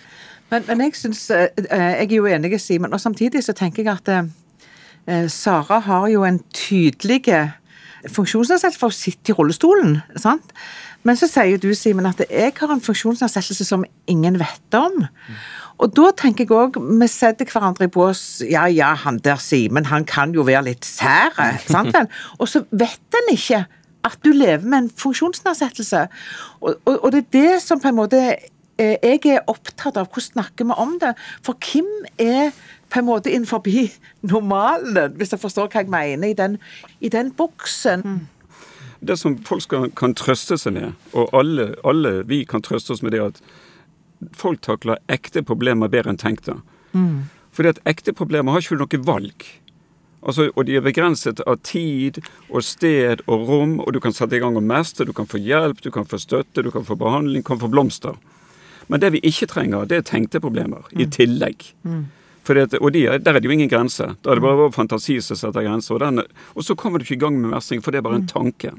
Men, 0.50 0.66
men 0.68 0.84
jeg 0.84 0.98
syns 1.00 1.22
eh, 1.32 1.48
eh, 1.64 1.90
Jeg 2.02 2.10
er 2.10 2.16
jo 2.18 2.28
enig, 2.28 2.58
Simen. 2.60 2.92
Og 2.92 3.00
samtidig 3.00 3.44
så 3.46 3.56
tenker 3.56 3.86
jeg 3.86 3.94
at 3.94 4.12
eh, 4.12 5.28
Sara 5.32 5.80
har 5.86 6.10
jo 6.12 6.26
en 6.28 6.42
tydelig 6.52 7.22
funksjonsnedsettelse 8.12 8.80
for 8.80 8.92
å 8.92 8.96
sitte 8.96 9.32
i 9.32 9.36
rullestolen. 9.36 9.98
sant? 10.20 10.54
Men 11.04 11.18
så 11.20 11.28
sier 11.28 11.60
du, 11.60 11.70
Simen, 11.76 12.08
at 12.08 12.22
jeg 12.24 12.54
har 12.58 12.72
en 12.72 12.82
funksjonsnedsettelse 12.82 13.66
som 13.68 13.84
ingen 14.10 14.38
vet 14.40 14.78
om. 14.78 15.04
Og 15.82 15.90
da 15.96 16.10
tenker 16.16 16.46
jeg 16.46 16.54
òg, 16.54 16.78
vi 17.00 17.08
setter 17.10 17.48
hverandre 17.50 17.88
i 17.88 17.92
bås. 17.92 18.42
Ja 18.48 18.66
ja, 18.70 18.92
han 19.04 19.18
der 19.24 19.40
Simen, 19.42 19.88
han 19.90 20.06
kan 20.08 20.34
jo 20.36 20.46
være 20.46 20.68
litt 20.70 20.86
sær, 20.88 21.34
sant 21.66 21.92
vel? 21.96 22.08
Og 22.38 22.48
så 22.50 22.64
vet 22.70 23.18
en 23.20 23.32
ikke 23.34 23.64
at 24.04 24.18
du 24.24 24.32
lever 24.36 24.64
med 24.64 24.78
en 24.84 24.90
funksjonsnedsettelse. 25.00 26.06
Og, 26.60 26.74
og, 26.84 26.98
og, 26.98 27.08
det 27.12 27.24
er 27.24 27.30
det 27.32 27.62
som 27.64 27.80
på 27.80 27.88
en 27.88 27.98
måte 27.98 28.20
eh, 28.20 28.96
jeg 29.00 29.22
er 29.32 29.48
opptatt 29.50 29.96
av. 29.96 30.10
Hvordan 30.12 30.30
snakker 30.30 30.68
vi 30.68 30.76
om 30.84 30.98
det? 31.00 31.14
For 31.44 31.56
hvem 31.56 31.90
er 32.20 32.52
på 32.90 33.00
en 33.00 33.08
måte 33.08 33.32
innenfor 33.32 33.62
normalen, 34.22 35.16
hvis 35.16 35.32
jeg 35.32 35.40
forstår 35.40 35.72
hva 35.72 35.82
jeg 35.82 35.90
mener, 35.90 36.28
i 36.28 36.38
den, 36.38 36.58
i 37.00 37.08
den 37.08 37.32
boksen? 37.32 38.04
Mm 38.04 38.22
det 39.06 39.16
som 39.16 39.36
folk 39.44 39.64
skal, 39.64 39.90
kan 39.96 40.14
trøste 40.16 40.58
seg 40.60 40.76
med, 40.76 40.94
og 41.12 41.32
alle, 41.36 41.72
alle, 41.86 42.22
vi 42.28 42.42
kan 42.48 42.62
trøste 42.64 42.94
oss 42.94 43.02
med 43.04 43.14
det 43.14 43.22
at 43.24 43.42
folk 44.36 44.62
takler 44.64 45.02
ekte 45.12 45.44
problemer 45.44 45.90
bedre 45.92 46.14
enn 46.14 46.20
tenkte. 46.20 46.56
Mm. 46.94 47.26
Fordi 47.54 47.74
at 47.74 47.82
ekte 47.88 48.14
problemer 48.16 48.54
har 48.54 48.64
ikke 48.64 48.80
noe 48.80 49.04
valg. 49.06 49.46
Altså, 50.24 50.48
og 50.56 50.64
de 50.64 50.78
er 50.78 50.84
begrenset 50.84 51.42
av 51.44 51.58
tid 51.66 52.22
og 52.48 52.64
sted 52.64 53.20
og 53.28 53.48
rom, 53.48 53.76
og 53.84 53.92
du 53.92 54.00
kan 54.00 54.14
sette 54.16 54.38
i 54.38 54.42
gang 54.42 54.56
og 54.56 54.64
mestre, 54.64 55.04
du 55.04 55.12
kan 55.16 55.28
få 55.28 55.40
hjelp, 55.42 55.82
du 55.84 55.90
kan 55.92 56.08
få 56.08 56.18
støtte, 56.22 56.64
du 56.64 56.70
kan 56.72 56.86
få 56.86 56.96
behandling, 56.96 57.44
du 57.44 57.50
kan 57.50 57.60
få 57.60 57.68
blomster. 57.68 58.16
Men 58.88 59.00
det 59.00 59.12
vi 59.14 59.20
ikke 59.24 59.48
trenger, 59.52 59.84
det 59.88 60.00
er 60.00 60.08
tenkte 60.08 60.40
problemer 60.44 60.88
i 60.92 61.06
tillegg. 61.08 61.68
For 61.84 62.23
det, 62.52 62.74
og 62.80 62.92
de, 62.92 63.06
Der 63.18 63.32
er 63.32 63.40
det 63.40 63.48
jo 63.48 63.50
ingen 63.50 63.68
grense. 63.68 64.04
Da 64.20 64.30
er 64.30 64.34
det 64.34 64.42
bare 64.44 64.56
vår 64.56 64.72
fantasi 64.76 65.20
som 65.24 65.36
setter 65.36 65.64
grenser. 65.64 65.94
Og, 65.94 66.00
den, 66.00 66.20
og 66.54 66.64
så 66.64 66.74
kommer 66.74 66.98
du 66.98 67.04
ikke 67.04 67.16
i 67.16 67.24
gang 67.24 67.40
med 67.40 67.50
mestring, 67.54 67.80
for 67.82 67.90
det 67.90 67.98
er 67.98 68.02
bare 68.02 68.20
en 68.20 68.26
tanke. 68.28 68.72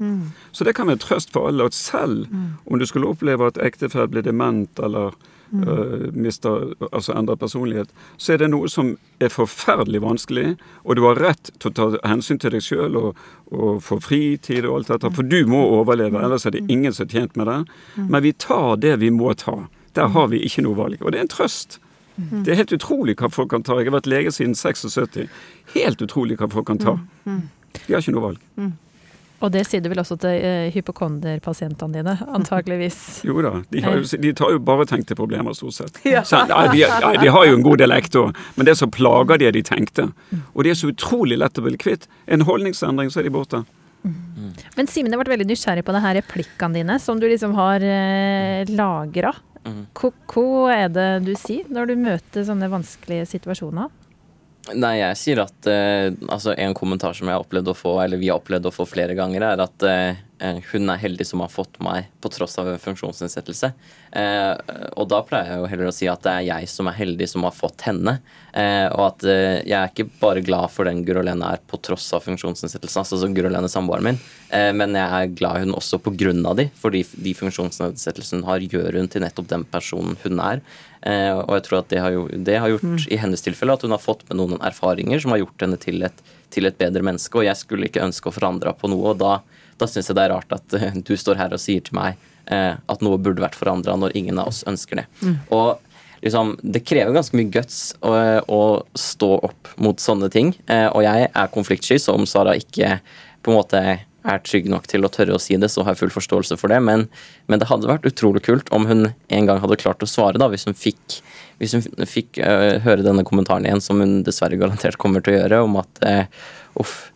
Så 0.52 0.64
det 0.64 0.74
kan 0.76 0.86
være 0.86 1.02
trøst 1.02 1.32
for 1.32 1.48
alle 1.48 1.64
at 1.64 1.74
selv 1.74 2.28
om 2.66 2.78
du 2.78 2.86
skulle 2.86 3.08
oppleve 3.08 3.46
at 3.46 3.58
ektefelle 3.58 4.06
blir 4.08 4.22
dement 4.22 4.78
eller 4.78 5.16
øh, 5.54 6.14
mister, 6.14 6.74
altså 6.92 7.12
endrer 7.18 7.34
personlighet, 7.36 7.88
så 8.16 8.32
er 8.32 8.36
det 8.36 8.50
noe 8.50 8.68
som 8.68 8.96
er 9.20 9.28
forferdelig 9.28 10.02
vanskelig, 10.02 10.56
og 10.84 10.96
du 10.96 11.02
har 11.06 11.20
rett 11.20 11.50
til 11.58 11.70
å 11.70 11.74
ta 11.74 12.08
hensyn 12.08 12.38
til 12.38 12.50
deg 12.50 12.62
sjøl 12.62 12.96
og, 12.96 13.16
og 13.50 13.82
få 13.82 14.00
fritid 14.00 14.66
og 14.66 14.80
alt 14.80 14.88
dette, 14.94 15.10
for 15.14 15.22
du 15.22 15.46
må 15.46 15.62
overleve, 15.80 16.18
ellers 16.22 16.46
er 16.46 16.56
det 16.56 16.64
ingen 16.68 16.92
som 16.92 17.06
er 17.06 17.12
tjent 17.14 17.36
med 17.36 17.46
det. 17.46 17.58
Men 17.96 18.22
vi 18.22 18.32
tar 18.32 18.76
det 18.82 18.96
vi 19.00 19.10
må 19.10 19.34
ta. 19.34 19.66
Der 19.96 20.08
har 20.12 20.28
vi 20.28 20.42
ikke 20.44 20.62
noe 20.66 20.76
valg. 20.76 21.00
Og 21.02 21.12
det 21.12 21.18
er 21.18 21.24
en 21.24 21.32
trøst. 21.32 21.78
Det 22.16 22.52
er 22.52 22.62
helt 22.62 22.72
utrolig 22.72 23.16
hva 23.20 23.28
folk 23.32 23.50
kan 23.52 23.64
ta. 23.66 23.76
Jeg 23.80 23.90
har 23.90 23.98
vært 23.98 24.10
lege 24.10 24.32
siden 24.32 24.56
76. 24.56 25.28
Helt 25.74 26.02
utrolig 26.02 26.38
hva 26.40 26.48
folk 26.52 26.66
kan 26.70 26.80
ta. 26.80 26.98
De 27.26 27.92
har 27.92 28.00
ikke 28.00 28.16
noe 28.16 28.30
valg. 28.30 28.74
Og 29.44 29.52
det 29.52 29.66
sier 29.68 29.82
du 29.84 29.90
vel 29.92 30.00
også 30.00 30.16
til 30.20 30.38
uh, 30.40 30.66
hypokonderpasientene 30.72 31.98
dine, 31.98 32.14
antageligvis? 32.38 33.00
Jo 33.26 33.36
da, 33.44 33.52
de, 33.68 33.82
jo, 33.84 34.02
de, 34.22 34.32
tar 34.36 34.54
jo 34.54 34.60
bare 34.64 34.86
tenkte 34.88 35.16
problemer, 35.18 35.56
stort 35.56 35.76
sett. 35.76 36.00
Ja. 36.16 36.22
Så, 36.24 36.40
nei, 36.48 36.62
de, 36.72 36.84
nei, 36.88 37.16
de, 37.20 37.30
har 37.34 37.48
jo 37.48 37.56
en 37.58 37.64
god 37.66 37.82
del 37.82 37.92
ekte 37.92 38.22
òg, 38.22 38.44
men 38.56 38.68
det 38.68 38.76
som 38.80 38.92
plager 38.92 39.42
de, 39.42 39.50
er 39.50 39.56
de 39.56 39.64
tenkte. 39.66 40.08
Og 40.54 40.64
de 40.64 40.72
er 40.72 40.78
så 40.78 40.88
utrolig 40.92 41.36
lett 41.40 41.60
å 41.60 41.66
bli 41.66 41.76
kvitt. 41.80 42.06
En 42.30 42.46
holdningsendring, 42.48 43.10
så 43.12 43.20
er 43.20 43.28
de 43.28 43.34
borte. 43.34 43.60
Mm. 44.06 44.54
Men 44.78 44.88
Simen, 44.88 45.12
jeg 45.12 45.20
ble 45.20 45.34
veldig 45.34 45.48
nysgjerrig 45.50 45.84
på 45.84 45.92
det 45.92 46.02
her 46.04 46.16
replikkene 46.22 46.78
dine, 46.78 46.96
som 47.02 47.20
du 47.20 47.26
liksom 47.28 47.56
har 47.58 47.84
uh, 47.84 48.72
lagra. 48.72 49.34
Mm. 49.66 49.84
Hva 49.98 50.72
er 50.72 50.90
det 50.94 51.10
du 51.26 51.32
sier 51.38 51.68
når 51.72 51.90
du 51.90 52.02
møter 52.06 52.46
sånne 52.46 52.70
vanskelige 52.70 53.26
situasjoner? 53.34 53.90
Nei, 54.74 54.96
jeg 54.98 55.18
sier 55.18 55.44
at 55.44 55.68
eh, 55.70 56.08
altså 56.26 56.56
en 56.58 56.74
kommentar 56.74 57.14
som 57.14 57.28
jeg 57.28 57.36
har 57.36 57.44
opplevd 57.44 57.70
å 57.70 57.76
få, 57.78 57.92
eller 58.02 58.18
vi 58.18 58.32
har 58.32 58.40
opplevd 58.40 58.66
å 58.66 58.74
få 58.74 58.86
flere 58.90 59.14
ganger, 59.18 59.44
er 59.52 59.62
at 59.62 59.84
Eh, 59.86 60.16
hun 60.38 60.90
er 60.92 61.00
heldig 61.00 61.24
som 61.24 61.40
har 61.40 61.48
fått 61.48 61.78
meg 61.80 62.10
på 62.20 62.28
tross 62.28 62.58
av 62.60 62.68
funksjonsnedsettelse. 62.82 63.70
Eh, 64.16 64.52
og 64.96 65.08
da 65.10 65.20
pleier 65.26 65.50
jeg 65.50 65.60
jo 65.62 65.68
heller 65.72 65.90
å 65.90 65.94
si 65.94 66.08
at 66.08 66.22
det 66.24 66.32
er 66.32 66.46
jeg 66.46 66.68
som 66.70 66.88
er 66.90 66.96
heldig 66.98 67.28
som 67.30 67.46
har 67.46 67.54
fått 67.56 67.86
henne. 67.88 68.18
Eh, 68.56 68.86
og 68.90 69.02
at 69.10 69.26
eh, 69.28 69.58
jeg 69.66 69.76
er 69.76 69.90
ikke 69.90 70.08
bare 70.20 70.44
glad 70.44 70.72
for 70.72 70.88
den 70.88 71.02
Guro 71.06 71.24
Lene 71.24 71.50
er 71.56 71.62
på 71.68 71.80
tross 71.84 72.06
av 72.16 72.24
funksjonsnedsettelsen, 72.24 73.02
altså 73.02 73.20
som 73.20 73.34
Guro 73.36 73.50
Lene 73.52 73.70
samboeren 73.72 74.06
min, 74.10 74.20
eh, 74.48 74.70
men 74.76 74.96
jeg 74.96 75.06
er 75.06 75.34
glad 75.36 75.64
hun 75.64 75.76
også 75.76 76.00
på 76.04 76.14
grunn 76.16 76.44
av 76.48 76.60
de, 76.60 76.68
fordi 76.80 77.02
de 77.26 77.34
funksjonsnedsettelsene 77.36 78.40
hun 78.40 78.48
har, 78.48 78.64
gjør 78.64 79.00
hun 79.00 79.10
til 79.12 79.24
nettopp 79.24 79.50
den 79.52 79.66
personen 79.72 80.16
hun 80.24 80.40
er. 80.44 80.64
Eh, 81.06 81.32
og 81.36 81.52
jeg 81.58 81.66
tror 81.68 81.80
at 81.82 81.92
det 81.92 82.00
har, 82.02 82.14
jo, 82.16 82.24
det 82.32 82.56
har 82.62 82.72
gjort 82.72 82.88
mm. 82.88 82.96
i 83.12 83.20
hennes 83.20 83.44
tilfelle 83.44 83.76
at 83.76 83.84
hun 83.84 83.94
har 83.94 84.02
fått 84.02 84.24
med 84.30 84.40
noen 84.40 84.64
erfaringer 84.64 85.20
som 85.22 85.34
har 85.34 85.44
gjort 85.44 85.66
henne 85.66 85.80
til 85.82 86.06
et, 86.08 86.24
til 86.54 86.68
et 86.68 86.80
bedre 86.80 87.04
menneske, 87.04 87.36
og 87.36 87.46
jeg 87.46 87.60
skulle 87.60 87.90
ikke 87.90 88.04
ønske 88.06 88.30
å 88.30 88.34
forandre 88.34 88.72
på 88.76 88.90
noe. 88.92 89.12
og 89.12 89.20
da 89.20 89.36
da 89.80 89.88
syns 89.90 90.10
jeg 90.10 90.18
det 90.18 90.26
er 90.26 90.34
rart 90.34 90.56
at 90.56 90.78
uh, 90.78 90.88
du 90.96 91.14
står 91.18 91.40
her 91.40 91.54
og 91.54 91.62
sier 91.62 91.84
til 91.84 91.96
meg 91.98 92.16
uh, 92.50 92.74
at 92.76 93.04
noe 93.04 93.20
burde 93.20 93.44
vært 93.44 93.58
forandra 93.58 93.96
når 93.98 94.16
ingen 94.18 94.40
av 94.42 94.52
oss 94.52 94.64
ønsker 94.68 95.02
det. 95.02 95.06
Mm. 95.20 95.36
Og 95.56 96.24
liksom, 96.24 96.56
det 96.62 96.84
krever 96.88 97.14
ganske 97.16 97.38
mye 97.38 97.52
guts 97.54 97.80
å, 98.00 98.16
å 98.46 98.62
stå 98.98 99.32
opp 99.50 99.72
mot 99.82 100.00
sånne 100.00 100.30
ting. 100.32 100.54
Og 100.66 101.02
jeg 101.04 101.28
er 101.28 101.54
konfliktsky, 101.54 102.00
så 102.02 102.16
om 102.16 102.24
Sara 102.28 102.56
ikke 102.58 102.96
på 103.44 103.52
en 103.52 103.58
måte 103.60 103.82
er 104.26 104.42
trygg 104.42 104.68
nok 104.70 104.86
til 104.90 105.06
å 105.06 105.10
tørre 105.12 105.36
å 105.36 105.42
si 105.42 105.56
det, 105.60 105.70
så 105.72 105.84
har 105.84 105.94
jeg 105.94 106.02
full 106.04 106.14
forståelse 106.14 106.58
for 106.60 106.72
det. 106.72 106.80
Men, 106.84 107.06
men 107.50 107.62
det 107.62 107.68
hadde 107.70 107.90
vært 107.90 108.08
utrolig 108.08 108.42
kult 108.46 108.70
om 108.74 108.88
hun 108.90 109.10
en 109.10 109.48
gang 109.48 109.62
hadde 109.62 109.78
klart 109.80 110.02
å 110.02 110.10
svare, 110.10 110.40
da, 110.42 110.50
hvis 110.52 110.66
hun 110.68 110.76
fikk, 110.78 111.20
hvis 111.62 111.76
hun 111.76 111.86
fikk 112.08 112.40
uh, 112.42 112.76
høre 112.84 113.06
denne 113.06 113.26
kommentaren 113.26 113.68
igjen, 113.68 113.84
som 113.84 114.02
hun 114.02 114.18
dessverre 114.26 114.58
garantert 114.60 114.98
kommer 115.02 115.24
til 115.24 115.36
å 115.36 115.40
gjøre, 115.40 115.62
om 115.68 115.78
at 115.82 116.02
uh, 116.02 116.48
uff, 116.82 116.98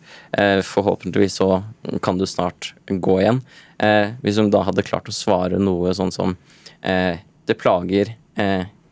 forhåpentligvis 0.63 1.35
så 1.41 1.63
kan 2.01 2.17
du 2.17 2.25
snart 2.27 2.73
gå 2.87 3.17
igjen. 3.19 3.41
Eh, 3.81 4.13
hvis 4.21 4.37
hun 4.37 4.51
da 4.53 4.61
hadde 4.67 4.85
klart 4.85 5.09
å 5.09 5.15
svare 5.15 5.59
noe 5.59 5.93
sånn 5.97 6.13
som 6.13 6.35
eh, 6.85 7.17
Det 7.45 7.57
plager 7.59 8.13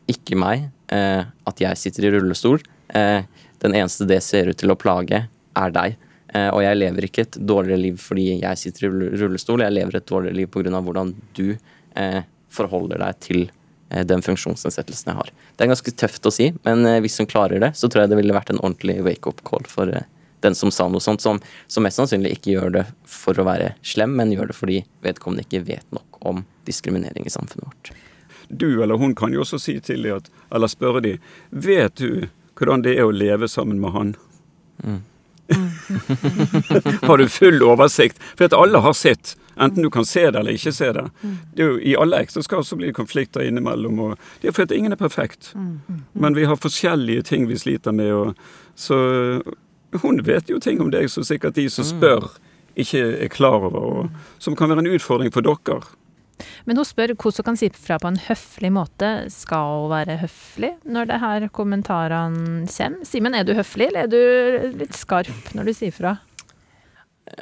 ikke 0.10 0.36
meg 0.36 0.66
at 0.90 1.62
jeg 1.62 1.78
sitter 1.80 2.06
i 2.06 2.10
rullestol. 2.12 2.58
Den 2.92 3.76
eneste 3.78 4.08
det 4.10 4.18
ser 4.26 4.50
ut 4.50 4.58
til 4.60 4.74
å 4.74 4.76
plage, 4.78 5.22
er 5.56 5.72
deg. 5.74 5.96
Og 6.52 6.60
jeg 6.66 6.78
lever 6.78 7.08
ikke 7.08 7.24
et 7.24 7.38
dårligere 7.38 7.82
liv 7.86 8.02
fordi 8.04 8.26
jeg 8.42 8.60
sitter 8.60 8.90
i 8.90 8.92
rullestol, 9.22 9.64
jeg 9.64 9.74
lever 9.78 9.98
et 9.98 10.10
dårligere 10.12 10.38
liv 10.42 10.52
pga. 10.52 10.82
hvordan 10.82 11.14
du 11.38 11.56
forholder 12.52 13.00
deg 13.06 13.20
til 13.24 13.48
den 14.12 14.26
funksjonsnedsettelsen 14.26 15.14
jeg 15.14 15.20
har. 15.22 15.32
Det 15.56 15.66
er 15.66 15.72
ganske 15.72 15.96
tøft 16.04 16.26
å 16.26 16.36
si, 16.36 16.52
men 16.68 16.84
hvis 17.06 17.18
hun 17.22 17.30
klarer 17.32 17.64
det, 17.64 17.72
så 17.80 17.88
tror 17.88 18.04
jeg 18.04 18.12
det 18.12 18.20
ville 18.20 18.36
vært 18.36 18.52
en 18.52 18.60
ordentlig 18.60 19.00
wake-up 19.06 19.46
call 19.48 19.66
for 19.72 19.94
den 20.46 20.56
som 20.56 20.72
sa 20.72 20.88
noe 20.90 21.04
sånt, 21.04 21.22
som, 21.22 21.40
som, 21.68 21.84
mest 21.86 22.00
sannsynlig 22.00 22.38
ikke 22.38 22.54
gjør 22.54 22.76
det 22.78 22.86
for 23.10 23.40
å 23.40 23.48
være 23.48 23.74
slem, 23.86 24.16
men 24.20 24.34
gjør 24.34 24.52
det 24.52 24.58
fordi 24.58 24.80
vedkommende 25.06 25.46
ikke 25.48 25.66
vet 25.68 25.96
nok 25.96 26.22
om 26.32 26.46
diskriminering 26.70 27.28
i 27.28 27.34
samfunnet 27.34 27.68
vårt. 27.68 27.92
Du 28.50 28.82
eller 28.82 28.98
hun 28.98 29.14
kan 29.16 29.34
jo 29.34 29.44
også 29.44 29.60
si 29.62 29.78
til 29.84 30.08
dem, 30.08 30.26
eller 30.52 30.72
spørre 30.72 31.04
dem, 31.06 31.30
vet 31.50 32.00
du 32.02 32.30
hvordan 32.60 32.84
det 32.84 32.98
er 32.98 33.08
å 33.08 33.16
leve 33.16 33.48
sammen 33.48 33.80
med 33.80 33.96
han? 33.96 34.16
Mm. 34.84 35.00
har 37.08 37.18
du 37.18 37.30
full 37.30 37.64
oversikt? 37.64 38.20
For 38.36 38.50
at 38.50 38.58
alle 38.58 38.82
har 38.84 38.94
sitt. 38.98 39.36
Enten 39.60 39.84
du 39.84 39.90
kan 39.92 40.06
se 40.06 40.24
det 40.32 40.40
eller 40.40 40.56
ikke 40.56 40.72
se 40.72 40.92
det. 40.96 41.06
det 41.56 41.64
jo, 41.64 41.80
I 41.80 41.96
alle 42.00 42.22
ekteskap 42.24 42.66
så 42.66 42.78
blir 42.80 42.92
det 42.92 43.00
konflikter 43.00 43.44
innimellom. 43.44 44.00
Og 44.00 44.30
det 44.42 44.52
er 44.52 44.56
fordi 44.56 44.78
ingen 44.80 44.96
er 44.96 45.00
perfekt. 45.02 45.52
Men 46.14 46.38
vi 46.38 46.46
har 46.48 46.60
forskjellige 46.60 47.28
ting 47.32 47.48
vi 47.50 47.60
sliter 47.60 47.96
med. 47.96 48.14
Og, 48.14 48.36
så 48.76 49.00
hun 50.04 50.22
vet 50.26 50.50
jo 50.52 50.60
ting 50.62 50.82
om 50.84 50.92
deg 50.94 51.10
som 51.12 51.26
sikkert 51.26 51.58
de 51.58 51.68
som 51.72 51.86
mm. 51.86 51.92
spør, 51.94 52.28
ikke 52.80 53.02
er 53.26 53.32
klar 53.34 53.66
over, 53.68 53.80
og 53.80 54.44
som 54.44 54.56
kan 54.56 54.72
være 54.72 54.86
en 54.86 54.94
utfordring 54.94 55.34
for 55.34 55.46
dere. 55.46 55.82
Men 56.68 56.80
hun 56.80 56.88
spør 56.88 57.14
hvordan 57.16 57.42
hun 57.42 57.48
kan 57.50 57.60
si 57.60 57.70
fra 57.76 57.98
på 58.00 58.12
en 58.12 58.22
høflig 58.30 58.72
måte. 58.72 59.10
Skal 59.34 59.84
hun 59.84 59.92
være 59.92 60.20
høflig 60.22 60.72
når 60.88 61.10
det 61.10 61.20
her 61.24 61.48
kommentarene 61.56 62.66
kommer? 62.70 63.06
Simen, 63.08 63.36
er 63.36 63.48
du 63.48 63.56
høflig, 63.58 63.90
eller 63.90 64.08
er 64.08 64.14
du 64.14 64.80
litt 64.80 64.96
skarp 64.96 65.54
når 65.58 65.70
du 65.70 65.76
sier 65.76 65.96
fra? 65.96 66.16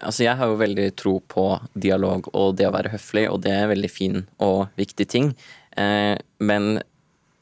Altså, 0.01 0.25
jeg 0.25 0.35
har 0.35 0.49
jo 0.49 0.59
veldig 0.59 0.89
tro 0.99 1.15
på 1.31 1.45
dialog 1.79 2.27
og 2.33 2.57
det 2.59 2.67
å 2.67 2.73
være 2.75 2.91
høflig, 2.91 3.27
og 3.31 3.41
det 3.45 3.53
er 3.53 3.65
en 3.65 3.73
veldig 3.75 3.91
fin 3.91 4.21
og 4.43 4.67
viktig 4.79 5.07
ting. 5.07 5.31
Eh, 5.79 6.17
men 6.43 6.81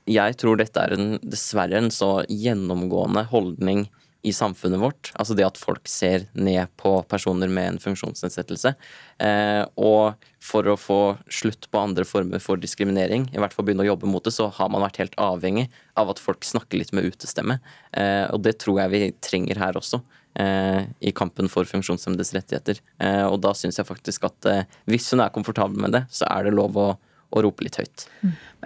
jeg 0.06 0.38
tror 0.38 0.60
dette 0.60 0.82
er 0.82 0.94
en, 0.94 1.16
dessverre 1.26 1.80
en 1.80 1.90
så 1.94 2.20
gjennomgående 2.30 3.26
holdning 3.32 3.88
i 4.26 4.34
samfunnet 4.34 4.82
vårt. 4.82 5.12
Altså 5.14 5.36
det 5.38 5.46
at 5.46 5.60
folk 5.62 5.86
ser 5.90 6.26
ned 6.34 6.72
på 6.82 6.98
personer 7.10 7.52
med 7.52 7.68
en 7.70 7.80
funksjonsnedsettelse. 7.82 8.74
Eh, 9.22 9.62
og 9.78 10.26
for 10.44 10.66
å 10.72 10.78
få 10.80 11.00
slutt 11.30 11.70
på 11.70 11.82
andre 11.82 12.06
former 12.10 12.42
for 12.42 12.58
diskriminering, 12.62 13.28
i 13.30 13.42
hvert 13.42 13.54
fall 13.54 13.68
begynne 13.68 13.86
å 13.86 13.92
jobbe 13.92 14.10
mot 14.10 14.26
det, 14.26 14.34
så 14.34 14.50
har 14.58 14.72
man 14.74 14.84
vært 14.86 15.00
helt 15.04 15.18
avhengig 15.22 15.68
av 16.00 16.10
at 16.14 16.22
folk 16.22 16.46
snakker 16.48 16.82
litt 16.82 16.94
med 16.98 17.06
utestemme. 17.06 17.60
Eh, 17.94 18.26
og 18.34 18.42
det 18.46 18.58
tror 18.64 18.82
jeg 18.82 18.96
vi 18.96 19.04
trenger 19.30 19.62
her 19.62 19.78
også. 19.78 20.02
Eh, 20.42 20.82
I 21.06 21.14
kampen 21.16 21.52
for 21.52 21.70
funksjonshemmedes 21.70 22.34
rettigheter. 22.36 22.82
Og 23.30 23.38
da 23.46 23.54
syns 23.56 23.78
jeg 23.80 23.88
faktisk 23.88 24.26
at 24.28 24.50
hvis 24.90 25.14
hun 25.14 25.22
er 25.24 25.34
komfortabel 25.36 25.86
med 25.86 25.94
det, 25.96 26.08
så 26.12 26.28
er 26.34 26.48
det 26.48 26.58
lov 26.58 26.82
å 26.82 26.90
og 27.34 27.44
rope 27.46 27.66
litt 27.66 27.78
høyt. 27.80 28.06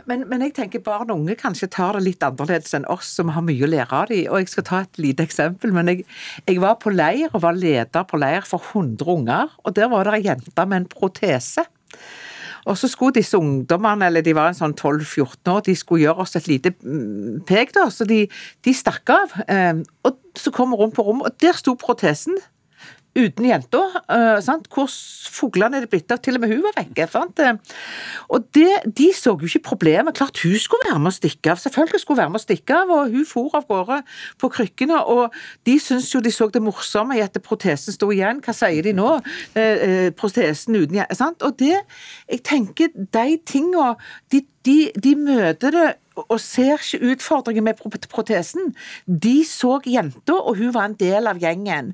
Men, 0.08 0.24
men, 0.30 0.44
jeg 0.46 0.56
tenker 0.58 0.84
barn 0.86 1.10
og 1.10 1.22
unge 1.22 1.36
kanskje 1.40 1.70
tar 1.74 1.98
det 1.98 2.06
litt 2.06 2.24
annerledes 2.26 2.76
enn 2.78 2.88
oss 2.92 3.10
som 3.20 3.32
har 3.36 3.44
mye 3.46 3.66
å 3.66 3.70
lære 3.70 3.96
av 3.96 4.10
dem. 4.12 4.28
Og 4.30 4.44
jeg 4.44 4.52
skal 4.54 4.68
ta 4.68 4.82
et 4.86 5.02
lite 5.02 5.26
eksempel. 5.26 5.74
men 5.76 5.92
jeg, 5.92 6.06
jeg, 6.46 6.60
var 6.62 6.80
på 6.82 6.94
leir 6.94 7.30
og 7.34 7.44
var 7.46 7.58
leder 7.58 8.08
på 8.08 8.20
leir 8.22 8.48
for 8.48 8.64
100 8.64 9.14
unger. 9.16 9.54
Og 9.66 9.76
der 9.76 9.92
var 9.92 10.08
det 10.08 10.20
ei 10.20 10.26
jente 10.30 10.66
med 10.66 10.84
en 10.84 10.90
protese. 10.92 11.66
Og 12.70 12.78
så 12.78 12.90
skulle 12.92 13.16
disse 13.16 13.38
ungdommene, 13.40 14.10
eller 14.10 14.22
de 14.22 14.36
var 14.36 14.52
en 14.52 14.58
sånn 14.58 14.76
12-14 14.76 15.50
år, 15.50 15.62
de 15.66 15.76
skulle 15.80 16.04
gjøre 16.04 16.26
oss 16.26 16.36
et 16.38 16.50
lite 16.52 16.74
mm, 16.84 17.42
pek, 17.50 17.72
da. 17.74 17.88
Så 17.94 18.06
de, 18.10 18.26
de 18.66 18.74
stakk 18.76 19.10
av. 19.16 19.36
Eh, 19.48 19.80
og 20.06 20.20
så 20.38 20.54
kom 20.54 20.76
vi 20.76 20.82
rundt 20.82 20.98
på 20.98 21.06
rommet, 21.08 21.32
og 21.32 21.42
der 21.42 21.58
sto 21.58 21.74
protesen 21.80 22.38
uten 23.20 23.48
jenta. 23.50 23.82
Uh, 24.10 24.60
Hvor 24.74 24.88
fuglene 25.30 25.78
er 25.78 25.86
det 25.86 25.92
blitt 25.92 26.12
av? 26.12 26.22
Til 26.24 26.38
og 26.38 26.44
med 26.44 26.54
hun 26.54 26.64
var 26.66 26.76
vekke. 26.78 27.08
Sant? 27.12 27.40
Eh, 27.40 27.54
og 28.30 28.48
det, 28.56 28.70
De 28.98 29.10
så 29.16 29.36
jo 29.36 29.50
ikke 29.50 29.64
problemet. 29.70 30.16
Klart 30.18 30.42
hun 30.44 30.58
skulle 30.60 30.90
være 30.90 31.00
med 31.00 31.12
å 31.12 31.18
stikke 31.18 31.54
av. 31.54 31.62
Selvfølgelig 31.62 32.02
skulle 32.02 32.18
hun 32.18 32.24
være 32.24 32.34
med 32.36 32.42
å 32.42 32.46
stikke 32.46 32.80
av, 32.82 32.94
og 32.96 33.14
hun 33.14 33.26
for 33.30 33.56
av 33.60 33.68
gårde 33.70 34.02
på 34.42 34.52
krykkene. 34.56 35.00
Og 35.14 35.36
de 35.66 35.78
syntes 35.80 36.12
jo 36.14 36.24
de 36.24 36.34
så 36.34 36.50
det 36.54 36.64
morsomme 36.64 37.18
i 37.18 37.24
at 37.26 37.38
protesen 37.46 37.96
sto 37.96 38.12
igjen. 38.16 38.44
Hva 38.46 38.56
sier 38.56 38.84
de 38.86 38.96
nå? 38.98 39.10
Uh, 39.56 40.10
protesen 40.18 40.80
uten 40.80 41.02
sant? 41.14 41.42
Og 41.44 41.58
det 41.60 41.78
Jeg 42.30 42.44
tenker 42.44 42.90
de 42.96 43.38
tinga 43.46 43.96
de, 44.32 44.42
de, 44.66 44.78
de 44.96 45.16
møter 45.16 45.74
det 45.74 45.88
og 46.28 46.40
ser 46.42 46.80
ikke 46.80 47.14
utfordringen 47.14 47.66
med 47.66 47.80
protesen. 48.10 48.74
De 49.06 49.40
så 49.48 49.78
jenta, 49.86 50.36
og 50.36 50.58
hun 50.60 50.74
var 50.76 50.90
en 50.90 50.98
del 51.00 51.30
av 51.30 51.40
gjengen. 51.42 51.94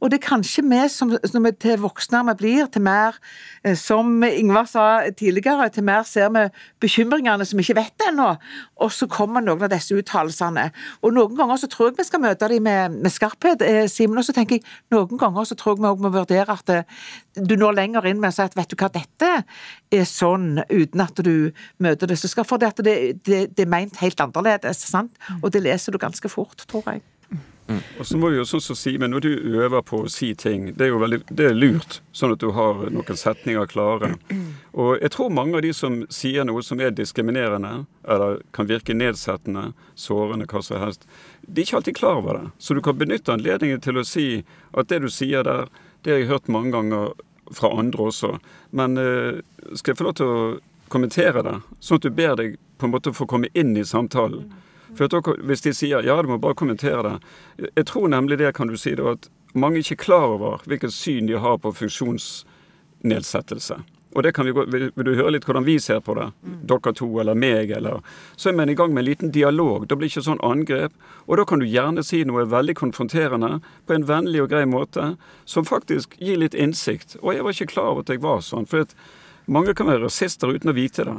Og 0.00 0.10
det 0.10 0.20
er 0.20 0.28
kanskje 0.28 0.64
vi 0.68 0.82
som, 0.92 1.14
som 1.24 1.48
til 1.60 1.80
voksne 1.82 2.22
vi 2.30 2.36
blir, 2.42 2.68
til 2.72 2.84
mer, 2.86 3.18
eh, 3.64 3.76
som 3.78 4.22
Ingvar 4.24 4.68
sa 4.70 4.86
tidligere, 5.10 5.68
til 5.74 5.86
mer 5.86 6.06
ser 6.08 6.30
vi 6.34 6.46
bekymringene 6.84 7.46
som 7.46 7.58
vi 7.58 7.66
ikke 7.66 7.80
vet 7.80 8.06
ennå, 8.08 8.30
og 8.80 8.92
så 8.92 9.08
kommer 9.10 9.44
noen 9.44 9.64
av 9.64 9.72
disse 9.72 9.96
uttalelsene. 9.96 10.70
Og 11.02 11.14
noen 11.16 11.36
ganger 11.38 11.60
så 11.62 11.70
tror 11.70 11.90
jeg 11.90 11.98
vi 11.98 12.08
skal 12.08 12.24
møte 12.24 12.48
dem 12.50 12.64
med, 12.64 12.98
med 13.04 13.12
skarphet, 13.12 13.62
eh, 13.64 13.84
Simen, 13.90 14.18
og 14.18 14.26
så 14.26 14.34
tenker 14.36 14.58
jeg 14.58 14.66
noen 14.94 15.20
ganger 15.20 15.48
så 15.48 15.58
tror 15.58 15.76
jeg 15.76 15.82
vi 15.84 15.90
også 15.90 16.06
må 16.06 16.14
vurdere 16.14 16.58
at 16.58 16.66
det, 16.70 16.82
du 17.34 17.56
når 17.58 17.78
lenger 17.78 18.06
inn 18.08 18.20
med 18.22 18.32
å 18.32 18.36
si 18.36 18.44
at 18.44 18.56
vet 18.58 18.70
du 18.70 18.76
hva, 18.78 18.90
dette 18.94 19.30
er 19.94 20.06
sånn, 20.08 20.60
uten 20.70 21.02
at 21.04 21.24
du 21.26 21.50
møter 21.82 22.10
det. 22.10 22.18
som 22.20 22.32
skal 22.32 22.46
for 22.48 22.62
det, 22.62 22.74
det, 22.84 22.96
det, 23.26 23.40
det 23.56 23.66
er 23.66 23.72
meint 23.72 23.98
helt 24.02 24.20
annerledes, 24.20 24.84
sant? 24.86 25.18
og 25.40 25.50
det 25.54 25.64
leser 25.64 25.94
du 25.94 26.02
ganske 26.02 26.30
fort, 26.30 26.66
tror 26.70 26.86
jeg. 26.92 27.04
Mm. 27.66 27.78
Og 27.98 28.06
så 28.06 28.18
må 28.20 28.28
vi 28.28 28.36
jo 28.36 28.44
som 28.44 28.76
si, 28.76 28.98
men 28.98 29.10
Når 29.10 29.20
du 29.20 29.30
øver 29.56 29.82
på 29.82 30.02
å 30.04 30.08
si 30.12 30.34
ting, 30.34 30.66
det 30.76 30.84
er 30.84 30.90
jo 30.92 30.98
veldig, 31.00 31.20
det 31.30 31.46
er 31.48 31.56
lurt, 31.56 32.02
sånn 32.12 32.34
at 32.34 32.42
du 32.42 32.50
har 32.52 32.82
noen 32.92 33.16
setninger 33.16 33.70
klare. 33.70 34.14
Og 34.72 35.00
jeg 35.00 35.14
tror 35.14 35.32
mange 35.32 35.56
av 35.56 35.64
de 35.64 35.72
som 35.72 36.02
sier 36.12 36.44
noe 36.44 36.62
som 36.62 36.80
er 36.80 36.92
diskriminerende, 36.92 37.86
eller 38.04 38.42
kan 38.52 38.68
virke 38.68 38.96
nedsettende, 38.96 39.72
sårende, 39.94 40.48
hva 40.50 40.62
som 40.62 40.82
helst, 40.82 41.08
de 41.46 41.62
er 41.62 41.64
ikke 41.64 41.80
alltid 41.80 41.96
klar 41.96 42.20
over 42.20 42.38
det. 42.38 42.52
Så 42.58 42.74
du 42.74 42.82
kan 42.84 42.98
benytte 43.00 43.32
anledningen 43.32 43.80
til 43.80 43.98
å 44.00 44.04
si 44.04 44.28
at 44.72 44.92
det 44.92 45.00
du 45.06 45.08
sier 45.08 45.46
der, 45.46 45.72
det 46.04 46.12
har 46.12 46.18
jeg 46.20 46.30
hørt 46.30 46.52
mange 46.52 46.70
ganger 46.74 47.02
fra 47.54 47.68
andre 47.78 48.00
også. 48.10 48.30
Men 48.76 48.90
uh, 49.00 49.32
skal 49.74 49.92
jeg 49.92 49.98
få 50.00 50.08
lov 50.08 50.16
til 50.20 50.28
å 50.28 50.38
kommentere 50.92 51.40
det, 51.44 51.56
sånn 51.80 51.98
at 52.00 52.06
du 52.06 52.10
ber 52.14 52.34
deg 52.38 52.48
på 52.78 52.86
en 52.86 52.94
måte 52.94 53.16
få 53.16 53.24
komme 53.30 53.48
inn 53.56 53.72
i 53.76 53.88
samtalen? 53.88 54.42
For 54.94 55.10
dere, 55.10 55.34
Hvis 55.42 55.64
de 55.64 55.72
sier 55.74 56.06
ja, 56.06 56.22
du 56.22 56.28
må 56.28 56.38
bare 56.38 56.54
kommentere 56.54 57.02
det. 57.02 57.16
Jeg 57.74 57.86
tror 57.90 58.08
nemlig 58.12 58.38
det 58.38 58.54
kan 58.54 58.68
du 58.70 58.76
si, 58.78 58.94
det, 58.94 59.02
at 59.02 59.28
mange 59.54 59.78
ikke 59.82 59.94
er 59.98 60.04
klar 60.04 60.26
over 60.36 60.62
hvilket 60.68 60.92
syn 60.94 61.26
de 61.30 61.36
har 61.40 61.58
på 61.58 61.72
funksjonsnedsettelse. 61.74 63.76
Og 64.14 64.22
det 64.22 64.32
kan 64.32 64.46
vi 64.46 64.52
vil, 64.54 64.90
vil, 64.94 65.06
du 65.06 65.14
høre 65.18 65.32
litt 65.34 65.46
hvordan 65.48 65.66
vi 65.66 65.74
ser 65.82 65.98
på 66.04 66.14
det? 66.14 66.28
Mm. 66.46 66.58
Dere 66.70 66.92
to 66.94 67.08
eller 67.20 67.34
meg, 67.34 67.72
eller 67.74 68.00
Så 68.36 68.48
er 68.48 68.56
man 68.56 68.70
i 68.70 68.76
gang 68.78 68.94
med 68.94 69.02
en 69.02 69.08
liten 69.10 69.32
dialog. 69.34 69.88
Da 69.88 69.96
blir 69.96 70.06
det 70.08 70.14
ikke 70.14 70.28
sånn 70.28 70.42
angrep. 70.46 70.94
Og 71.26 71.36
da 71.40 71.44
kan 71.44 71.58
du 71.58 71.66
gjerne 71.66 72.04
si 72.06 72.22
noe 72.24 72.46
veldig 72.46 72.76
konfronterende 72.78 73.58
på 73.86 73.96
en 73.96 74.06
vennlig 74.06 74.44
og 74.44 74.50
grei 74.54 74.64
måte, 74.70 75.16
som 75.44 75.66
faktisk 75.66 76.14
gir 76.22 76.38
litt 76.38 76.54
innsikt. 76.54 77.18
Og 77.22 77.34
jeg 77.34 77.44
var 77.44 77.58
ikke 77.58 77.72
klar 77.74 77.92
over 77.92 78.06
at 78.06 78.14
jeg 78.14 78.22
var 78.22 78.42
sånn. 78.46 78.70
For 78.70 78.86
mange 79.50 79.74
kan 79.74 79.90
være 79.90 80.06
rasister 80.06 80.54
uten 80.54 80.70
å 80.70 80.78
vite 80.78 81.06
det. 81.10 81.18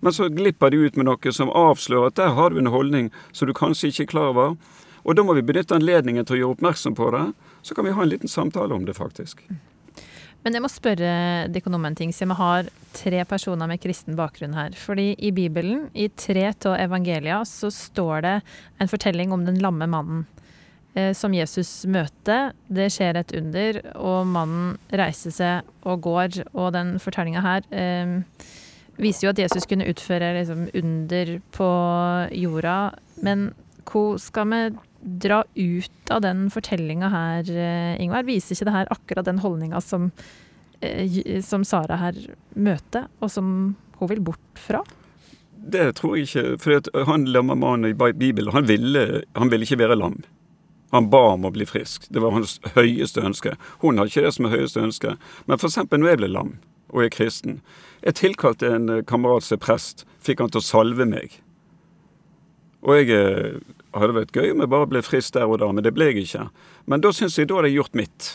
Men 0.00 0.12
så 0.12 0.28
glipper 0.30 0.70
de 0.70 0.86
ut 0.86 0.96
med 0.96 1.08
noe 1.08 1.32
som 1.34 1.50
avslører 1.50 2.12
at 2.12 2.18
der 2.20 2.34
har 2.36 2.50
du 2.50 2.60
en 2.60 2.70
holdning 2.70 3.10
som 3.32 3.48
du 3.48 3.54
kanskje 3.56 3.90
ikke 3.90 4.06
er 4.06 4.12
klar 4.12 4.34
over. 4.34 4.58
Og 5.02 5.16
da 5.18 5.22
må 5.22 5.34
vi 5.34 5.42
benytte 5.46 5.74
anledningen 5.74 6.26
til 6.26 6.36
å 6.36 6.40
gjøre 6.40 6.56
oppmerksom 6.56 6.94
på 6.98 7.10
det. 7.14 7.24
Så 7.66 7.74
kan 7.74 7.86
vi 7.86 7.94
ha 7.94 8.02
en 8.02 8.10
liten 8.10 8.30
samtale 8.30 8.74
om 8.74 8.86
det, 8.86 8.94
faktisk. 8.94 9.42
Men 10.46 10.54
jeg 10.54 10.62
må 10.62 10.68
spørre 10.70 11.12
dere 11.50 11.70
om 11.74 11.84
en 11.88 11.96
ting, 11.98 12.12
siden 12.14 12.30
vi 12.30 12.38
har 12.38 12.68
tre 12.94 13.24
personer 13.26 13.66
med 13.66 13.80
kristen 13.82 14.14
bakgrunn 14.14 14.52
her. 14.54 14.76
Fordi 14.78 15.08
i 15.18 15.32
Bibelen, 15.34 15.88
i 15.90 16.06
tre 16.06 16.52
av 16.52 16.76
evangelia, 16.78 17.40
så 17.42 17.66
står 17.74 18.22
det 18.22 18.34
en 18.78 18.92
fortelling 18.92 19.34
om 19.34 19.42
den 19.42 19.58
lamme 19.58 19.88
mannen 19.90 20.22
eh, 20.94 21.10
som 21.18 21.34
Jesus 21.34 21.82
møter. 21.90 22.54
Det 22.70 22.86
skjer 22.94 23.18
et 23.18 23.34
under, 23.34 23.80
og 23.98 24.30
mannen 24.30 24.76
reiser 24.94 25.34
seg 25.34 25.74
og 25.82 26.06
går. 26.06 26.38
Og 26.54 26.70
den 26.78 26.94
fortellinga 27.02 27.42
her 27.42 27.66
eh, 27.74 28.14
viser 29.02 29.26
jo 29.26 29.34
at 29.34 29.42
Jesus 29.48 29.66
kunne 29.66 29.90
utføre 29.90 30.30
liksom, 30.38 30.68
under 30.78 31.40
på 31.58 31.72
jorda. 32.38 32.78
Men 33.18 33.48
hvor 33.82 34.14
skal 34.22 34.54
vi 34.54 34.62
dra 35.06 35.42
ut 35.54 36.10
av 36.10 36.20
den 36.24 36.46
fortellinga 36.50 37.08
her, 37.12 37.50
eh, 37.50 38.02
Ingvar? 38.02 38.26
Viser 38.26 38.56
ikke 38.56 38.68
det 38.68 38.76
her 38.76 38.92
akkurat 38.92 39.24
den 39.24 39.38
holdninga 39.38 39.80
som, 39.80 40.10
eh, 40.80 41.40
som 41.42 41.64
Sara 41.64 41.96
her 41.96 42.14
møter, 42.54 43.08
og 43.20 43.30
som 43.30 43.76
hun 43.98 44.08
vil 44.08 44.20
bort 44.20 44.60
fra? 44.60 44.82
Det 45.56 45.96
tror 45.96 46.16
jeg 46.16 46.26
ikke. 46.26 46.60
For 46.60 47.04
han 47.06 47.26
lamme 47.26 47.56
mannen 47.56 47.90
i 47.90 48.12
Bibelen, 48.12 48.52
han 48.52 48.66
ville, 48.66 49.24
han 49.34 49.50
ville 49.50 49.64
ikke 49.64 49.78
være 49.78 49.98
lam. 49.98 50.22
Han 50.92 51.10
ba 51.10 51.32
om 51.34 51.44
å 51.44 51.52
bli 51.52 51.66
frisk. 51.66 52.06
Det 52.10 52.22
var 52.22 52.30
hans 52.30 52.60
høyeste 52.76 53.22
ønske. 53.24 53.56
Hun 53.82 53.98
har 53.98 54.06
ikke 54.06 54.22
det 54.22 54.34
som 54.34 54.46
er 54.46 54.54
høyeste 54.54 54.80
ønske. 54.80 55.16
Men 55.46 55.58
f.eks. 55.58 55.76
når 55.90 56.12
jeg 56.12 56.20
ble 56.22 56.28
lam, 56.30 56.58
og 56.92 57.02
er 57.02 57.10
kristen. 57.10 57.60
Jeg 58.04 58.20
tilkalte 58.20 58.70
en 58.70 59.02
kamerat 59.04 59.42
som 59.42 59.56
er 59.56 59.64
prest, 59.64 60.06
fikk 60.22 60.44
han 60.44 60.52
til 60.52 60.62
å 60.62 60.66
salve 60.66 61.06
meg. 61.08 61.40
Og 62.86 63.00
jeg 63.00 63.10
eh, 63.10 63.58
hadde 64.02 64.16
vært 64.16 64.34
gøy 64.36 64.50
om 64.52 64.64
jeg 64.64 64.72
bare 64.72 64.90
ble 64.90 65.02
frisk 65.04 65.36
der 65.36 65.46
og 65.48 65.60
da, 65.62 65.70
men 65.72 65.84
det 65.84 65.94
ble 65.96 66.10
jeg 66.10 66.26
ikke. 66.26 66.48
Men 66.86 67.04
da 67.04 67.12
syns 67.14 67.38
jeg 67.38 67.48
da 67.50 67.60
hadde 67.60 67.72
jeg 67.72 67.80
gjort 67.80 67.98
mitt. 67.98 68.28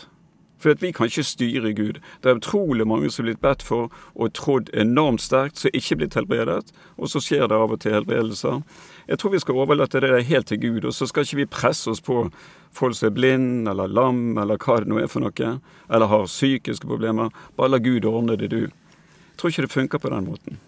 For 0.61 0.77
vi 0.77 0.91
kan 0.93 1.09
ikke 1.09 1.23
styre 1.25 1.73
Gud. 1.73 1.99
Det 2.21 2.29
er 2.29 2.37
utrolig 2.37 2.85
mange 2.87 3.09
som 3.09 3.23
er 3.23 3.31
blitt 3.31 3.41
bedt 3.41 3.63
for 3.65 3.89
og 4.13 4.33
trodd 4.37 4.69
enormt 4.77 5.23
sterkt, 5.23 5.57
som 5.57 5.73
ikke 5.73 5.95
er 5.95 5.99
blitt 6.03 6.17
helbredet. 6.19 6.73
Og 7.01 7.09
så 7.09 7.21
skjer 7.23 7.47
det 7.49 7.57
av 7.57 7.73
og 7.73 7.81
til 7.81 7.95
helbredelser. 7.97 8.61
Jeg 9.09 9.17
tror 9.17 9.33
vi 9.33 9.41
skal 9.41 9.61
overlate 9.63 10.03
det 10.03 10.11
der 10.13 10.27
helt 10.27 10.47
til 10.51 10.61
Gud. 10.61 10.85
Og 10.85 10.93
så 10.93 11.07
skal 11.09 11.25
ikke 11.25 11.41
vi 11.41 11.47
presse 11.49 11.89
oss 11.89 12.03
på 12.05 12.27
folk 12.71 12.95
som 12.95 13.09
er 13.09 13.15
blind 13.17 13.71
eller 13.71 13.89
lam 13.89 14.37
eller 14.37 14.61
hva 14.61 14.77
det 14.83 14.91
nå 14.91 15.01
er 15.01 15.09
for 15.09 15.25
noe. 15.25 15.55
Eller 15.89 16.13
har 16.13 16.29
psykiske 16.29 16.87
problemer. 16.87 17.33
Bare 17.57 17.73
la 17.73 17.81
Gud 17.81 18.05
ordne 18.05 18.37
det, 18.37 18.53
du. 18.53 18.69
Jeg 18.69 19.41
tror 19.41 19.49
ikke 19.49 19.65
det 19.65 19.73
funker 19.73 19.97
på 19.97 20.13
den 20.13 20.29
måten. 20.29 20.61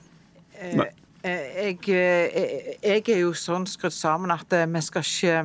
Men. 0.74 0.90
Jeg, 1.24 1.78
jeg, 1.88 2.32
jeg, 2.84 3.04
er 3.08 3.20
jo 3.22 3.32
sånn 3.38 3.64
skrudd 3.70 3.96
sammen 3.96 4.34
at 4.34 4.52
vi 4.52 4.82
skal 4.84 5.08
ikke 5.08 5.38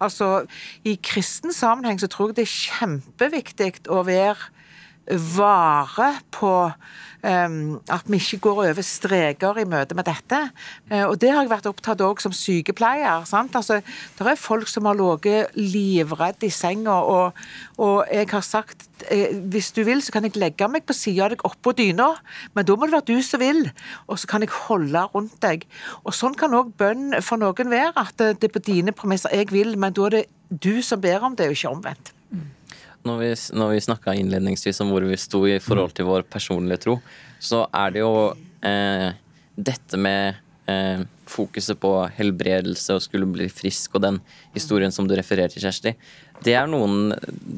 Altså, 0.00 0.46
I 0.80 0.94
kristen 1.04 1.52
sammenheng 1.52 1.98
så 2.00 2.08
tror 2.08 2.30
jeg 2.30 2.38
det 2.38 2.44
er 2.46 2.54
kjempeviktig 2.54 3.82
å 3.92 4.00
være 4.06 4.48
vare 5.08 6.10
på 6.30 6.52
um, 7.24 7.80
at 7.90 8.06
vi 8.06 8.18
ikke 8.20 8.40
går 8.46 8.60
over 8.64 8.84
streker 8.84 9.58
i 9.60 9.66
møte 9.68 9.96
med 9.98 10.06
dette. 10.08 10.40
Uh, 10.90 11.10
og 11.10 11.18
Det 11.20 11.30
har 11.32 11.42
jeg 11.42 11.52
vært 11.52 11.68
opptatt 11.70 12.02
av 12.04 12.20
som 12.22 12.34
sykepleier. 12.34 13.24
sant? 13.28 13.56
Altså, 13.56 13.80
Det 14.18 14.26
er 14.26 14.36
folk 14.36 14.68
som 14.68 14.84
har 14.84 14.94
ligget 14.94 15.56
livredde 15.56 16.46
i 16.46 16.50
senga, 16.50 17.00
og, 17.00 17.32
og, 17.78 18.04
jeg 18.12 18.28
har 18.30 18.44
sagt 18.46 18.86
uh, 19.10 19.36
hvis 19.50 19.72
du 19.72 19.82
vil, 19.84 20.02
så 20.02 20.12
kan 20.12 20.24
jeg 20.24 20.36
legge 20.36 20.68
meg 20.68 20.86
på 20.86 20.96
sida 20.96 21.24
av 21.24 21.34
deg 21.34 21.44
oppå 21.44 21.74
dyna, 21.76 22.14
men 22.54 22.66
da 22.66 22.76
må 22.76 22.86
det 22.86 22.96
være 22.98 23.10
du 23.10 23.22
som 23.22 23.40
vil, 23.40 23.70
og 24.06 24.18
så 24.18 24.30
kan 24.30 24.44
jeg 24.44 24.54
holde 24.68 25.06
rundt 25.14 25.40
deg. 25.42 25.66
Og 26.04 26.14
Sånn 26.14 26.36
kan 26.36 26.54
òg 26.54 26.74
bønn 26.76 27.16
for 27.24 27.40
noen 27.40 27.70
være, 27.70 27.96
at 27.96 28.16
det 28.18 28.50
er 28.50 28.54
på 28.54 28.62
dine 28.64 28.92
premisser 28.92 29.32
jeg 29.34 29.50
vil, 29.50 29.76
men 29.78 29.96
da 29.96 30.06
er 30.06 30.20
det 30.20 30.24
du 30.50 30.82
som 30.82 31.00
ber 31.00 31.22
om 31.24 31.36
det, 31.36 31.48
og 31.48 31.56
ikke 31.56 31.70
omvendt. 31.70 32.14
Når 33.08 33.22
vi, 33.22 33.30
når 33.56 33.74
vi 33.74 33.82
snakka 33.86 34.14
innledningsvis 34.18 34.82
om 34.84 34.92
hvor 34.92 35.06
vi 35.08 35.16
sto 35.20 35.46
i 35.48 35.56
forhold 35.62 35.94
til 35.96 36.08
vår 36.08 36.26
personlige 36.28 36.82
tro, 36.84 36.98
så 37.40 37.64
er 37.72 37.94
det 37.94 38.02
jo 38.02 38.12
eh, 38.66 39.08
dette 39.56 40.00
med 40.00 40.36
eh, 40.68 41.04
fokuset 41.30 41.78
på 41.80 41.92
helbredelse 42.16 42.96
og 42.96 43.04
skulle 43.04 43.28
bli 43.30 43.46
frisk, 43.52 43.94
og 43.96 44.04
den 44.04 44.18
historien 44.54 44.92
som 44.92 45.06
du 45.08 45.14
refererer 45.16 45.52
til, 45.52 45.62
Kjersti, 45.64 45.94
det 46.44 46.54
er, 46.56 46.68
noen, 46.70 47.12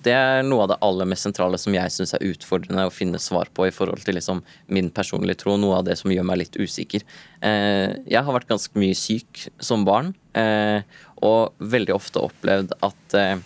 det 0.05 0.14
er 0.14 0.43
noe 0.47 0.64
av 0.64 0.72
det 0.72 0.78
aller 0.82 1.09
mest 1.09 1.26
sentrale 1.26 1.59
som 1.61 1.74
jeg 1.74 1.95
syns 1.95 2.14
er 2.16 2.26
utfordrende 2.26 2.88
å 2.88 2.95
finne 2.95 3.20
svar 3.22 3.51
på 3.55 3.68
i 3.68 3.74
forhold 3.74 4.03
til 4.07 4.18
liksom 4.18 4.43
min 4.74 4.90
personlige 4.95 5.38
tro, 5.45 5.57
noe 5.59 5.78
av 5.78 5.86
det 5.86 5.97
som 6.01 6.12
gjør 6.12 6.26
meg 6.26 6.43
litt 6.43 6.59
usikker. 6.59 7.07
Eh, 7.47 7.95
jeg 8.11 8.22
har 8.22 8.36
vært 8.38 8.51
ganske 8.51 8.78
mye 8.78 8.99
syk 8.99 9.47
som 9.62 9.86
barn, 9.88 10.14
eh, 10.38 10.82
og 11.22 11.55
veldig 11.62 11.95
ofte 11.95 12.22
opplevd 12.22 12.74
at 12.82 13.18
eh, 13.18 13.36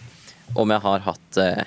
om 0.56 0.70
jeg 0.72 0.84
har 0.84 1.04
hatt 1.10 1.42
Eh, 1.42 1.64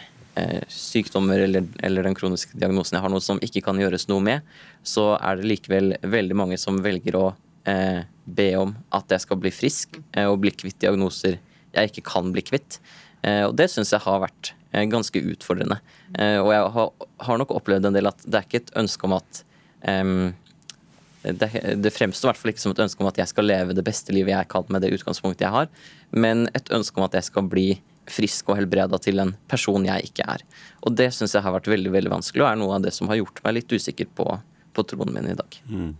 sykdommer 0.71 1.41
eller, 1.45 1.67
eller, 1.83 2.05
den 2.05 2.17
kroniske 2.17 2.57
diagnosen 2.59 2.97
jeg 2.97 3.03
har 3.05 3.13
noe 3.13 3.23
som 3.23 3.41
ikke 3.45 3.63
kan 3.65 3.79
gjøres 3.81 4.07
noe 4.11 4.23
med, 4.23 4.47
så 4.83 5.13
er 5.17 5.39
det 5.39 5.49
likevel 5.51 5.93
veldig 6.01 6.37
mange 6.37 6.59
som 6.61 6.79
velger 6.83 7.17
å 7.19 7.27
eh, 7.69 8.01
be 8.25 8.49
om 8.59 8.73
at 8.95 9.11
jeg 9.13 9.25
skal 9.25 9.39
bli 9.41 9.51
frisk 9.53 9.99
eh, 10.13 10.27
og 10.27 10.41
bli 10.43 10.53
kvitt 10.55 10.79
diagnoser 10.81 11.39
jeg 11.75 11.91
ikke 11.91 12.07
kan 12.09 12.31
bli 12.33 12.43
kvitt. 12.45 12.79
Eh, 13.21 13.43
og 13.47 13.55
det 13.59 13.69
syns 13.71 13.93
jeg 13.93 14.03
har 14.05 14.23
vært 14.23 14.53
eh, 14.71 14.85
ganske 14.89 15.21
utfordrende. 15.33 15.79
Eh, 16.15 16.37
og 16.41 16.51
jeg 16.53 16.71
har, 16.75 16.89
har, 17.27 17.41
nok 17.41 17.53
opplevd 17.57 17.89
en 17.89 17.97
del 17.97 18.09
at 18.09 18.23
det 18.25 18.39
er 18.39 18.47
ikke 18.47 18.63
et 18.63 18.75
ønske 18.79 19.09
om 19.09 19.19
at 19.19 19.43
det, 19.79 21.47
det, 21.79 21.91
fremstår 21.95 22.27
i 22.27 22.29
hvert 22.29 22.39
fall 22.41 22.51
ikke 22.51 22.61
som 22.65 22.73
et 22.73 22.81
ønske 22.83 23.03
om 23.03 23.07
at 23.07 23.19
jeg 23.21 23.31
skal 23.31 23.47
leve 23.47 23.75
det 23.75 23.85
beste 23.87 24.11
livet 24.11 24.33
jeg 24.33 24.49
kan 24.51 24.65
med 24.67 24.83
det 24.83 24.89
utgangspunktet 24.97 25.45
jeg 25.45 25.53
har, 25.53 25.69
men 26.11 26.49
et 26.57 26.67
ønske 26.75 26.99
om 26.99 27.05
at 27.05 27.15
jeg 27.15 27.29
skal 27.29 27.47
bli 27.47 27.67
frisk 28.09 28.51
og 28.51 28.59
helbreda 28.59 28.99
til 29.01 29.21
en 29.23 29.33
person 29.49 29.85
jeg 29.87 30.11
ikke 30.11 30.27
er. 30.35 30.43
Og 30.85 30.95
det 30.97 31.11
syns 31.15 31.35
jeg 31.35 31.45
har 31.45 31.55
vært 31.55 31.69
veldig 31.71 31.93
veldig 31.93 32.13
vanskelig, 32.13 32.43
og 32.43 32.51
er 32.51 32.61
noe 32.61 32.77
av 32.77 32.85
det 32.85 32.93
som 32.95 33.09
har 33.11 33.21
gjort 33.21 33.41
meg 33.45 33.59
litt 33.59 33.73
usikker 33.73 34.09
på, 34.17 34.27
på 34.73 34.85
troen 34.89 35.13
min 35.15 35.31
i 35.31 35.37
dag. 35.37 35.59
Mm. 35.69 35.91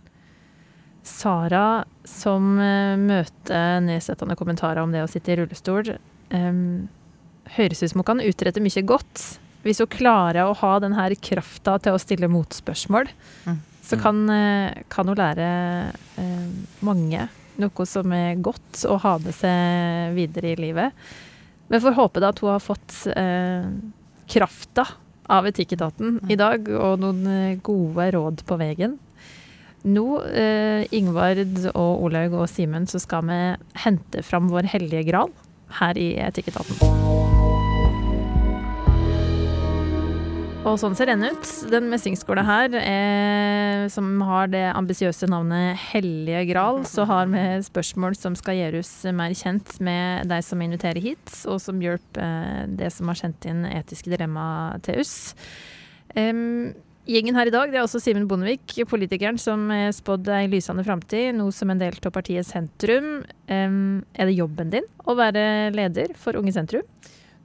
Sara, 1.06 1.82
som 2.04 2.56
uh, 2.60 2.96
møter 3.00 3.80
nedsettende 3.84 4.36
kommentarer 4.38 4.82
om 4.82 4.92
det 4.92 5.04
å 5.04 5.10
sitte 5.10 5.32
i 5.32 5.38
rullestol, 5.40 5.94
um, 6.34 6.88
høres 7.56 7.82
ut 7.82 7.92
som 7.92 8.02
hun 8.02 8.10
kan 8.12 8.24
utrette 8.24 8.62
mye 8.62 8.84
godt. 8.86 9.24
Hvis 9.64 9.80
hun 9.82 9.90
klarer 9.92 10.44
å 10.44 10.56
ha 10.56 10.76
denne 10.80 11.00
her 11.00 11.16
krafta 11.20 11.78
til 11.82 11.96
å 11.96 12.00
stille 12.00 12.30
motspørsmål, 12.32 13.10
mm. 13.48 13.58
så 13.84 13.98
kan, 14.00 14.22
uh, 14.28 14.84
kan, 14.92 15.08
hun 15.08 15.20
lære 15.20 15.50
um, 16.20 16.54
mange 16.86 17.26
noe 17.60 17.88
som 17.88 18.12
er 18.16 18.40
godt 18.40 18.84
å 18.88 18.96
ha 19.02 19.16
med 19.20 19.36
seg 19.36 20.14
videre 20.16 20.54
i 20.54 20.60
livet. 20.60 21.10
Vi 21.70 21.78
får 21.80 21.94
håpe 21.94 22.18
da 22.22 22.32
at 22.32 22.40
hun 22.42 22.50
har 22.50 22.62
fått 22.62 22.94
eh, 23.14 23.68
krafta 24.30 24.86
av 25.30 25.46
Etikketaten 25.46 26.18
i 26.26 26.38
dag, 26.38 26.66
og 26.66 26.98
noen 26.98 27.20
eh, 27.30 27.60
gode 27.62 28.08
råd 28.16 28.42
på 28.48 28.58
veien. 28.58 28.96
Nå, 29.86 30.06
eh, 30.34 30.82
Ingvard 30.98 31.70
og 31.70 32.02
Olaug 32.08 32.34
og 32.42 32.50
Simen, 32.50 32.90
så 32.90 32.98
skal 33.00 33.22
vi 33.30 33.38
hente 33.86 34.26
fram 34.26 34.50
vår 34.50 34.72
hellige 34.74 35.06
gral 35.12 35.30
her 35.78 36.00
i 36.00 36.16
Etikketaten. 36.26 37.39
Og 40.60 40.74
sånn 40.76 40.92
ser 40.92 41.08
den 41.08 41.24
ut. 41.24 41.46
Den 41.72 41.86
messingskåla 41.88 42.42
her, 42.44 42.74
eh, 42.76 43.86
som 43.88 44.20
har 44.28 44.50
det 44.52 44.66
ambisiøse 44.76 45.24
navnet 45.32 45.78
Hellige 45.88 46.42
gral, 46.50 46.82
så 46.84 47.06
har 47.08 47.30
vi 47.32 47.44
spørsmål 47.64 48.12
som 48.18 48.36
skal 48.36 48.58
gjøre 48.58 48.82
oss 48.84 48.92
mer 49.08 49.32
kjent 49.32 49.78
med 49.80 50.28
de 50.28 50.40
som 50.44 50.60
inviterer 50.60 51.00
hit, 51.00 51.32
og 51.48 51.62
som 51.64 51.80
hjelper 51.80 52.20
eh, 52.20 52.66
det 52.76 52.90
som 52.92 53.08
har 53.08 53.16
sendt 53.16 53.48
inn 53.48 53.64
etiske 53.64 54.12
dilemma 54.12 54.76
til 54.84 55.00
oss. 55.00 55.16
Um, 56.12 56.74
Gjengen 57.08 57.34
her 57.34 57.48
i 57.48 57.54
dag 57.54 57.72
det 57.72 57.78
er 57.80 57.86
også 57.86 57.98
Simen 57.98 58.28
Bondevik, 58.28 58.76
politikeren 58.86 59.38
som 59.40 59.64
har 59.72 59.94
spådd 59.96 60.28
ei 60.36 60.44
lysende 60.52 60.84
framtid, 60.84 61.32
nå 61.34 61.48
som 61.56 61.72
en 61.72 61.80
del 61.80 61.96
av 61.96 62.12
partiet 62.12 62.46
Sentrum. 62.46 63.24
Um, 63.48 64.04
er 64.12 64.28
det 64.28 64.36
jobben 64.36 64.70
din 64.76 64.86
å 65.08 65.16
være 65.18 65.72
leder 65.72 66.12
for 66.20 66.36
Unge 66.38 66.52
Sentrum? 66.54 66.84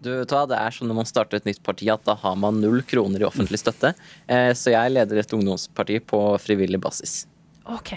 Du, 0.05 0.11
det 0.21 0.57
er 0.57 0.73
sånn 0.75 0.91
når 0.91 0.99
man 1.01 1.09
starter 1.09 1.39
et 1.39 1.47
nytt 1.49 1.63
parti 1.65 1.89
at 1.91 2.03
da 2.05 2.13
har 2.21 2.35
man 2.39 2.59
null 2.61 2.83
kroner 2.85 3.23
i 3.23 3.27
offentlig 3.27 3.59
støtte. 3.61 3.95
Eh, 4.29 4.51
så 4.57 4.75
jeg 4.75 4.93
leder 4.93 5.21
et 5.21 5.33
ungdomsparti 5.33 6.01
på 6.05 6.19
frivillig 6.43 6.81
basis. 6.83 7.23
Ok. 7.65 7.95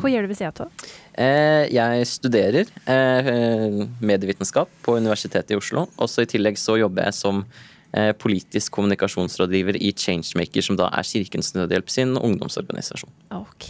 Hva 0.00 0.10
gjør 0.12 0.24
du 0.24 0.30
ved 0.30 0.38
sida 0.38 0.64
av? 0.64 0.86
Eh, 1.18 1.64
jeg 1.74 2.06
studerer 2.08 2.70
eh, 2.88 3.82
medievitenskap 4.00 4.70
på 4.86 4.96
Universitetet 5.00 5.52
i 5.52 5.58
Oslo. 5.58 5.88
Også 6.00 6.24
i 6.24 6.30
tillegg 6.30 6.56
så 6.60 6.78
jobber 6.80 7.08
jeg 7.08 7.18
som 7.18 7.42
eh, 7.92 8.12
politisk 8.16 8.78
kommunikasjonsrådgiver 8.78 9.80
i 9.80 9.92
Changemaker, 9.92 10.64
som 10.64 10.78
da 10.80 10.88
er 10.94 11.06
Kirkens 11.06 11.52
Nødhjelp 11.58 11.92
sin 11.92 12.16
ungdomsorganisasjon. 12.16 13.12
Ok. 13.42 13.68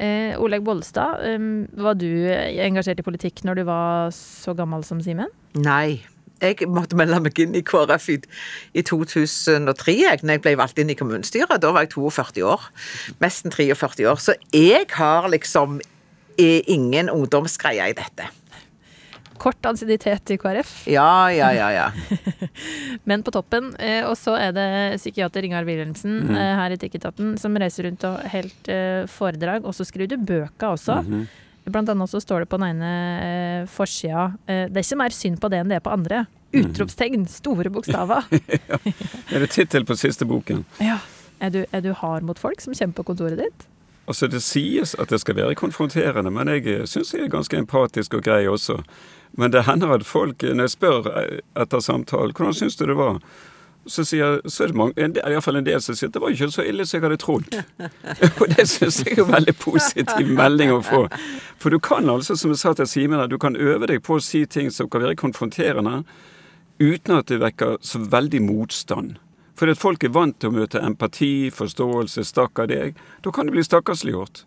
Eh, 0.00 0.36
Oleg 0.40 0.62
Bollestad, 0.64 1.24
um, 1.34 1.66
var 1.80 1.98
du 1.98 2.08
engasjert 2.30 3.02
i 3.02 3.04
politikk 3.04 3.42
når 3.44 3.60
du 3.60 3.66
var 3.68 4.14
så 4.16 4.54
gammel 4.56 4.84
som 4.86 5.02
Simen? 5.04 5.32
Nei, 5.58 5.98
jeg 6.40 6.68
måtte 6.72 6.98
melde 6.98 7.20
meg 7.22 7.38
inn 7.42 7.54
i 7.58 7.62
KrF 7.66 8.08
i, 8.14 8.18
i 8.72 8.84
2003, 8.86 9.94
jeg, 10.00 10.20
når 10.24 10.38
jeg 10.38 10.44
ble 10.46 10.56
valgt 10.60 10.80
inn 10.82 10.92
i 10.92 10.98
kommunestyret. 10.98 11.60
Da 11.62 11.72
var 11.74 11.86
jeg 11.86 11.94
42 11.96 12.44
år. 12.48 12.68
Nesten 13.22 13.54
43 13.54 14.08
år. 14.10 14.20
Så 14.22 14.36
jeg 14.56 14.88
har 14.96 15.30
liksom 15.32 15.80
ingen 16.40 17.10
ungdomsgreie 17.12 17.90
i 17.90 17.96
dette. 17.96 18.30
Kort 19.40 19.64
ansiennitet 19.64 20.34
i 20.34 20.36
KrF. 20.40 20.72
Ja, 20.92 21.30
ja, 21.32 21.48
ja. 21.56 21.70
ja. 21.72 21.86
Men 23.08 23.24
på 23.24 23.32
toppen. 23.32 23.70
Eh, 23.80 24.02
og 24.04 24.18
så 24.20 24.34
er 24.36 24.52
det 24.52 24.68
psykiater 25.00 25.46
Ingar 25.48 25.64
Wilhelmsen 25.68 26.18
mm. 26.28 26.34
her 26.60 26.74
i 26.74 26.80
Tikketaten 26.80 27.38
som 27.40 27.56
reiser 27.56 27.88
rundt 27.88 28.04
og 28.08 28.20
helt 28.34 28.68
eh, 28.68 29.06
foredrag. 29.08 29.64
Og 29.64 29.76
så 29.76 29.88
skriver 29.88 30.12
du 30.12 30.26
bøker 30.28 30.74
også. 30.74 31.00
Mm 31.00 31.14
-hmm. 31.14 31.24
Blant 31.64 31.88
annet 31.92 32.10
så 32.10 32.20
står 32.20 32.44
det 32.44 32.50
på 32.50 32.58
den 32.60 32.76
ene 32.76 32.90
eh, 33.20 33.64
forsida 33.68 34.30
eh, 34.46 34.66
Det 34.70 34.80
er 34.80 34.86
ikke 34.86 35.00
mer 35.02 35.14
synd 35.14 35.40
på 35.42 35.50
det 35.52 35.60
enn 35.60 35.72
det 35.72 35.78
er 35.80 35.84
på 35.84 35.92
andre. 35.92 36.24
Utropstegn, 36.56 37.26
store 37.30 37.70
bokstaver. 37.70 38.24
ja. 38.70 38.78
Er 39.30 39.44
det 39.44 39.50
tittel 39.54 39.84
på 39.86 39.96
siste 39.98 40.26
boken? 40.26 40.64
Ja. 40.82 40.98
Er 41.40 41.52
du, 41.54 41.60
er 41.72 41.84
du, 41.84 41.92
hard 41.96 42.26
mot 42.26 42.38
folk 42.38 42.60
som 42.60 42.74
kommer 42.76 42.96
på 42.98 43.06
kontoret 43.12 43.38
ditt? 43.40 43.68
Altså 44.10 44.26
Det 44.26 44.42
sies 44.42 44.96
at 44.98 45.12
det 45.12 45.20
skal 45.22 45.36
være 45.38 45.54
konfronterende, 45.54 46.32
men 46.34 46.50
jeg 46.50 46.66
eh, 46.66 46.86
syns 46.88 47.14
jeg 47.14 47.28
er 47.28 47.32
ganske 47.32 47.56
empatisk 47.56 48.18
og 48.18 48.24
grei 48.26 48.42
også. 48.50 48.80
Men 49.38 49.52
det 49.54 49.64
hender 49.68 49.94
at 49.94 50.06
folk, 50.06 50.42
når 50.42 50.66
jeg 50.66 50.74
spør 50.74 51.08
eh, 51.14 51.38
etter 51.62 51.84
samtalen, 51.84 52.34
hvordan 52.36 52.56
syns 52.56 52.76
du 52.76 52.86
det 52.90 52.98
var? 52.98 53.20
Så, 53.86 54.04
sier, 54.04 54.40
så 54.44 54.64
er 54.64 54.72
det 54.72 54.76
mange, 54.76 54.94
en 55.00 55.14
del, 55.16 55.24
iallfall 55.32 55.56
en 55.60 55.66
del 55.66 55.80
som 55.82 55.96
sier 55.96 56.10
at 56.10 56.16
det 56.16 56.20
var 56.22 56.34
ikke 56.34 56.50
så 56.52 56.64
ille 56.68 56.84
som 56.86 56.98
jeg 56.98 57.06
hadde 57.06 57.20
trodd. 57.22 57.56
og 58.40 58.52
det 58.52 58.66
syns 58.68 59.00
jeg 59.04 59.16
er 59.16 59.22
en 59.24 59.32
veldig 59.32 59.54
positiv 59.60 60.34
melding 60.36 60.74
å 60.74 60.82
få. 60.84 61.06
For 61.62 61.72
du 61.72 61.80
kan 61.82 62.10
altså, 62.12 62.36
som 62.36 62.52
jeg 62.52 62.60
sa 62.60 62.74
til 62.76 62.90
Simen, 62.90 63.24
du 63.32 63.38
kan 63.40 63.56
øve 63.56 63.88
deg 63.90 64.04
på 64.04 64.18
å 64.18 64.24
si 64.24 64.44
ting 64.46 64.70
som 64.74 64.90
kan 64.92 65.04
være 65.06 65.18
konfronterende, 65.20 66.02
uten 66.80 67.16
at 67.16 67.32
det 67.32 67.40
vekker 67.40 67.80
så 67.84 68.04
veldig 68.12 68.44
motstand. 68.44 69.16
Fordi 69.60 69.76
at 69.76 69.82
folk 69.82 70.04
er 70.04 70.14
vant 70.16 70.38
til 70.40 70.52
å 70.52 70.56
møte 70.56 70.80
empati, 70.80 71.50
forståelse, 71.52 72.24
stakkar 72.24 72.70
deg. 72.70 72.96
Da 73.24 73.32
kan 73.32 73.48
det 73.48 73.56
bli 73.56 73.64
stakkarsliggjort. 73.64 74.44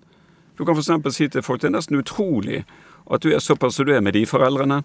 Du 0.58 0.66
kan 0.66 0.78
f.eks. 0.78 1.16
si 1.18 1.30
til 1.30 1.46
folk 1.46 1.62
det 1.62 1.70
er 1.70 1.78
nesten 1.78 2.00
utrolig 2.00 2.64
at 3.10 3.22
du 3.26 3.34
er 3.34 3.42
såpass 3.42 3.78
som 3.78 3.86
du 3.86 3.94
er 3.94 4.02
med 4.06 4.18
de 4.18 4.26
foreldrene. 4.30 4.82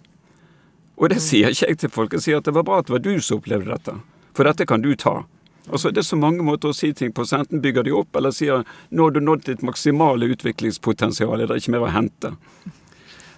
Og 0.99 1.13
det 1.13 1.21
sier 1.23 1.53
ikke 1.53 1.69
jeg 1.69 1.81
til 1.81 1.93
folk. 1.95 2.17
Jeg 2.17 2.25
sier 2.25 2.41
at 2.41 2.49
det 2.49 2.57
var 2.57 2.67
bra 2.67 2.81
at 2.81 2.89
det 2.89 2.97
var 2.97 3.05
du 3.05 3.21
som 3.25 3.39
opplevde 3.39 3.71
dette. 3.71 3.97
For 4.39 4.47
dette 4.47 4.69
kan 4.71 4.85
du 4.85 4.93
ta. 4.95 5.25
Altså, 5.67 5.91
det 5.91 6.05
er 6.05 6.07
så 6.07 6.17
mange 6.17 6.45
måter 6.47 6.71
å 6.71 6.77
si 6.77 6.93
ting 6.95 7.11
på. 7.11 7.25
Enten 7.35 7.59
bygger 7.65 7.89
de 7.89 7.95
opp, 7.99 8.15
eller 8.17 8.31
sier 8.31 8.63
nå 8.95 9.09
har 9.09 9.17
du 9.17 9.19
nådd 9.21 9.49
ditt 9.49 9.65
maksimale 9.67 10.29
utviklingspotensial, 10.31 11.43
det 11.43 11.51
er 11.51 11.59
ikke 11.59 11.75
mer 11.75 11.89
å 11.89 11.91
hente. 11.91 12.37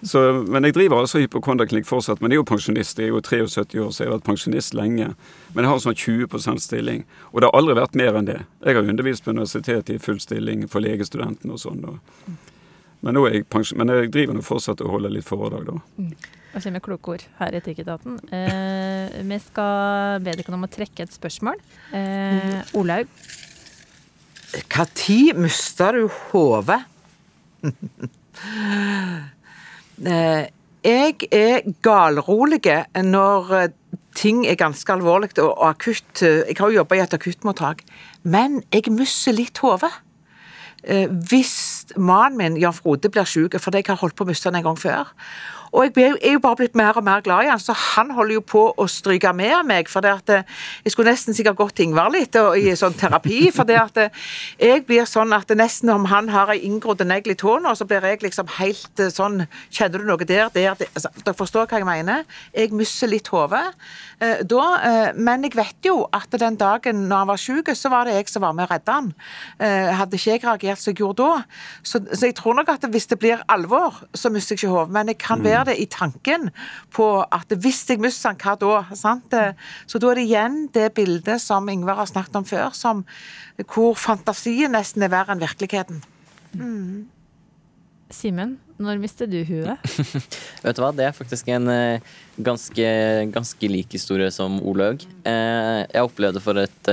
Så, 0.05 0.21
men 0.49 0.65
jeg 0.65 0.73
driver 0.77 1.01
altså 1.01 1.21
hypokondaklinikk 1.21 1.89
fortsatt. 1.89 2.21
Men 2.21 2.33
jeg 2.33 2.39
er 2.39 2.41
jo 2.41 2.47
pensjonist. 2.49 3.01
Jeg 3.01 3.09
er 3.09 3.15
jo 3.15 3.21
73 3.25 3.81
år, 3.81 3.89
så 3.89 4.03
jeg 4.03 4.09
har 4.09 4.15
vært 4.15 4.29
pensjonist 4.29 4.77
lenge. 4.77 5.11
Men 5.53 5.65
jeg 5.65 5.73
har 5.73 5.83
sånn 5.83 5.97
20 5.97 6.61
stilling. 6.61 7.03
Og 7.33 7.41
det 7.41 7.49
har 7.49 7.59
aldri 7.59 7.77
vært 7.81 7.97
mer 7.97 8.17
enn 8.17 8.29
det. 8.29 8.39
Jeg 8.65 8.77
har 8.77 8.93
undervist 8.93 9.25
på 9.25 9.33
universitetet 9.35 9.93
i 9.93 10.01
full 10.01 10.21
stilling 10.21 10.65
for 10.69 10.85
legestudenten 10.85 11.53
og 11.53 11.61
sånn. 11.61 11.85
Men, 13.01 13.17
jeg 13.33 13.47
men, 13.79 13.89
jeg 13.89 14.11
driver 14.13 14.37
nå 14.37 14.43
fortsatt 14.45 14.83
og 14.85 14.93
holder 14.95 15.13
litt 15.15 15.25
foredrag, 15.25 15.71
da. 15.71 15.79
Mm. 15.97 16.13
Og 16.51 16.63
kommer 16.65 16.83
kloke 16.83 17.13
ord 17.13 17.23
her 17.39 17.55
i 17.55 17.59
Etikketaten. 17.61 18.17
Eh, 18.35 19.21
vi 19.23 19.37
skal 19.39 20.19
be 20.23 20.33
dere 20.35 20.57
om 20.57 20.67
å 20.67 20.71
trekke 20.71 21.05
et 21.05 21.15
spørsmål. 21.15 21.61
Eh, 21.95 22.75
Olaug? 22.77 23.07
Når 24.51 25.37
mista 25.39 25.93
du 25.95 26.09
hodet? 26.31 26.81
eh, 30.11 30.43
jeg 30.81 31.31
er 31.31 31.71
galrolig 31.85 32.61
når 33.07 33.55
eh, 33.61 33.71
ting 34.19 34.43
er 34.43 34.59
ganske 34.59 34.91
alvorlig 34.91 35.31
og 35.39 35.55
akutt. 35.69 36.19
Jeg 36.19 36.57
har 36.59 36.67
jo 36.67 36.81
jobba 36.81 36.99
i 36.99 37.03
et 37.05 37.15
akuttmottak, 37.15 37.85
men 38.23 38.59
jeg 38.73 38.91
mister 38.91 39.39
litt 39.39 39.63
hodet. 39.63 39.93
Eh, 40.83 41.07
hvis 41.07 41.70
mannen 41.97 42.37
min 42.37 42.59
Jan 42.61 42.75
Frode 42.75 43.09
blir 43.09 43.27
syk, 43.27 43.57
fordi 43.59 43.81
jeg 43.81 43.91
har 43.91 44.01
holdt 44.01 44.15
på 44.15 44.25
å 44.25 44.31
miste 44.31 44.49
han 44.49 44.59
en 44.59 44.67
gang 44.69 44.79
før, 44.79 45.11
og 45.71 45.87
jeg 45.87 46.17
er 46.19 46.33
jo 46.35 46.41
bare 46.43 46.59
blitt 46.59 46.75
mer 46.75 46.97
og 46.99 47.05
mer 47.07 47.21
glad 47.23 47.45
i 47.45 47.49
han, 47.51 47.59
så 47.59 47.71
han 47.71 48.11
holder 48.11 48.35
jo 48.35 48.43
på 48.43 48.61
å 48.75 48.87
stryke 48.91 49.31
med 49.35 49.63
meg. 49.69 49.87
For 49.91 50.03
det 50.03 50.11
at 50.11 50.31
eh, 50.33 50.57
jeg 50.83 50.93
skulle 50.93 51.13
nesten 51.13 51.35
sikkert 51.35 51.59
gått 51.61 51.77
til 51.79 51.87
Ingvar 51.87 52.11
litt 52.11 52.35
og, 52.39 52.57
i 52.59 52.73
sånn 52.75 52.97
terapi. 52.99 53.39
For 53.55 53.67
det 53.67 53.77
at 53.79 54.01
eh, 54.01 54.25
jeg 54.59 54.83
blir 54.89 55.07
sånn 55.07 55.31
at 55.35 55.51
nesten 55.55 55.93
om 55.93 56.09
han 56.11 56.27
har 56.33 56.51
ei 56.51 56.59
inngrodd 56.67 57.05
negl 57.07 57.31
i 57.31 57.37
tåa, 57.39 57.71
så 57.77 57.87
blir 57.87 58.03
jeg 58.03 58.19
liksom 58.25 58.51
helt 58.59 59.03
eh, 59.03 59.11
sånn 59.11 59.45
Kjenner 59.71 60.01
du 60.01 60.05
noe 60.09 60.25
der, 60.27 60.49
der, 60.53 60.75
der 60.77 60.89
altså, 60.91 61.09
Dere 61.23 61.37
forstår 61.37 61.69
hva 61.69 61.79
jeg 61.79 61.87
mener? 61.87 62.25
Jeg 62.51 62.75
mister 62.75 63.09
litt 63.09 63.29
hodet 63.31 63.63
da. 64.45 64.65
Men 65.17 65.45
jeg 65.47 65.55
vet 65.57 65.87
jo 65.87 66.03
at 66.13 66.29
den 66.37 66.57
dagen 66.59 67.05
når 67.09 67.23
han 67.23 67.29
var 67.31 67.39
syk, 67.41 67.71
så 67.77 67.89
var 67.89 68.05
det 68.05 68.17
jeg 68.19 68.29
som 68.29 68.43
var 68.43 68.53
med 68.53 68.67
å 68.67 68.69
redde 68.69 68.93
han. 68.93 69.07
Hadde 69.97 70.19
ikke 70.19 70.35
jeg 70.35 70.43
reagert 70.43 70.81
som 70.81 70.91
jeg 70.91 70.99
gjorde 71.01 71.25
da. 71.25 71.39
Så, 71.81 72.03
så 72.11 72.29
jeg 72.29 72.35
tror 72.37 72.59
nok 72.59 72.69
at 72.69 72.85
hvis 72.93 73.09
det 73.09 73.17
blir 73.21 73.41
alvor, 73.49 73.97
så 74.13 74.29
mister 74.33 74.53
jeg 74.53 74.61
ikke 74.61 74.75
hodet. 74.75 74.93
Men 74.93 75.09
jeg 75.09 75.19
kan 75.23 75.41
være 75.41 75.60
det 75.69 75.77
i 75.81 75.87
tanken 75.91 76.49
på 76.93 77.07
at 77.23 77.53
hvis 77.61 77.83
jeg 77.89 78.01
mister 78.03 78.33
den, 78.33 78.41
hva 78.41 78.55
da? 78.59 78.97
Sant? 78.97 79.35
Så 79.89 80.01
da 80.01 80.11
er 80.11 80.19
det 80.21 80.27
igjen 80.27 80.59
det 80.73 80.89
bildet 80.97 81.41
som 81.43 81.69
Ingvar 81.71 82.01
har 82.01 82.09
snakket 82.09 82.41
om 82.41 82.47
før, 82.47 82.69
som, 82.77 83.05
hvor 83.73 83.97
fantasien 83.99 84.73
nesten 84.75 85.05
er 85.05 85.13
verre 85.13 85.35
enn 85.35 85.43
virkeligheten. 85.43 86.01
Mm. 86.57 87.09
Simen, 88.11 88.57
når 88.81 88.99
mister 88.99 89.29
du 89.29 89.39
huet? 89.47 89.79
Vet 90.63 90.75
du 90.75 90.81
hva, 90.83 90.91
det 90.95 91.07
er 91.07 91.15
faktisk 91.15 91.47
en 91.53 91.69
uh, 91.71 92.15
ganske, 92.43 92.87
ganske, 93.31 93.69
lik 93.71 93.95
historie 93.95 94.27
som 94.35 94.59
Olaug. 94.67 95.05
Uh, 95.23 95.87
jeg 95.87 96.03
opplevde 96.03 96.43
for 96.43 96.59
et 96.59 96.91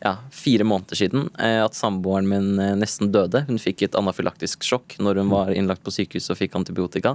ja, 0.00 0.16
fire 0.30 0.64
måneder 0.64 0.98
siden 0.98 1.30
eh, 1.40 1.62
at 1.64 1.76
samboeren 1.76 2.28
min 2.28 2.58
eh, 2.60 2.74
nesten 2.76 3.10
døde. 3.14 3.44
Hun 3.48 3.60
fikk 3.60 3.86
et 3.86 3.96
anafylaktisk 3.98 4.64
sjokk 4.66 4.98
når 5.00 5.22
hun 5.22 5.30
var 5.32 5.52
innlagt 5.56 5.84
på 5.86 5.94
sykehus 5.94 6.28
og 6.32 6.40
fikk 6.40 6.56
antibiotika. 6.58 7.14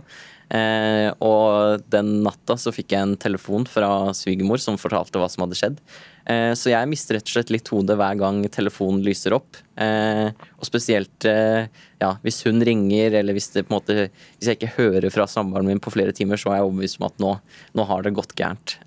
Eh, 0.49 1.09
og 1.23 1.85
den 1.93 2.17
natta 2.25 2.57
så 2.59 2.73
fikk 2.75 2.95
jeg 2.95 3.05
en 3.05 3.19
telefon 3.21 3.67
fra 3.69 4.11
svigermor 4.17 4.61
som 4.61 4.81
fortalte 4.81 5.21
hva 5.21 5.29
som 5.31 5.45
hadde 5.45 5.59
skjedd. 5.59 5.83
Så 6.21 6.69
jeg 6.69 6.85
mister 6.85 7.17
rett 7.17 7.25
og 7.25 7.33
slett 7.33 7.49
litt 7.49 7.69
hodet 7.73 7.95
hver 7.97 8.13
gang 8.19 8.43
telefonen 8.53 9.01
lyser 9.01 9.33
opp. 9.33 9.57
Og 9.73 10.67
spesielt 10.67 11.25
ja, 11.25 12.11
hvis 12.21 12.37
hun 12.45 12.61
ringer, 12.61 13.17
eller 13.17 13.33
hvis, 13.33 13.49
det, 13.55 13.63
på 13.65 13.73
en 13.73 13.79
måte, 13.79 13.95
hvis 14.37 14.51
jeg 14.51 14.59
ikke 14.59 14.75
hører 14.75 15.09
fra 15.11 15.25
samboeren 15.27 15.65
min 15.65 15.81
på 15.81 15.91
flere 15.91 16.13
timer, 16.13 16.37
så 16.37 16.53
er 16.53 16.59
jeg 16.59 16.67
overbevist 16.69 17.01
om 17.01 17.07
at 17.09 17.25
nå, 17.25 17.33
nå 17.73 17.87
har 17.89 18.05
det 18.05 18.13
gått 18.19 18.37
gærent. 18.37 18.77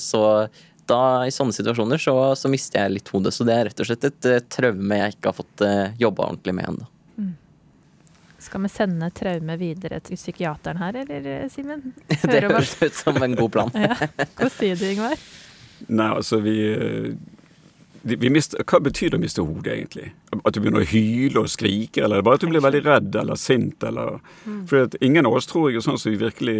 Så 0.00 0.22
da, 0.86 1.26
i 1.26 1.32
sånne 1.32 1.54
situasjoner 1.54 2.00
så, 2.00 2.14
så, 2.36 2.50
mister 2.52 2.82
jeg 2.82 2.96
litt 2.96 3.12
hodet. 3.12 3.34
Så 3.34 3.46
det 3.48 3.54
er 3.54 3.68
rett 3.70 3.82
og 3.82 3.88
slett 3.88 4.08
et 4.08 4.28
uh, 4.28 4.38
traume 4.52 4.98
jeg 4.98 5.16
ikke 5.16 5.30
har 5.30 5.36
fått 5.38 5.64
uh, 5.64 5.68
eh, 5.68 6.00
jobba 6.02 6.28
ordentlig 6.30 6.54
med 6.58 6.70
ennå. 6.72 6.88
Mm. 7.18 7.34
Skal 8.42 8.64
vi 8.64 8.72
sende 8.72 9.10
traume 9.14 9.58
videre 9.60 10.00
til 10.04 10.18
psykiateren 10.18 10.82
her, 10.82 11.02
eller 11.04 11.46
Simen? 11.52 11.92
Det 12.32 12.42
høres 12.48 12.74
ut 12.82 12.98
som 12.98 13.22
en 13.22 13.38
god 13.38 13.54
plan. 13.54 13.72
Ja. 13.86 13.96
Hva 14.38 14.50
sier 14.52 14.78
du, 14.78 14.88
Ingvar? 14.90 15.20
Nei, 15.88 16.08
altså 16.08 16.38
vi, 16.42 16.56
eh, 16.70 17.12
vi 18.02 18.30
mister, 18.30 18.62
Hva 18.66 18.78
betyr 18.82 19.12
det 19.12 19.18
å 19.18 19.22
miste 19.22 19.44
hodet, 19.46 19.76
egentlig? 19.76 20.12
At 20.42 20.54
du 20.54 20.60
begynner 20.62 20.84
å 20.84 20.90
hyle 20.90 21.44
og 21.44 21.50
skrike, 21.50 22.04
eller 22.04 22.22
bare 22.26 22.40
at 22.40 22.44
du 22.44 22.50
blir 22.50 22.64
veldig 22.64 22.82
redd 22.86 23.20
eller 23.22 23.38
sint? 23.38 23.82
eller... 23.86 24.18
For 24.70 24.88
at 24.88 24.98
ingen 25.00 25.26
av 25.26 25.38
oss 25.38 25.50
tror 25.50 25.70
jeg 25.70 25.80
er 25.80 25.86
sånn 25.86 26.00
som 26.00 26.14
vi 26.14 26.20
virkelig 26.22 26.58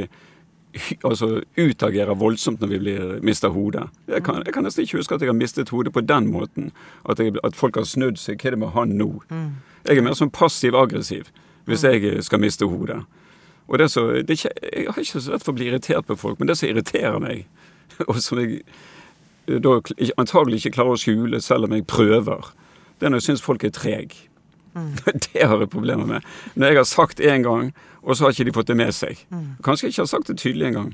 altså, 1.05 1.43
utagerer 1.59 2.15
voldsomt 2.15 2.61
når 2.61 2.69
vi 2.69 2.79
blir, 2.79 3.15
mister 3.25 3.49
hodet. 3.49 3.89
Jeg 4.09 4.25
kan, 4.25 4.43
jeg 4.47 4.55
kan 4.55 4.65
nesten 4.65 4.87
ikke 4.87 5.01
huske 5.01 5.15
at 5.15 5.25
jeg 5.25 5.29
har 5.33 5.39
mistet 5.39 5.69
hodet 5.69 5.93
på 5.93 6.01
den 6.01 6.31
måten. 6.33 6.71
At, 7.09 7.21
jeg, 7.21 7.37
at 7.45 7.57
folk 7.57 7.77
har 7.77 7.85
snudd 7.89 8.21
seg. 8.21 8.41
Hva 8.41 8.53
er 8.53 8.57
det 8.57 8.63
med 8.65 8.75
han 8.77 8.95
nå? 8.99 9.11
Jeg 9.87 9.99
er 9.99 10.07
mer 10.07 10.19
sånn 10.19 10.33
passiv-aggressiv 10.33 11.33
hvis 11.69 11.85
jeg 11.87 12.23
skal 12.27 12.41
miste 12.43 12.67
hodet. 12.67 13.03
Og 13.71 13.79
det 13.79 13.85
er 13.85 13.93
så, 13.93 14.07
det 14.27 14.31
ikke, 14.31 14.51
Jeg 14.73 14.87
har 14.89 14.99
ikke 14.99 15.21
så 15.21 15.33
lett 15.33 15.45
for 15.45 15.55
å 15.55 15.59
bli 15.59 15.69
irritert 15.71 16.09
på 16.09 16.17
folk, 16.19 16.41
men 16.41 16.51
det 16.51 16.59
som 16.59 16.69
irriterer 16.69 17.21
meg, 17.23 17.47
og 18.11 18.19
som 18.23 18.41
jeg 18.43 18.63
eh, 19.47 19.61
da 19.63 19.79
antagelig 20.19 20.63
ikke 20.63 20.77
klarer 20.79 20.97
å 20.97 21.01
skjule 21.01 21.41
selv 21.41 21.69
om 21.69 21.77
jeg 21.77 21.87
prøver, 21.87 22.51
det 22.99 23.07
er 23.07 23.15
når 23.15 23.23
jeg 23.23 23.29
syns 23.31 23.45
folk 23.47 23.65
er 23.65 23.75
treg. 24.75 25.23
Det 25.33 25.47
har 25.47 25.59
jeg 25.61 25.71
problemer 25.73 26.09
med. 26.09 26.29
Når 26.55 26.73
jeg 26.73 26.81
har 26.83 26.89
sagt 26.89 27.21
én 27.21 27.47
gang, 27.47 27.73
og 28.03 28.17
så 28.17 28.27
har 28.27 28.37
ikke 28.37 28.49
de 28.51 28.57
fått 28.59 28.71
det 28.73 28.79
med 28.79 28.93
seg. 28.97 29.25
Kanskje 29.65 29.89
jeg 29.89 29.97
ikke 29.97 30.07
har 30.07 30.13
sagt 30.17 30.31
det 30.33 30.39
tydelig 30.43 30.73
engang. 30.73 30.93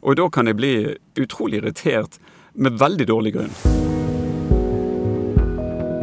Og 0.00 0.16
da 0.16 0.28
kan 0.32 0.48
jeg 0.48 0.56
bli 0.56 0.74
utrolig 1.20 1.60
irritert 1.60 2.20
med 2.54 2.78
veldig 2.80 3.06
dårlig 3.10 3.34
grunn. 3.36 3.52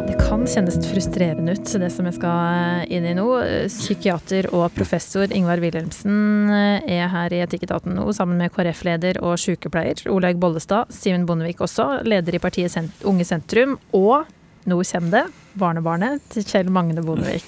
Det 0.08 0.16
kan 0.22 0.46
kjennes 0.48 0.78
frustrerende 0.88 1.56
ut, 1.58 1.72
det 1.82 1.90
som 1.94 2.08
jeg 2.08 2.16
skal 2.16 2.86
inn 2.94 3.08
i 3.08 3.16
nå. 3.18 3.26
Psykiater 3.72 4.50
og 4.56 4.70
professor 4.76 5.28
Ingvar 5.36 5.62
Wilhelmsen 5.64 6.52
er 6.54 7.10
her 7.12 7.36
i 7.36 7.42
Etikketaten 7.44 7.98
nå, 7.98 8.06
sammen 8.16 8.40
med 8.40 8.54
KrF-leder 8.56 9.20
og 9.24 9.36
sykepleier 9.42 10.06
Olaug 10.14 10.40
Bollestad. 10.42 10.94
Simen 10.94 11.28
Bondevik 11.28 11.64
også, 11.66 12.06
leder 12.08 12.38
i 12.38 12.44
partiet 12.44 12.78
Unge 13.08 13.28
Sentrum. 13.28 13.78
Og 13.98 14.30
nå 14.68 14.80
kommer 14.92 15.14
det, 15.18 15.26
barnebarnet 15.60 16.24
til 16.34 16.46
Kjell 16.48 16.70
Magne 16.74 17.04
Bondevik. 17.06 17.48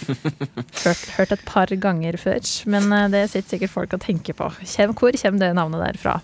Hørt, 0.80 1.02
hørt 1.16 1.32
et 1.34 1.42
par 1.48 1.70
ganger 1.82 2.16
før, 2.20 2.40
men 2.72 2.90
eh, 2.94 3.08
det 3.12 3.26
sitter 3.30 3.56
sikkert 3.56 3.72
folk 3.74 3.94
og 3.96 4.02
tenker 4.04 4.36
på. 4.36 4.48
Kjem, 4.64 4.94
hvor 4.96 5.16
kommer 5.20 5.42
det 5.42 5.50
navnet 5.58 5.82
der 5.82 5.98
fra? 6.00 6.14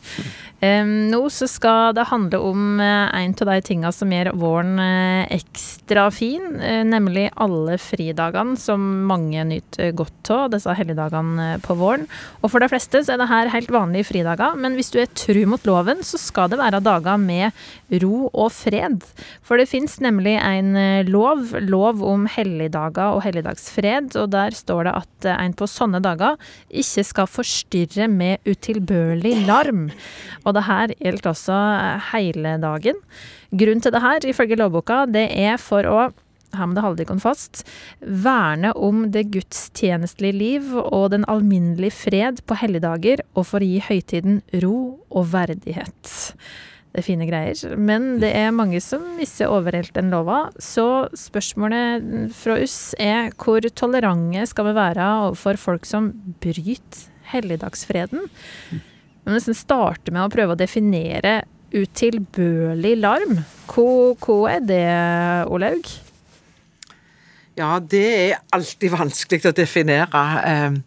Em, 0.65 1.11
nå 1.11 1.19
så 1.33 1.49
skal 1.51 1.93
det 1.97 2.07
handle 2.09 2.41
om 2.41 2.81
eh, 2.81 3.19
en 3.21 3.35
av 3.35 3.51
de 3.51 3.57
tinga 3.67 3.93
som 3.93 4.13
gjør 4.13 4.33
våren 4.41 4.79
eh, 4.81 5.35
ekstra 5.37 6.07
fin, 6.15 6.57
nemlig 6.89 7.29
alle 7.43 7.77
fridagene 7.83 8.57
som 8.61 8.83
mange 9.09 9.45
nyter 9.51 9.93
godt 9.97 10.31
av, 10.33 10.49
disse 10.55 10.73
helligdagene 10.79 11.57
på 11.65 11.77
våren. 11.79 12.07
Og 12.41 12.53
for 12.53 12.63
de 12.63 12.71
fleste 12.73 13.03
så 13.05 13.15
er 13.15 13.23
det 13.23 13.31
her 13.31 13.53
helt 13.53 13.73
vanlige 13.75 14.09
fridager, 14.13 14.57
men 14.59 14.79
hvis 14.79 14.93
du 14.95 15.01
er 15.03 15.13
tru 15.13 15.43
mot 15.51 15.69
loven, 15.69 16.03
så 16.07 16.21
skal 16.21 16.51
det 16.53 16.61
være 16.63 16.83
dager 16.85 17.21
med 17.21 18.01
ro 18.03 18.31
og 18.31 18.51
fred. 18.55 19.05
For 19.47 19.61
det 19.61 19.69
fins 19.71 19.99
nemlig 20.05 20.39
en 20.41 20.73
lov, 21.09 21.53
lov 21.61 22.03
om 22.07 22.27
helligdager 22.31 23.17
og 23.17 23.23
helligdagsfred, 23.27 24.15
og 24.21 24.31
der 24.33 24.57
står 24.57 24.89
det 24.89 24.95
at 25.03 25.29
eh, 25.29 25.41
en 25.45 25.57
på 25.57 25.69
sånne 25.71 26.01
dager 26.05 26.37
ikke 26.71 27.05
skal 27.07 27.31
forstyrre 27.31 28.09
med 28.13 28.45
utilbørlig 28.49 29.35
larm. 29.49 29.89
Og 30.45 30.57
det 30.57 30.67
her 30.69 30.95
gjelder 30.97 31.33
også 31.33 31.57
eh, 31.57 32.13
hele 32.13 32.57
dagen. 32.63 33.03
Grunnen 33.53 33.83
til 33.85 33.95
det 33.95 34.05
her, 34.05 34.31
ifølge 34.31 34.61
lovboka, 34.61 35.05
det 35.11 35.29
er 35.33 35.61
for 35.63 35.89
å 35.91 36.07
her 36.57 36.69
må 36.69 36.77
det 36.77 36.85
holde 36.85 37.05
dere 37.05 37.19
fast. 37.21 37.65
Verne 38.01 38.71
om 38.73 39.07
det 39.13 39.27
gudstjenestelige 39.35 40.37
liv 40.39 40.71
og 40.79 41.11
den 41.13 41.27
alminnelige 41.29 41.97
fred 41.99 42.41
på 42.47 42.57
helligdager, 42.61 43.21
og 43.35 43.49
for 43.51 43.61
å 43.61 43.69
gi 43.69 43.83
høytiden 43.89 44.41
ro 44.63 44.79
og 45.11 45.29
verdighet. 45.35 46.15
Fine 47.05 47.27
greier, 47.29 47.75
men 47.77 48.17
det 48.23 48.31
er 48.39 48.55
mange 48.57 48.79
som 48.81 49.19
ikke 49.21 49.51
overholder 49.53 49.99
den 49.99 50.13
lova. 50.15 50.47
Så 50.63 51.09
spørsmålet 51.19 52.31
fra 52.37 52.57
oss 52.63 52.95
er 53.03 53.35
hvor 53.37 53.67
tolerante 53.77 54.47
skal 54.49 54.71
vi 54.71 54.77
være 54.79 55.09
overfor 55.27 55.61
folk 55.61 55.89
som 55.89 56.09
bryter 56.41 57.05
helligdagsfreden? 57.33 58.31
Vi 58.71 59.27
må 59.27 59.35
nesten 59.35 59.59
starte 59.59 60.15
med 60.15 60.25
å 60.25 60.33
prøve 60.33 60.55
å 60.55 60.61
definere 60.61 61.41
utilbørlig 61.75 62.95
larm. 63.01 63.41
Hva, 63.69 63.89
hva 64.23 64.39
er 64.55 64.67
det, 64.69 64.83
Olaug? 65.53 65.91
Ja, 67.57 67.77
det 67.81 68.05
er 68.07 68.41
alltid 68.55 68.93
vanskelig 68.93 69.49
å 69.49 69.55
definere. 69.57 70.23
Eh, 70.45 70.79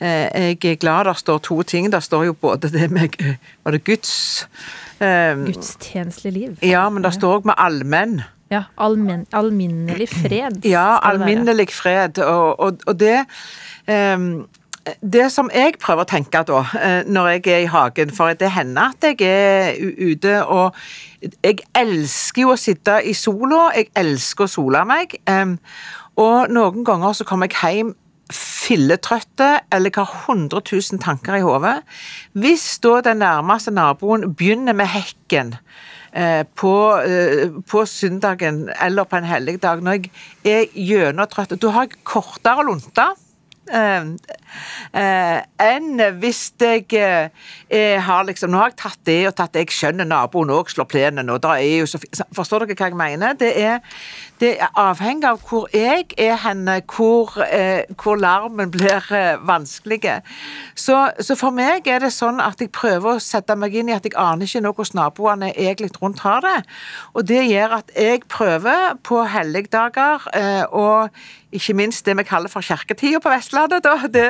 eh, 0.00 0.56
Jeg 0.58 0.72
er 0.74 0.80
glad 0.82 1.06
det 1.06 1.16
står 1.18 1.38
to 1.46 1.62
ting. 1.62 1.90
Det 1.90 2.02
står 2.02 2.26
jo 2.30 2.34
både 2.34 2.70
det 2.70 2.90
med 2.90 3.16
Var 3.64 3.72
det 3.72 3.84
Guds 3.84 4.46
eh, 5.00 5.44
Gudstjenestelig 5.46 6.32
liv. 6.32 6.58
Ja, 6.62 6.88
men 6.90 7.04
det 7.04 7.14
står 7.16 7.40
òg 7.40 7.50
med 7.50 7.54
allmenn. 7.58 8.20
Ja, 8.50 8.64
almen, 8.82 9.26
alminnelig 9.32 10.08
fred. 10.10 10.64
Ja, 10.66 10.98
alminnelig 11.06 11.68
fred. 11.70 12.18
Og, 12.18 12.60
og, 12.60 12.80
og 12.86 12.96
det 13.00 13.20
um, 13.86 14.46
Det 15.02 15.26
som 15.30 15.50
jeg 15.54 15.76
prøver 15.78 16.02
å 16.02 16.08
tenke 16.08 16.40
da, 16.48 16.62
eh, 16.80 17.02
når 17.06 17.28
jeg 17.28 17.46
er 17.52 17.58
i 17.62 17.68
hagen, 17.70 18.10
for 18.16 18.32
det 18.34 18.48
hender 18.50 18.90
at 18.90 19.04
jeg 19.04 19.20
er 19.28 19.76
ute 20.00 20.44
og 20.46 20.74
Jeg 21.44 21.58
elsker 21.76 22.42
jo 22.42 22.54
å 22.54 22.58
sitte 22.58 22.96
i 23.04 23.12
sola, 23.12 23.68
jeg 23.76 23.90
elsker 23.94 24.48
å 24.48 24.50
sole 24.50 24.84
meg. 24.88 25.14
ehm, 25.28 25.58
og 26.16 26.48
noen 26.50 26.84
ganger 26.84 27.12
så 27.12 27.24
kommer 27.28 27.46
jeg 27.46 27.60
hjem 27.60 27.94
filletrøtte 28.34 29.48
eller 29.72 29.94
har 29.96 30.12
100 30.26 30.62
000 30.72 31.00
tanker 31.02 31.38
i 31.38 31.44
hodet. 31.44 31.80
Hvis 32.32 32.78
da 32.84 33.00
den 33.04 33.22
nærmeste 33.24 33.74
naboen 33.74 34.28
begynner 34.34 34.76
med 34.76 34.90
hekken 34.92 35.54
eh, 36.12 36.44
på, 36.54 36.74
eh, 37.04 37.48
på 37.66 37.84
søndagen 37.86 38.68
eller 38.80 39.08
på 39.08 39.20
en 39.20 39.28
helligdag, 39.30 39.82
når 39.82 39.98
jeg 40.44 40.68
er 40.68 40.70
gjennomtrøtt, 40.74 41.56
da 41.60 41.74
har 41.76 41.88
jeg 41.88 42.04
kortere 42.04 42.66
lunte. 42.66 43.10
Eh, 43.70 44.14
enn 44.92 46.00
hvis 46.20 46.42
jeg 46.60 46.86
eh, 46.98 47.28
eh, 47.70 48.00
har 48.02 48.24
liksom 48.24 48.50
Nå 48.50 48.58
har 48.58 48.72
jeg 48.72 48.80
tatt 48.80 48.98
det 49.06 49.20
og 49.28 49.36
tatt 49.36 49.54
det. 49.54 49.66
Jeg 49.66 49.76
skjønner 49.76 50.08
naboen 50.08 50.52
òg 50.54 50.70
slår 50.72 50.88
plenen. 50.90 51.30
Og 51.30 51.40
da 51.42 51.56
er 51.58 51.80
jo 51.82 51.88
så, 51.90 52.00
forstår 52.36 52.66
dere 52.66 52.76
hva 52.78 52.90
jeg 52.90 52.98
mener? 52.98 53.36
Det 53.38 53.50
er, 53.60 53.80
det 54.40 54.54
er 54.58 54.72
avhengig 54.80 55.28
av 55.28 55.40
hvor 55.46 55.68
jeg 55.74 56.08
er 56.18 56.38
henne, 56.44 56.80
hvor, 56.90 57.36
eh, 57.44 57.86
hvor 58.00 58.18
larmen 58.20 58.72
blir 58.72 59.10
eh, 59.14 59.40
vanskelig. 59.46 60.00
Så, 60.74 60.98
så 61.20 61.36
for 61.38 61.54
meg 61.54 61.88
er 61.90 62.02
det 62.04 62.12
sånn 62.16 62.40
at 62.42 62.60
jeg 62.60 62.72
prøver 62.74 63.16
å 63.16 63.22
sette 63.22 63.56
meg 63.58 63.74
inn 63.76 63.90
i 63.92 63.96
at 63.96 64.06
jeg 64.06 64.16
aner 64.18 64.48
ikke 64.48 64.64
nå 64.64 64.74
hvordan 64.74 65.02
naboene 65.02 65.52
egentlig 65.54 65.92
rundt 66.00 66.24
har 66.24 66.40
det. 66.44 66.56
Og 67.14 67.26
det 67.28 67.44
gjør 67.46 67.80
at 67.80 67.92
jeg 67.96 68.24
prøver 68.28 68.96
på 69.06 69.22
helligdager 69.28 70.26
eh, 70.34 70.64
og 70.70 71.10
ikke 71.52 71.74
minst 71.74 72.06
det 72.06 72.14
vi 72.18 72.24
kaller 72.26 72.50
for 72.50 72.62
kirketida 72.62 73.18
på 73.22 73.30
Vestlandet, 73.32 73.82
da, 73.84 73.96
det, 74.06 74.26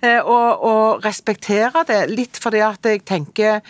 eh, 0.00 0.20
å, 0.20 0.38
å 0.56 0.74
respektere 1.04 1.84
det. 1.88 2.02
Litt 2.12 2.40
fordi 2.42 2.62
at 2.64 2.84
jeg 2.86 3.04
tenker 3.08 3.60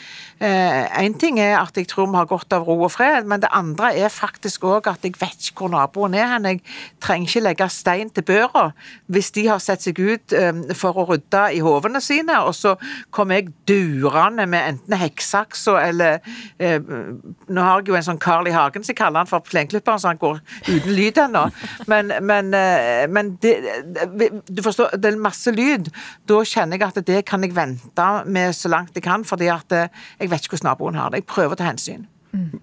Én 0.41 1.13
ting 1.21 1.37
er 1.37 1.59
at 1.59 1.77
jeg 1.77 1.85
tror 1.91 2.07
vi 2.09 2.17
har 2.17 2.25
godt 2.25 2.55
av 2.57 2.63
ro 2.65 2.79
og 2.87 2.93
fred, 2.95 3.27
men 3.29 3.43
det 3.43 3.51
andre 3.53 3.91
er 4.01 4.09
faktisk 4.09 4.63
òg 4.65 4.87
at 4.89 5.05
jeg 5.05 5.19
vet 5.21 5.51
ikke 5.51 5.67
hvor 5.67 5.73
naboen 5.75 6.15
er 6.17 6.31
hen. 6.31 6.47
Jeg 6.49 6.63
trenger 7.05 7.29
ikke 7.29 7.43
legge 7.45 7.67
stein 7.69 8.09
til 8.09 8.25
børa 8.25 8.71
hvis 9.13 9.31
de 9.37 9.45
har 9.51 9.61
sett 9.61 9.85
seg 9.85 10.01
ut 10.01 10.35
eh, 10.37 10.63
for 10.79 10.97
å 10.97 11.07
rydde 11.11 11.43
i 11.57 11.61
hovene 11.65 12.01
sine, 12.01 12.39
og 12.47 12.55
så 12.57 12.77
kommer 13.15 13.41
jeg 13.41 13.53
durende 13.69 14.47
med 14.51 14.75
enten 14.75 14.97
hekksaksa 15.01 15.77
eller 15.83 16.21
eh, 16.59 16.79
Nå 17.51 17.63
har 17.65 17.81
jeg 17.81 17.91
jo 17.91 17.97
en 17.99 18.07
sånn 18.07 18.21
Carl 18.23 18.49
I. 18.49 18.55
Hagen, 18.55 18.85
som 18.85 18.93
jeg 18.93 18.99
kaller 18.99 19.23
han 19.23 19.31
for 19.31 19.45
plenklipperen, 19.47 20.01
så 20.01 20.11
han 20.11 20.21
går 20.21 20.41
uten 20.69 20.93
lyd 20.95 21.19
ennå. 21.23 21.47
Men, 21.91 22.13
men, 22.27 22.53
eh, 22.57 23.07
men 23.11 23.35
det, 23.43 23.55
du 24.49 24.63
forstår, 24.65 24.97
det 25.01 25.13
er 25.13 25.21
masse 25.21 25.53
lyd. 25.55 25.80
Da 26.27 26.41
kjenner 26.45 26.79
jeg 26.79 26.89
at 26.89 27.07
det 27.07 27.25
kan 27.27 27.43
jeg 27.43 27.55
vente 27.57 28.07
med 28.27 28.55
så 28.57 28.69
langt 28.69 28.95
jeg 28.95 29.03
kan, 29.03 29.25
fordi 29.25 29.49
at 29.53 29.73
eh, 29.73 29.89
jeg 30.21 30.31
vet 30.31 30.45
ikke 30.45 30.57
hvordan 30.57 30.71
naboen 30.71 30.95
har 31.01 31.11
det. 31.11 31.23
Jeg 31.23 31.27
prøver 31.27 31.57
å 31.57 31.61
ta 31.61 31.65
hensyn. 31.71 32.07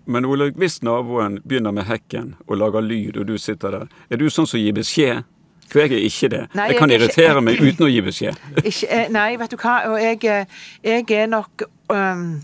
Men 0.07 0.25
Olaug, 0.25 0.55
hvis 0.55 0.81
naboen 0.83 1.41
begynner 1.43 1.73
med 1.75 1.89
hekken 1.89 2.35
og 2.47 2.57
lager 2.61 2.81
lyd, 2.81 3.17
og 3.19 3.25
du 3.27 3.37
sitter 3.37 3.71
der, 3.71 3.87
er 4.09 4.17
du 4.21 4.29
sånn 4.31 4.47
som 4.47 4.59
gir 4.61 4.75
beskjed? 4.77 5.25
For 5.67 5.83
jeg 5.83 5.97
er 5.97 6.05
ikke 6.07 6.29
det. 6.31 6.43
Nei, 6.55 6.69
jeg 6.71 6.77
kan 6.79 6.89
jeg 6.93 7.01
irritere 7.01 7.33
ikke- 7.33 7.43
meg 7.43 7.59
uten 7.59 7.85
å 7.85 7.89
gi 7.91 8.01
beskjed. 8.05 8.37
Ikke, 8.69 8.87
eh, 8.87 9.09
nei, 9.11 9.35
vet 9.35 9.51
du 9.51 9.57
hva, 9.57 9.73
og 9.91 9.97
jeg, 9.99 10.23
eh, 10.23 10.45
jeg 10.83 11.11
er 11.11 11.27
nok 11.27 11.65
um, 11.91 12.41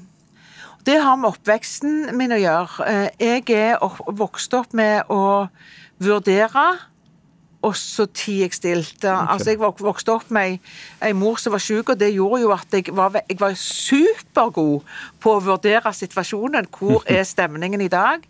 Det 0.83 0.97
har 0.99 1.15
med 1.15 1.29
oppveksten 1.29 2.11
min 2.19 2.33
å 2.35 2.39
gjøre. 2.41 2.89
Jeg 3.23 3.49
er 3.55 3.77
opp, 3.79 4.01
vokst 4.19 4.53
opp 4.53 4.73
med 4.75 5.07
å 5.07 5.47
vurdere 6.03 6.65
og 7.63 7.75
så 7.79 8.05
tid 8.11 8.43
jeg 8.43 8.55
stilt. 8.57 9.05
Altså, 9.07 9.53
jeg 9.53 9.59
vokste 9.61 10.11
opp 10.13 10.31
med 10.35 10.59
ei, 11.03 11.13
mor 11.15 11.39
som 11.39 11.55
var 11.55 11.63
syk, 11.63 11.93
og 11.93 11.99
det 11.99 12.11
gjorde 12.11 12.41
jo 12.43 12.51
at 12.55 12.75
jeg 12.75 12.91
var, 12.95 13.15
jeg 13.29 13.39
var 13.39 13.55
supergod 13.59 14.83
på 15.23 15.35
å 15.37 15.43
vurdere 15.43 15.93
situasjonen. 15.95 16.67
Hvor 16.73 17.07
er 17.07 17.23
stemningen 17.27 17.81
i 17.85 17.91
dag? 17.91 18.25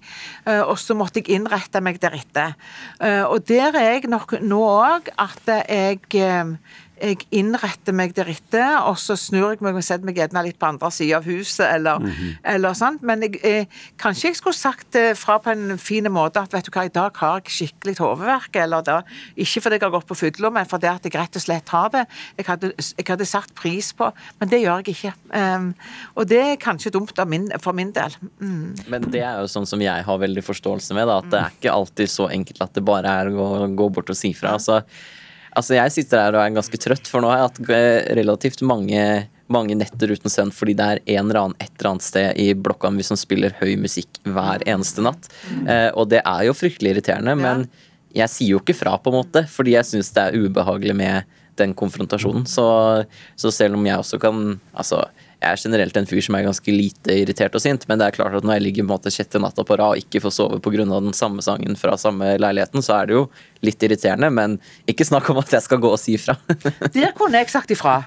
Eh, 0.46 0.62
og 0.62 0.78
så 0.82 0.96
måtte 0.98 1.24
jeg 1.24 1.40
innrette 1.40 1.82
meg 1.84 1.98
deretter. 2.04 2.54
Eh, 3.02 3.24
og 3.26 3.48
der 3.50 3.74
er 3.74 3.90
jeg 3.96 4.12
nok 4.12 4.38
nå 4.44 4.62
òg, 4.70 5.10
at 5.18 5.54
jeg 5.66 6.04
eh, 6.22 6.54
jeg 7.04 7.26
innretter 7.36 7.96
meg 7.96 8.14
deretter, 8.16 8.78
og 8.88 8.96
så 9.02 9.18
snur 9.20 9.52
jeg 9.52 9.64
meg 9.66 9.76
og 9.76 9.84
setter 9.84 10.08
meg 10.08 10.20
gjerne 10.20 10.44
litt 10.46 10.58
på 10.60 10.70
andre 10.70 10.90
sida 10.94 11.20
av 11.20 11.28
huset, 11.28 11.66
eller, 11.68 12.06
eller 12.48 12.78
sånt. 12.78 13.04
Men 13.06 13.26
jeg, 13.26 13.40
eh, 13.44 13.82
kanskje 14.00 14.30
jeg 14.30 14.40
skulle 14.40 14.58
sagt 14.58 14.94
det 14.96 15.18
fra 15.20 15.36
på 15.44 15.52
en 15.52 15.78
fin 15.82 16.08
måte 16.14 16.42
at 16.42 16.54
vet 16.56 16.68
du 16.68 16.72
hva, 16.74 16.86
i 16.88 16.94
dag 16.94 17.18
har 17.20 17.42
jeg 17.42 17.56
skikkelig 17.58 17.98
hodeverk, 18.00 18.56
eller 18.64 18.86
da, 18.88 19.00
ikke 19.36 19.66
fordi 19.66 19.80
jeg 19.80 19.86
har 19.86 19.96
gått 19.98 20.10
på 20.10 20.20
fylla, 20.20 20.52
men 20.54 20.70
fordi 20.70 20.90
at 20.92 21.08
jeg 21.08 21.16
rett 21.20 21.40
og 21.40 21.46
slett 21.46 21.74
har 21.76 21.90
det. 21.94 22.04
Jeg 22.40 22.48
hadde, 22.48 22.72
jeg 22.80 23.08
hadde 23.10 23.28
satt 23.30 23.52
pris 23.58 23.92
på, 23.98 24.10
men 24.40 24.54
det 24.54 24.62
gjør 24.64 24.84
jeg 24.84 24.96
ikke. 24.96 25.14
Um, 25.34 25.72
og 26.16 26.30
det 26.32 26.42
er 26.44 26.62
kanskje 26.62 26.94
dumt 26.96 27.20
av 27.20 27.30
min, 27.30 27.50
for 27.64 27.76
min 27.76 27.92
del. 27.96 28.16
Mm. 28.40 28.70
Men 28.88 29.10
det 29.14 29.26
er 29.26 29.42
jo 29.44 29.52
sånn 29.52 29.68
som 29.70 29.84
jeg 29.84 30.08
har 30.08 30.24
veldig 30.24 30.46
forståelse 30.46 30.96
med, 30.98 31.10
da, 31.10 31.20
at 31.20 31.34
det 31.34 31.42
er 31.42 31.58
ikke 31.58 31.76
alltid 31.76 32.16
så 32.16 32.30
enkelt 32.32 32.64
at 32.64 32.78
det 32.78 32.86
bare 32.88 33.18
er 33.24 33.32
å 33.32 33.36
gå, 33.36 33.50
gå 33.84 33.90
bort 34.00 34.14
og 34.14 34.20
si 34.20 34.32
fra. 34.38 34.56
Altså, 34.56 34.82
altså 35.56 35.78
jeg 35.78 35.94
sitter 35.96 36.22
her 36.26 36.38
og 36.38 36.44
er 36.44 36.58
ganske 36.58 36.80
trøtt, 36.82 37.10
for 37.10 37.24
nå 37.24 37.32
har 37.32 37.42
jeg 37.42 37.50
hatt 37.50 37.72
eh, 37.78 38.16
relativt 38.20 38.66
mange 38.66 39.04
mange 39.52 39.76
netter 39.78 40.14
uten 40.14 40.32
søvn 40.32 40.52
fordi 40.56 40.76
det 40.80 40.86
er 40.86 41.02
en 41.18 41.28
eller 41.28 41.40
annen 41.42 41.58
et 41.62 41.72
eller 41.76 41.90
annet 41.92 42.06
sted 42.06 42.40
i 42.40 42.54
blokka 42.56 42.90
mi 42.94 43.04
som 43.06 43.20
spiller 43.20 43.56
høy 43.60 43.76
musikk 43.80 44.22
hver 44.24 44.64
eneste 44.70 45.04
natt. 45.06 45.28
Eh, 45.68 45.90
og 45.92 46.10
det 46.14 46.24
er 46.24 46.46
jo 46.48 46.56
fryktelig 46.58 46.96
irriterende, 46.96 47.36
men 47.40 47.68
jeg 48.14 48.30
sier 48.30 48.54
jo 48.56 48.62
ikke 48.62 48.78
fra, 48.78 48.96
på 49.02 49.12
en 49.12 49.20
måte, 49.20 49.44
fordi 49.50 49.76
jeg 49.76 49.90
syns 49.90 50.14
det 50.16 50.28
er 50.28 50.38
ubehagelig 50.46 50.96
med 50.98 51.40
den 51.60 51.74
konfrontasjonen. 51.78 52.46
Så, 52.50 52.66
så 53.38 53.52
selv 53.54 53.78
om 53.78 53.86
jeg 53.86 54.00
også 54.02 54.20
kan 54.22 54.60
Altså, 54.74 55.04
jeg 55.44 55.58
er 55.58 55.60
generelt 55.60 55.98
en 56.00 56.08
fyr 56.08 56.24
som 56.24 56.38
er 56.38 56.46
ganske 56.46 56.74
lite 56.74 57.18
irritert 57.20 57.56
og 57.58 57.64
sint, 57.64 57.84
men 57.90 58.00
det 58.00 58.08
er 58.08 58.16
klart 58.16 58.38
at 58.38 58.46
når 58.48 58.58
jeg 58.58 58.66
ligger 58.68 58.86
på 58.86 58.88
en 58.88 58.94
måte 58.94 59.12
sjette 59.12 59.42
natta 59.44 59.66
på 59.68 59.78
rad 59.80 59.98
og 59.98 60.04
ikke 60.04 60.22
får 60.24 60.36
sove 60.38 60.60
pga. 60.64 60.86
den 60.88 61.16
samme 61.18 61.44
sangen 61.44 61.76
fra 61.80 61.98
samme 62.00 62.38
leiligheten, 62.40 62.84
så 62.86 63.02
er 63.02 63.10
det 63.10 63.18
jo 63.18 63.26
litt 63.66 63.84
irriterende, 63.84 64.32
men 64.32 64.58
ikke 64.88 65.08
snakk 65.08 65.30
om 65.34 65.42
at 65.44 65.52
jeg 65.52 65.66
skal 65.66 65.82
gå 65.84 65.92
og 65.92 66.00
si 66.00 66.16
ifra. 66.16 66.38
Der 66.96 67.12
kunne 67.18 67.44
jeg 67.44 67.52
sagt 67.52 67.76
ifra. 67.76 68.04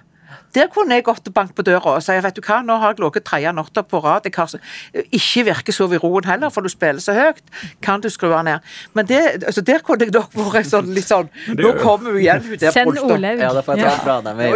Der 0.57 0.71
kunne 0.73 0.97
jeg 0.97 1.05
gått 1.07 1.29
og 1.29 1.35
banket 1.37 1.57
på 1.59 1.65
døra 1.67 1.97
og 1.99 2.03
sagt 2.05 2.25
vet 2.25 2.39
du 2.39 2.43
hva, 2.43 2.63
nå 2.65 2.79
har 2.81 2.95
jeg 2.95 3.03
ligget 3.05 3.27
tredje 3.29 3.53
natta 3.53 3.85
på 3.87 4.01
rad. 4.05 4.27
Jeg 4.27 4.35
har 4.37 4.57
ikke 5.13 5.45
virker 5.51 5.77
så 5.77 5.89
i 5.93 6.01
roen 6.01 6.25
heller, 6.27 6.51
for 6.51 6.65
du 6.65 6.73
spiller 6.73 7.03
så 7.03 7.15
høyt. 7.17 7.43
Kan 7.85 8.01
du 8.01 8.09
skru 8.13 8.33
ned? 8.47 8.65
Men 8.97 9.07
det, 9.07 9.21
altså, 9.47 9.61
der 9.61 9.85
kunne 9.85 10.07
jeg 10.07 10.15
nok 10.15 10.35
vært 10.35 10.71
sånn, 10.71 10.89
litt 10.97 11.09
sånn 11.09 11.29
Nå 11.57 11.73
kommer 11.81 12.15
hun 12.15 12.21
igjen, 12.21 12.43
hun 12.47 12.61
der 12.61 12.73
Send. 12.75 12.99
Olaug. 13.07 13.41
Ja, 13.41 13.53
da 13.55 13.63
får 13.65 13.79
jeg 13.79 13.87
ta 13.87 13.97
fra 14.03 14.17
deg 14.25 14.37
med 14.37 14.47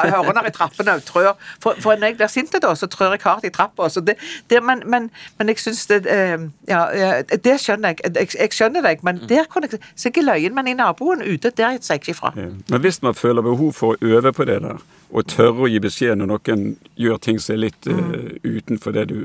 Hører 0.00 0.32
når 0.34 0.48
i 0.48 0.52
trappene 0.54 0.96
og 0.96 1.04
trør. 1.06 1.32
For, 1.62 1.78
for 1.82 2.00
når 2.00 2.12
jeg 2.12 2.18
blir 2.20 2.32
sint, 2.32 2.56
da, 2.62 2.72
så 2.78 2.88
trør 2.90 3.14
jeg 3.14 3.22
hardt 3.24 3.46
i 3.46 3.52
trappa. 3.54 3.88
Så 3.92 4.02
det, 4.04 4.16
det, 4.50 4.62
men, 4.64 4.82
men, 4.90 5.10
men 5.38 5.52
jeg 5.52 5.60
syns 5.62 5.86
det 5.90 6.00
eh, 6.10 6.38
Ja, 6.68 6.84
eh, 6.94 7.36
det 7.44 7.56
skjønner 7.62 7.94
jeg. 7.94 8.14
jeg. 8.16 8.32
Jeg 8.38 8.54
skjønner 8.56 8.84
deg, 8.86 9.04
men 9.06 9.20
der 9.28 9.48
kunne 9.50 9.70
jeg 9.70 9.80
Så 9.94 10.10
ikke 10.10 10.24
løyen, 10.24 10.54
men 10.54 10.68
i 10.70 10.74
naboen 10.78 11.22
ute, 11.22 11.50
der 11.50 11.76
sier 11.80 11.96
jeg 11.96 12.02
ikke 12.02 12.14
ifra. 12.14 12.32
Ja. 12.36 12.48
Men 12.70 12.84
hvis 12.84 13.02
man 13.02 13.14
føler 13.18 13.44
behov 13.44 13.72
for 13.76 13.94
å 13.94 14.14
øve 14.14 14.29
på 14.36 14.46
det 14.48 14.58
der, 14.64 14.80
og 15.10 15.26
tørre 15.26 15.66
å 15.66 15.68
gi 15.70 15.80
beskjed 15.82 16.18
når 16.18 16.30
noen 16.30 16.64
gjør 17.00 17.18
ting 17.22 17.40
som 17.42 17.56
er 17.56 17.62
litt 17.66 17.88
uh, 17.90 18.30
utenfor 18.46 18.94
det 18.94 19.06
du, 19.10 19.20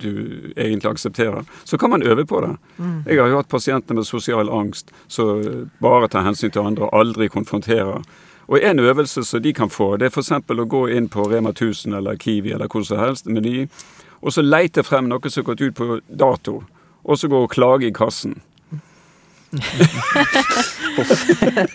du 0.00 0.12
egentlig 0.56 0.90
aksepterer, 0.90 1.46
så 1.64 1.78
kan 1.78 1.92
man 1.94 2.02
øve 2.02 2.26
på 2.26 2.40
det. 2.44 2.54
Jeg 3.06 3.20
har 3.20 3.30
jo 3.30 3.42
hatt 3.42 3.52
pasienter 3.52 3.94
med 3.94 4.08
sosial 4.08 4.50
angst 4.50 4.90
som 5.06 5.44
bare 5.82 6.08
tar 6.08 6.26
hensyn 6.26 6.50
til 6.50 6.66
andre 6.66 6.88
og 6.88 6.98
aldri 7.00 7.30
konfronterer. 7.30 8.02
Og 8.48 8.62
En 8.64 8.78
øvelse 8.78 9.24
som 9.24 9.42
de 9.42 9.52
kan 9.52 9.70
få, 9.70 9.96
det 9.96 10.06
er 10.08 10.10
f.eks. 10.10 10.32
å 10.32 10.64
gå 10.64 10.88
inn 10.88 11.08
på 11.12 11.26
Rema 11.28 11.50
1000 11.50 11.94
eller 11.94 12.16
Kiwi 12.16 12.54
eller 12.56 12.68
hvor 12.68 12.82
som 12.82 12.98
helst, 12.98 13.26
Meny, 13.26 13.68
og 14.20 14.32
så 14.32 14.42
leite 14.42 14.82
frem 14.82 15.08
noe 15.08 15.30
som 15.30 15.42
har 15.42 15.48
gått 15.50 15.60
ut 15.60 15.76
på 15.76 16.00
dato, 16.08 16.62
og 17.04 17.18
så 17.18 17.28
gå 17.28 17.42
og 17.44 17.52
klage 17.52 17.86
i 17.86 17.92
kassen. 17.92 18.40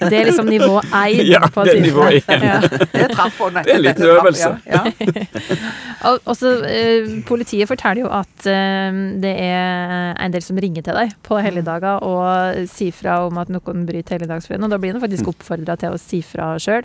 Det 0.03 0.17
er 0.17 0.27
liksom 0.27 0.49
nivå 0.51 0.81
én 0.81 1.23
Ja, 1.25 1.39
det 1.55 1.73
er 1.73 1.81
nivå 1.81 2.05
én. 2.11 2.21
Ja. 2.27 2.59
Det 2.61 3.01
er 3.05 3.13
trappa. 3.13 3.49
Det 3.55 3.63
er 3.65 3.75
en 3.75 3.85
liten 3.87 4.03
øvelse. 4.03 4.49
Ja, 4.67 4.83
ja. 4.85 5.25
Og, 6.09 6.19
også, 6.25 6.51
eh, 6.67 7.07
politiet 7.27 7.67
forteller 7.69 8.03
jo 8.03 8.09
at 8.11 8.47
eh, 8.49 8.91
det 9.23 9.33
er 9.39 10.13
en 10.19 10.33
del 10.35 10.43
som 10.43 10.59
ringer 10.59 10.83
til 10.85 10.97
deg 10.99 11.15
på 11.23 11.39
helligdager 11.41 12.03
og 12.03 12.67
sier 12.69 12.91
fra 12.95 13.21
om 13.27 13.39
at 13.41 13.51
noen 13.53 13.85
bryter 13.87 14.17
helligdagsfreden, 14.17 14.67
og 14.67 14.73
da 14.73 14.77
blir 14.81 14.93
en 14.93 15.01
faktisk 15.03 15.31
oppfordra 15.31 15.77
til 15.79 15.95
å 15.95 16.01
si 16.01 16.21
fra 16.25 16.53
sjøl. 16.61 16.83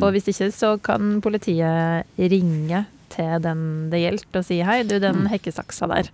Og 0.00 0.08
hvis 0.14 0.32
ikke, 0.32 0.50
så 0.54 0.74
kan 0.82 1.20
politiet 1.24 2.08
ringe 2.18 2.84
til 3.14 3.42
den 3.44 3.60
det 3.92 4.00
gjelder 4.02 4.40
og 4.40 4.44
si 4.46 4.56
hei, 4.66 4.78
du, 4.86 4.96
den 5.02 5.26
hekkesaksa 5.30 5.84
der, 5.90 6.04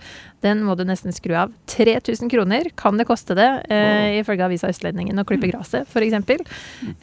den 0.45 0.63
må 0.65 0.73
du 0.77 0.85
nesten 0.89 1.13
skru 1.15 1.35
av. 1.37 1.53
3000 1.71 2.31
kroner 2.33 2.65
kan 2.79 2.99
det 3.01 3.07
koste 3.09 3.35
det, 3.39 3.51
eh, 3.73 4.21
ifølge 4.21 4.47
avisa 4.47 4.71
Østlendingen, 4.73 5.21
å 5.21 5.29
klippe 5.29 5.51
gresset, 5.51 5.85
f.eks. 5.89 6.15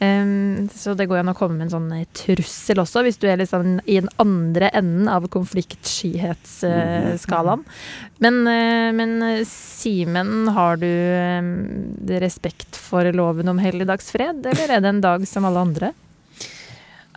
Um, 0.00 0.68
så 0.74 0.88
det 0.98 1.08
går 1.10 1.18
an 1.22 1.32
å 1.32 1.38
komme 1.38 1.56
med 1.58 1.64
en 1.68 1.76
sånn 1.76 1.90
eh, 1.96 2.10
trussel 2.16 2.78
også, 2.82 2.98
hvis 3.06 3.20
du 3.22 3.26
er 3.30 3.38
sånn 3.48 3.74
i 3.86 3.96
den 4.00 4.12
andre 4.22 4.66
enden 4.78 5.06
av 5.10 5.22
konfliktskyhetsskalaen. 5.32 7.62
Men, 8.24 8.34
eh, 8.50 8.90
men 8.96 9.10
eh, 9.22 9.46
Simen, 9.48 10.32
har 10.54 10.74
du 10.82 10.92
respekt 12.18 12.76
for 12.76 13.12
loven 13.14 13.48
om 13.50 13.58
helligdagsfred, 13.62 14.46
eller 14.46 14.68
er 14.74 14.80
det 14.82 14.90
en 14.90 15.04
dag 15.04 15.20
som 15.28 15.44
alle 15.48 15.60
andre? 15.68 15.88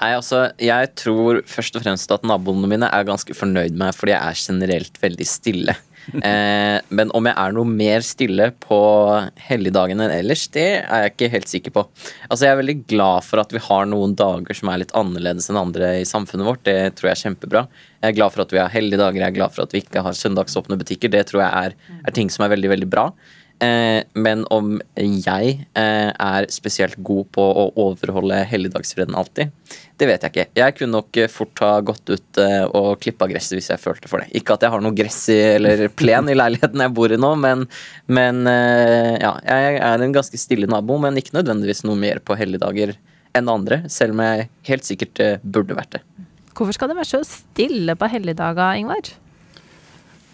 Nei, 0.02 0.16
altså, 0.18 0.48
Jeg 0.58 0.92
tror 0.98 1.44
først 1.46 1.78
og 1.78 1.86
fremst 1.86 2.12
at 2.14 2.26
naboene 2.26 2.70
mine 2.70 2.90
er 2.90 3.08
ganske 3.08 3.36
fornøyd 3.38 3.76
med 3.76 3.86
meg, 3.86 3.96
fordi 3.98 4.16
jeg 4.16 4.22
er 4.26 4.44
generelt 4.48 5.02
veldig 5.06 5.30
stille. 5.30 5.78
Eh, 6.12 6.78
men 6.90 7.12
om 7.14 7.28
jeg 7.30 7.38
er 7.38 7.54
noe 7.54 7.70
mer 7.70 8.02
stille 8.02 8.48
på 8.64 8.78
helligdagen 9.46 10.02
enn 10.02 10.10
ellers, 10.16 10.48
det 10.50 10.82
er 10.82 11.04
jeg 11.06 11.12
ikke 11.12 11.30
helt 11.36 11.52
sikker 11.52 11.76
på. 11.76 11.84
Altså, 12.26 12.48
Jeg 12.48 12.56
er 12.56 12.58
veldig 12.58 12.76
glad 12.90 13.28
for 13.28 13.44
at 13.44 13.54
vi 13.54 13.62
har 13.62 13.86
noen 13.86 14.16
dager 14.18 14.58
som 14.58 14.72
er 14.74 14.82
litt 14.82 14.96
annerledes 14.98 15.52
enn 15.52 15.60
andre 15.62 15.92
i 16.02 16.08
samfunnet 16.10 16.50
vårt. 16.50 16.64
Det 16.66 16.96
tror 16.98 17.12
jeg 17.12 17.20
er 17.20 17.22
kjempebra. 17.22 17.64
Jeg 18.02 18.10
er 18.10 18.18
glad 18.18 18.34
for 18.34 18.44
at 18.44 18.56
vi 18.58 18.60
har 18.64 18.74
helligdager, 18.74 19.22
jeg 19.22 19.30
er 19.30 19.38
glad 19.38 19.54
for 19.54 19.68
at 19.68 19.78
vi 19.78 19.84
ikke 19.86 20.02
har 20.02 20.18
søndagsåpne 20.18 20.80
butikker. 20.82 21.14
Det 21.14 21.22
tror 21.30 21.46
jeg 21.46 21.70
er, 21.70 21.78
er 22.02 22.18
ting 22.18 22.34
som 22.34 22.48
er 22.48 22.56
veldig, 22.56 22.74
veldig 22.74 22.90
bra. 22.90 23.06
Eh, 23.62 24.02
men 24.18 24.42
om 24.50 24.80
jeg 24.98 25.52
eh, 25.78 26.10
er 26.10 26.48
spesielt 26.50 26.98
god 27.06 27.28
på 27.36 27.44
å 27.46 27.68
overholde 27.84 28.40
helligdagsfreden 28.50 29.18
alltid, 29.18 29.52
det 30.02 30.08
vet 30.10 30.26
jeg 30.26 30.34
ikke. 30.34 30.46
Jeg 30.58 30.76
kunne 30.80 30.98
nok 30.98 31.20
fort 31.30 31.62
ha 31.62 31.76
gått 31.86 32.10
ut 32.10 32.42
eh, 32.42 32.64
og 32.66 33.04
klippa 33.04 33.28
gresset 33.30 33.60
hvis 33.60 33.70
jeg 33.70 33.84
følte 33.84 34.10
for 34.10 34.24
det. 34.24 34.32
Ikke 34.40 34.58
at 34.58 34.66
jeg 34.66 34.74
har 34.74 34.82
noe 34.82 34.98
gress 34.98 35.20
i, 35.30 35.38
eller 35.60 35.86
plen 35.94 36.32
i 36.34 36.38
leiligheten 36.40 36.82
jeg 36.88 36.96
bor 36.98 37.14
i 37.14 37.22
nå, 37.22 37.32
men, 37.44 37.68
men 38.10 38.42
ja, 38.50 39.36
jeg 39.46 39.78
er 39.78 40.02
en 40.08 40.16
ganske 40.16 40.42
stille 40.42 40.70
nabo, 40.70 40.98
men 41.02 41.20
ikke 41.22 41.38
nødvendigvis 41.38 41.86
noe 41.86 42.00
mer 42.02 42.22
på 42.26 42.38
helligdager 42.40 42.96
enn 43.38 43.52
andre, 43.52 43.84
selv 43.94 44.18
om 44.18 44.26
jeg 44.26 44.50
helt 44.72 44.90
sikkert 44.90 45.22
burde 45.46 45.78
vært 45.78 46.00
det. 46.00 46.06
Hvorfor 46.58 46.76
skal 46.76 46.90
det 46.92 46.98
være 46.98 47.14
så 47.14 47.22
stille 47.28 47.94
på 47.96 48.10
helligdager, 48.12 48.82
Ingvar? 48.82 49.14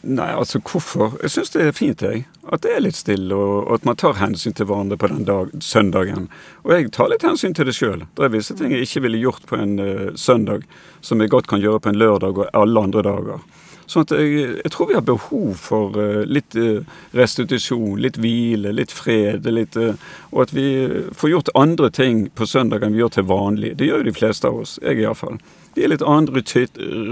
Nei, 0.07 0.29
altså 0.31 0.61
hvorfor? 0.63 1.17
Jeg 1.19 1.33
syns 1.33 1.49
det 1.51 1.63
er 1.65 1.73
fint, 1.75 2.01
jeg. 2.05 2.21
At 2.47 2.61
det 2.63 2.71
er 2.71 2.83
litt 2.85 2.95
stille, 2.95 3.35
og 3.35 3.73
at 3.75 3.83
man 3.87 3.97
tar 3.99 4.15
hensyn 4.21 4.55
til 4.55 4.69
hverandre 4.69 4.95
på 4.99 5.09
den 5.11 5.25
dag, 5.27 5.51
søndagen. 5.59 6.29
Og 6.63 6.71
jeg 6.71 6.91
tar 6.95 7.11
litt 7.11 7.25
hensyn 7.27 7.55
til 7.57 7.67
det 7.67 7.75
sjøl. 7.75 8.05
Det 8.15 8.23
er 8.23 8.31
visse 8.31 8.55
ting 8.55 8.71
jeg 8.71 8.87
ikke 8.87 9.03
ville 9.03 9.19
gjort 9.19 9.43
på 9.49 9.59
en 9.59 9.75
uh, 9.83 10.13
søndag, 10.15 10.63
som 11.03 11.19
jeg 11.19 11.33
godt 11.33 11.49
kan 11.51 11.59
gjøre 11.59 11.83
på 11.83 11.91
en 11.91 11.99
lørdag 11.99 12.39
og 12.39 12.47
alle 12.55 12.85
andre 12.87 13.03
dager. 13.03 13.43
Sånn 13.87 14.03
at 14.03 14.11
jeg, 14.11 14.39
jeg 14.59 14.71
tror 14.73 14.89
vi 14.89 14.95
har 14.97 15.03
behov 15.07 15.53
for 15.63 15.95
eh, 16.01 16.23
litt 16.27 16.55
eh, 16.59 16.83
restitusjon, 17.15 18.01
litt 18.03 18.17
hvile, 18.19 18.73
litt 18.75 18.91
fred. 18.91 19.47
Litt, 19.47 19.77
eh, 19.79 19.95
og 20.33 20.41
at 20.43 20.51
vi 20.55 20.67
får 21.15 21.31
gjort 21.31 21.53
andre 21.55 21.89
ting 21.95 22.25
på 22.35 22.47
søndag 22.51 22.83
enn 22.83 22.97
vi 22.97 22.99
gjør 22.99 23.13
til 23.15 23.29
vanlig. 23.29 23.77
Det 23.79 23.87
gjør 23.87 24.03
jo 24.03 24.09
de 24.09 24.15
fleste 24.17 24.51
av 24.51 24.59
oss. 24.59 24.75
Jeg 24.83 24.99
iallfall. 24.99 25.39
Det 25.77 25.85
er 25.85 25.93
litt 25.93 26.03
annen 26.03 26.35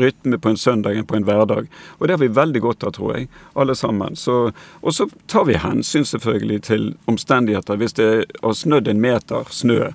rytme 0.01 0.39
på 0.41 0.51
en 0.51 0.59
søndag 0.59 0.99
enn 0.99 1.07
på 1.07 1.15
en 1.15 1.27
hverdag. 1.27 1.71
Og 1.99 2.07
det 2.07 2.17
har 2.17 2.23
vi 2.25 2.31
veldig 2.33 2.63
godt 2.65 2.83
av, 2.83 2.95
tror 2.97 3.15
jeg, 3.15 3.29
alle 3.53 3.75
sammen. 3.77 4.19
Så, 4.19 4.49
og 4.81 4.95
så 4.97 5.07
tar 5.31 5.47
vi 5.47 5.59
hensyn 5.61 6.03
selvfølgelig 6.03 6.61
til 6.67 6.87
omstendigheter. 7.07 7.79
Hvis 7.79 7.95
det 8.01 8.09
har 8.41 8.57
snødd 8.57 8.91
en 8.91 9.03
meter 9.03 9.47
snø 9.53 9.93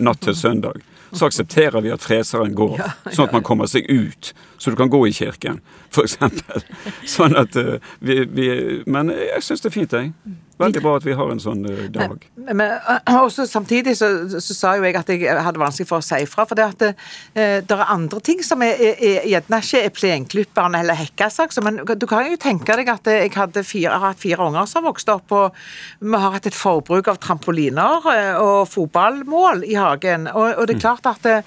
natt 0.00 0.24
til 0.24 0.38
søndag, 0.38 0.80
så 1.14 1.28
aksepterer 1.28 1.80
vi 1.84 1.92
at 1.94 2.02
freseren 2.04 2.54
går, 2.58 2.80
sånn 3.10 3.28
at 3.28 3.34
man 3.36 3.44
kommer 3.46 3.70
seg 3.70 3.88
ut. 3.90 4.32
Så 4.58 4.72
du 4.72 4.76
kan 4.78 4.90
gå 4.92 5.00
i 5.08 5.12
kirken, 5.14 5.60
f.eks. 5.92 6.18
Sånn 7.16 7.36
at 7.36 7.56
eh, 7.60 7.82
vi, 8.00 8.22
vi 8.24 8.46
Men 8.88 9.10
jeg 9.12 9.42
syns 9.44 9.64
det 9.64 9.70
er 9.70 9.74
fint, 9.74 9.92
jeg. 9.92 10.12
Veldig 10.54 10.80
bra 10.84 10.92
at 11.00 11.02
vi 11.02 11.14
har 11.18 11.30
en 11.32 11.40
sånn 11.42 11.64
eh, 11.66 11.86
dag. 11.90 12.20
Men, 12.38 12.60
men 12.60 13.16
også 13.18 13.42
samtidig 13.50 13.96
så, 13.98 14.08
så, 14.30 14.54
sa 14.54 14.74
jo 14.78 14.84
jeg 14.86 14.94
at 15.00 15.08
jeg 15.10 15.26
hadde 15.26 15.58
vanskelig 15.58 15.88
for 15.88 15.98
å 15.98 16.04
si 16.06 16.20
ifra. 16.22 16.44
For 16.46 16.58
det 16.58 16.66
at 16.66 16.82
det, 16.84 16.90
eh, 17.34 17.56
det 17.66 17.74
er 17.74 17.90
andre 17.90 18.20
ting 18.22 18.42
som 18.46 18.62
er, 18.62 18.78
er, 18.78 19.26
gjerne 19.32 19.60
ikke 19.64 19.80
er 19.82 19.94
plenklipperen 19.94 20.76
eller 20.78 20.98
hekkasak. 21.00 21.56
Men 21.66 21.80
du 21.82 22.06
kan 22.10 22.28
jo 22.30 22.38
tenke 22.38 22.76
deg 22.78 22.92
at 22.92 23.10
jeg 23.10 23.32
hadde 23.34 23.64
fire, 23.66 23.96
har 23.96 24.12
hatt 24.12 24.22
fire 24.22 24.46
unger 24.46 24.70
som 24.70 24.84
har 24.84 24.92
vokst 24.92 25.10
opp, 25.10 25.34
og 25.34 25.58
vi 25.98 26.14
har 26.14 26.36
hatt 26.36 26.46
et 26.46 26.58
forbruk 26.58 27.10
av 27.10 27.18
trampoliner 27.24 28.06
eh, 28.14 28.38
og 28.38 28.70
fotballmål 28.70 29.66
i 29.66 29.74
hagen. 29.74 30.30
Og, 30.30 30.54
og 30.54 30.70
det 30.70 30.78
er 30.78 30.84
klart 30.86 31.10
at, 31.10 31.26
det, 31.26 31.40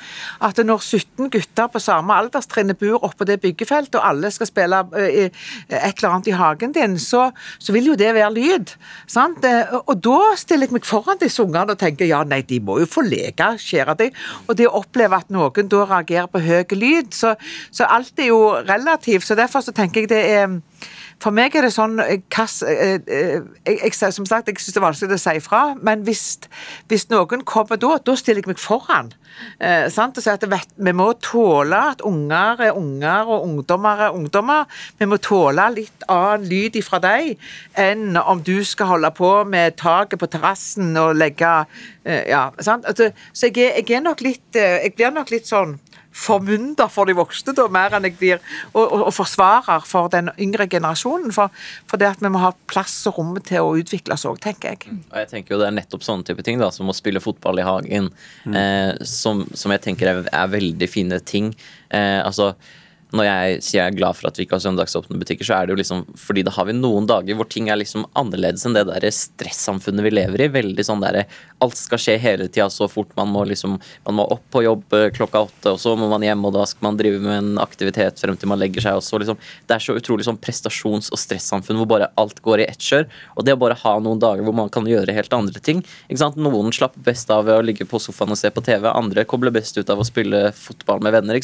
at 0.43 0.59
når 0.67 0.83
17 0.83 1.31
gutter 1.31 1.71
på 1.71 1.83
samme 1.83 2.19
alderstrinn 2.25 2.75
bor 2.75 3.07
oppå 3.07 3.29
det 3.29 3.39
byggefeltet, 3.45 4.01
og 4.01 4.11
alle 4.11 4.35
skal 4.35 4.51
spille 4.51 4.83
et 4.97 5.31
eller 5.71 6.11
annet 6.11 6.27
i 6.27 6.35
hagen 6.35 6.75
din, 6.75 6.99
så, 6.99 7.29
så 7.55 7.71
vil 7.71 7.93
jo 7.93 7.99
det 7.99 8.11
være 8.17 8.35
lyd. 8.35 8.75
Sant? 9.05 9.45
Eh, 9.45 9.73
og 9.77 9.95
da 10.03 10.33
stiller 10.39 10.67
jeg 10.67 10.77
meg 10.77 10.87
foran 10.87 11.21
disse 11.21 11.43
ungene 11.43 11.75
og 11.75 11.81
tenker 11.81 12.09
ja, 12.09 12.23
nei, 12.27 12.41
de 12.47 12.59
må 12.63 12.79
jo 12.81 12.89
få 12.89 13.05
leke, 13.05 13.53
skjære 13.61 13.97
deg. 14.01 14.21
Og 14.47 14.57
det 14.57 14.69
å 14.69 14.77
oppleve 14.81 15.21
at 15.21 15.33
noen 15.33 15.71
da 15.71 15.83
reagerer 15.85 16.31
på 16.31 16.43
høy 16.43 16.77
lyd, 16.77 17.13
så, 17.15 17.35
så 17.71 17.87
alt 17.87 18.19
er 18.19 18.31
jo 18.31 18.41
relativt. 18.67 19.27
Så 19.27 19.37
derfor 19.37 19.65
så 19.65 19.75
tenker 19.75 20.05
jeg 20.05 20.11
det 20.11 20.23
er 20.39 20.57
for 21.23 21.33
meg 21.33 21.55
er 21.57 21.65
det 21.65 21.73
sånn 21.73 21.97
eh, 22.03 22.19
kass, 22.33 22.59
eh, 22.61 22.99
eh, 23.01 23.45
jeg, 23.65 23.93
Som 23.97 24.27
sagt, 24.29 24.49
jeg 24.49 24.61
syns 24.61 24.75
det 24.75 24.81
er 24.81 24.85
vanskelig 24.85 25.17
å 25.17 25.21
si 25.21 25.39
fra, 25.41 25.61
men 25.81 26.03
hvis, 26.05 26.25
hvis 26.91 27.07
noen 27.09 27.45
kommer 27.47 27.79
da, 27.81 27.95
da 27.97 28.15
stiller 28.17 28.43
jeg 28.43 28.51
meg 28.51 28.61
foran. 28.61 29.09
Eh, 29.61 29.87
sant? 29.93 30.17
Og 30.17 30.29
at 30.29 30.45
vet, 30.49 30.69
Vi 30.77 30.93
må 30.93 31.09
tåle 31.21 31.79
at 31.93 32.03
unger 32.05 32.61
er 32.67 32.77
unger 32.77 33.31
og 33.33 33.47
ungdommer 33.47 34.05
er 34.07 34.15
ungdommer. 34.17 34.69
Vi 34.99 35.09
må 35.09 35.17
tåle 35.21 35.67
litt 35.73 36.05
annen 36.09 36.47
lyd 36.49 36.77
fra 36.85 36.99
deg 37.01 37.37
enn 37.77 38.17
om 38.17 38.41
du 38.45 38.61
skal 38.65 38.93
holde 38.93 39.11
på 39.17 39.31
med 39.49 39.77
taket 39.77 40.21
på 40.21 40.29
terrassen 40.29 40.93
og 41.01 41.15
legge 41.17 41.53
eh, 42.05 42.29
Ja, 42.29 42.49
sant? 42.61 42.85
Altså, 42.85 43.11
så 43.33 43.49
jeg, 43.49 43.71
jeg, 43.73 43.89
er 43.97 44.05
nok 44.05 44.21
litt 44.25 44.57
Jeg 44.57 44.93
blir 44.97 45.13
nok 45.13 45.31
litt 45.33 45.49
sånn 45.49 45.77
formynder 46.17 46.89
for 46.91 47.09
de 47.09 47.15
voksne, 47.17 47.53
da, 47.57 47.67
mer 47.71 47.95
enn 47.97 48.07
jeg 48.07 48.17
blir 48.19 48.39
og, 48.73 48.81
og, 48.81 49.03
og 49.09 49.13
forsvarer 49.15 49.85
for 49.87 50.09
den 50.13 50.31
yngre 50.41 50.67
generasjonen. 50.71 51.33
For, 51.35 51.53
for, 51.85 52.01
det 52.01 52.09
at 52.15 52.23
vi 52.23 52.31
må 52.33 52.41
ha 52.41 52.53
plass 52.71 52.95
og 53.09 53.19
rom 53.19 53.35
til 53.45 53.65
å 53.65 53.75
utvikle 53.79 54.17
oss 54.17 54.25
òg, 54.29 54.39
tenker 54.43 54.73
jeg. 54.73 54.97
Og 55.11 55.21
jeg 55.21 55.31
tenker 55.33 55.55
jo 55.55 55.61
Det 55.61 55.69
er 55.69 55.77
nettopp 55.77 56.05
sånne 56.05 56.27
type 56.27 56.45
ting, 56.45 56.61
da, 56.61 56.71
som 56.73 56.89
å 56.89 56.97
spille 56.97 57.23
fotball 57.23 57.61
i 57.61 57.67
hagen, 57.67 58.11
mm. 58.45 58.57
eh, 58.57 58.91
som, 59.07 59.45
som, 59.53 59.73
jeg 59.75 59.85
tenker 59.85 60.11
er, 60.11 60.25
er 60.31 60.51
veldig 60.51 60.89
fine 60.91 61.21
ting. 61.27 61.53
Eh, 61.93 62.19
altså 62.23 62.53
når 63.15 63.23
jeg 63.23 63.59
sier 63.63 63.79
jeg 63.79 63.91
er 63.93 63.95
glad 63.95 64.17
for 64.17 64.27
at 64.27 64.35
vi 64.35 64.43
ikke 64.43 64.57
har 64.57 64.63
søndagsåpne 64.65 65.19
butikker, 65.21 65.47
så 65.47 65.57
er 65.57 65.67
det 65.67 65.75
jo 65.75 65.79
liksom 65.79 66.03
fordi 66.19 66.43
da 66.43 66.51
har 66.57 66.67
vi 66.67 66.75
noen 66.75 67.07
dager 67.07 67.37
hvor 67.39 67.47
ting 67.47 67.69
er 67.71 67.79
liksom 67.79 68.03
annerledes 68.19 68.65
enn 68.67 68.75
det 68.75 68.83
der 68.89 69.05
stressamfunnet 69.15 70.03
vi 70.03 70.11
lever 70.11 70.43
i. 70.43 70.49
Veldig 70.57 70.85
sånn 70.85 71.03
der 71.03 71.21
alt 71.63 71.77
skal 71.79 72.01
skje 72.01 72.17
hele 72.21 72.47
tida 72.47 72.69
så 72.69 72.87
fort. 72.91 73.09
Man 73.17 73.31
må 73.33 73.43
liksom 73.49 73.77
man 74.05 74.17
må 74.19 74.25
opp 74.33 74.43
på 74.53 74.63
jobb 74.65 74.93
eh, 74.93 75.07
klokka 75.15 75.41
åtte, 75.47 75.73
og 75.73 75.81
så 75.81 75.95
må 75.99 76.09
man 76.11 76.25
hjem, 76.25 76.45
og 76.47 76.53
da 76.55 76.65
skal 76.69 76.89
man 76.89 76.99
drive 76.99 77.21
med 77.23 77.37
en 77.37 77.61
aktivitet 77.61 78.21
frem 78.21 78.37
til 78.37 78.51
man 78.51 78.61
legger 78.61 78.85
seg. 78.85 78.99
og 78.99 79.05
så 79.05 79.19
liksom, 79.21 79.39
Det 79.67 79.75
er 79.75 79.83
så 79.83 79.97
utrolig 79.97 80.27
sånn 80.27 80.39
prestasjons- 80.41 81.11
og 81.11 81.21
stressamfunn 81.21 81.81
hvor 81.81 81.89
bare 81.89 82.11
alt 82.19 82.41
går 82.45 82.63
i 82.63 82.69
ett 82.69 82.83
kjør. 82.89 83.07
Og 83.35 83.47
det 83.47 83.57
å 83.57 83.61
bare 83.61 83.79
ha 83.81 83.97
noen 84.03 84.21
dager 84.21 84.45
hvor 84.45 84.57
man 84.57 84.71
kan 84.73 84.87
gjøre 84.87 85.15
helt 85.17 85.33
andre 85.33 85.61
ting. 85.63 85.83
Noen 86.37 86.73
slapper 86.73 87.03
best 87.03 87.29
av 87.33 87.45
ved 87.47 87.57
å 87.57 87.65
ligge 87.65 87.87
på 87.89 87.99
sofaen 88.01 88.33
og 88.33 88.39
se 88.39 88.51
på 88.53 88.63
TV, 88.65 88.87
andre 88.91 89.25
kobler 89.25 89.53
best 89.53 89.77
ut 89.77 89.89
av 89.89 89.99
å 90.01 90.07
spille 90.07 90.51
fotball 90.55 91.01
med 91.03 91.15
venner. 91.15 91.39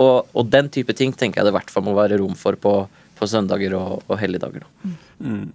Og, 0.00 0.28
og 0.36 0.50
den 0.52 0.68
type 0.72 0.94
ting 0.96 1.12
tenker 1.12 1.40
jeg 1.40 1.48
det 1.48 1.54
i 1.54 1.58
hvert 1.58 1.72
fall 1.72 1.84
må 1.86 1.96
være 1.96 2.20
rom 2.20 2.36
for 2.38 2.56
på, 2.60 2.74
på 3.18 3.28
søndager 3.28 3.76
og, 3.78 4.04
og 4.06 4.20
helligdager. 4.20 4.66
Mm. 5.20 5.50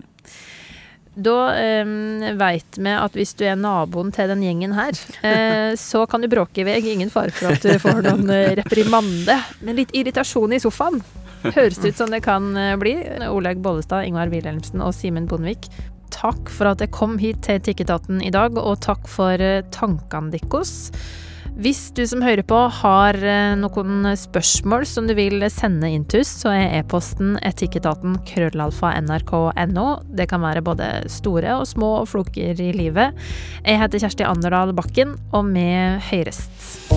Da 1.16 1.36
um, 1.84 2.24
veit 2.40 2.78
vi 2.78 2.92
at 2.92 3.16
hvis 3.16 3.34
du 3.40 3.46
er 3.48 3.56
naboen 3.60 4.12
til 4.16 4.30
den 4.32 4.44
gjengen 4.44 4.76
her, 4.76 4.98
uh, 5.24 5.72
så 5.90 6.04
kan 6.10 6.24
du 6.24 6.30
bråke 6.32 6.64
i 6.64 6.68
vei. 6.68 6.80
Ingen 6.92 7.14
fare 7.14 7.34
for 7.36 7.54
at 7.54 7.64
du 7.64 7.80
får 7.82 8.02
noen 8.06 8.30
uh, 8.30 8.54
reprimande. 8.60 9.40
Men 9.64 9.80
litt 9.80 9.96
irritasjon 9.96 10.56
i 10.56 10.62
sofaen 10.64 11.02
høres 11.46 11.78
det 11.80 11.94
ut 11.94 12.00
som 12.04 12.12
det 12.12 12.24
kan 12.26 12.52
uh, 12.58 12.76
bli. 12.82 12.98
Olaug 13.30 13.64
Bollestad, 13.64 14.08
Ingvar 14.10 14.34
Wilhelmsen 14.34 14.84
og 14.84 14.96
Simen 14.98 15.30
Bondevik, 15.32 15.70
takk 16.14 16.52
for 16.54 16.72
at 16.72 16.84
jeg 16.84 16.94
kom 16.96 17.20
hit 17.22 17.44
til 17.48 17.62
Tikketaten 17.64 18.22
i 18.24 18.34
dag, 18.34 18.58
og 18.60 18.82
takk 18.84 19.08
for 19.12 19.40
tankene 19.76 20.36
deres. 20.36 20.92
Hvis 21.56 21.88
du 21.96 22.02
som 22.04 22.20
hører 22.20 22.44
på 22.44 22.58
har 22.82 23.16
eh, 23.24 23.54
noen 23.56 24.04
spørsmål 24.20 24.84
som 24.90 25.06
du 25.08 25.14
vil 25.16 25.40
sende 25.48 25.88
inn 25.88 26.04
til 26.12 26.26
oss, 26.26 26.34
så 26.44 26.52
er 26.52 26.74
e-posten 26.82 27.38
etikketaten 27.48 28.18
krøllalfa 28.28 28.92
nrk.no. 29.00 29.86
Det 30.12 30.28
kan 30.32 30.44
være 30.44 30.64
både 30.66 30.90
store 31.12 31.54
og 31.56 31.64
små 31.70 31.92
floker 32.12 32.60
i 32.60 32.74
livet. 32.76 33.16
Jeg 33.64 33.80
heter 33.80 34.04
Kjersti 34.04 34.28
Anderdal 34.28 34.76
Bakken, 34.76 35.16
og 35.32 35.48
vi 35.56 35.70
Høyrest. 36.10 36.92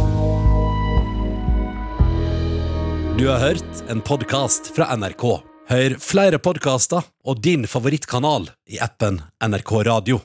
Du 3.19 3.29
har 3.31 3.39
hørt 3.43 3.85
en 3.91 4.03
podkast 4.03 4.73
fra 4.75 4.91
NRK. 4.99 5.25
Hør 5.71 5.95
flere 6.03 6.43
podkaster 6.43 7.07
og 7.29 7.45
din 7.45 7.69
favorittkanal 7.71 8.51
i 8.67 8.83
appen 8.83 9.23
NRK 9.39 9.73
Radio. 9.87 10.19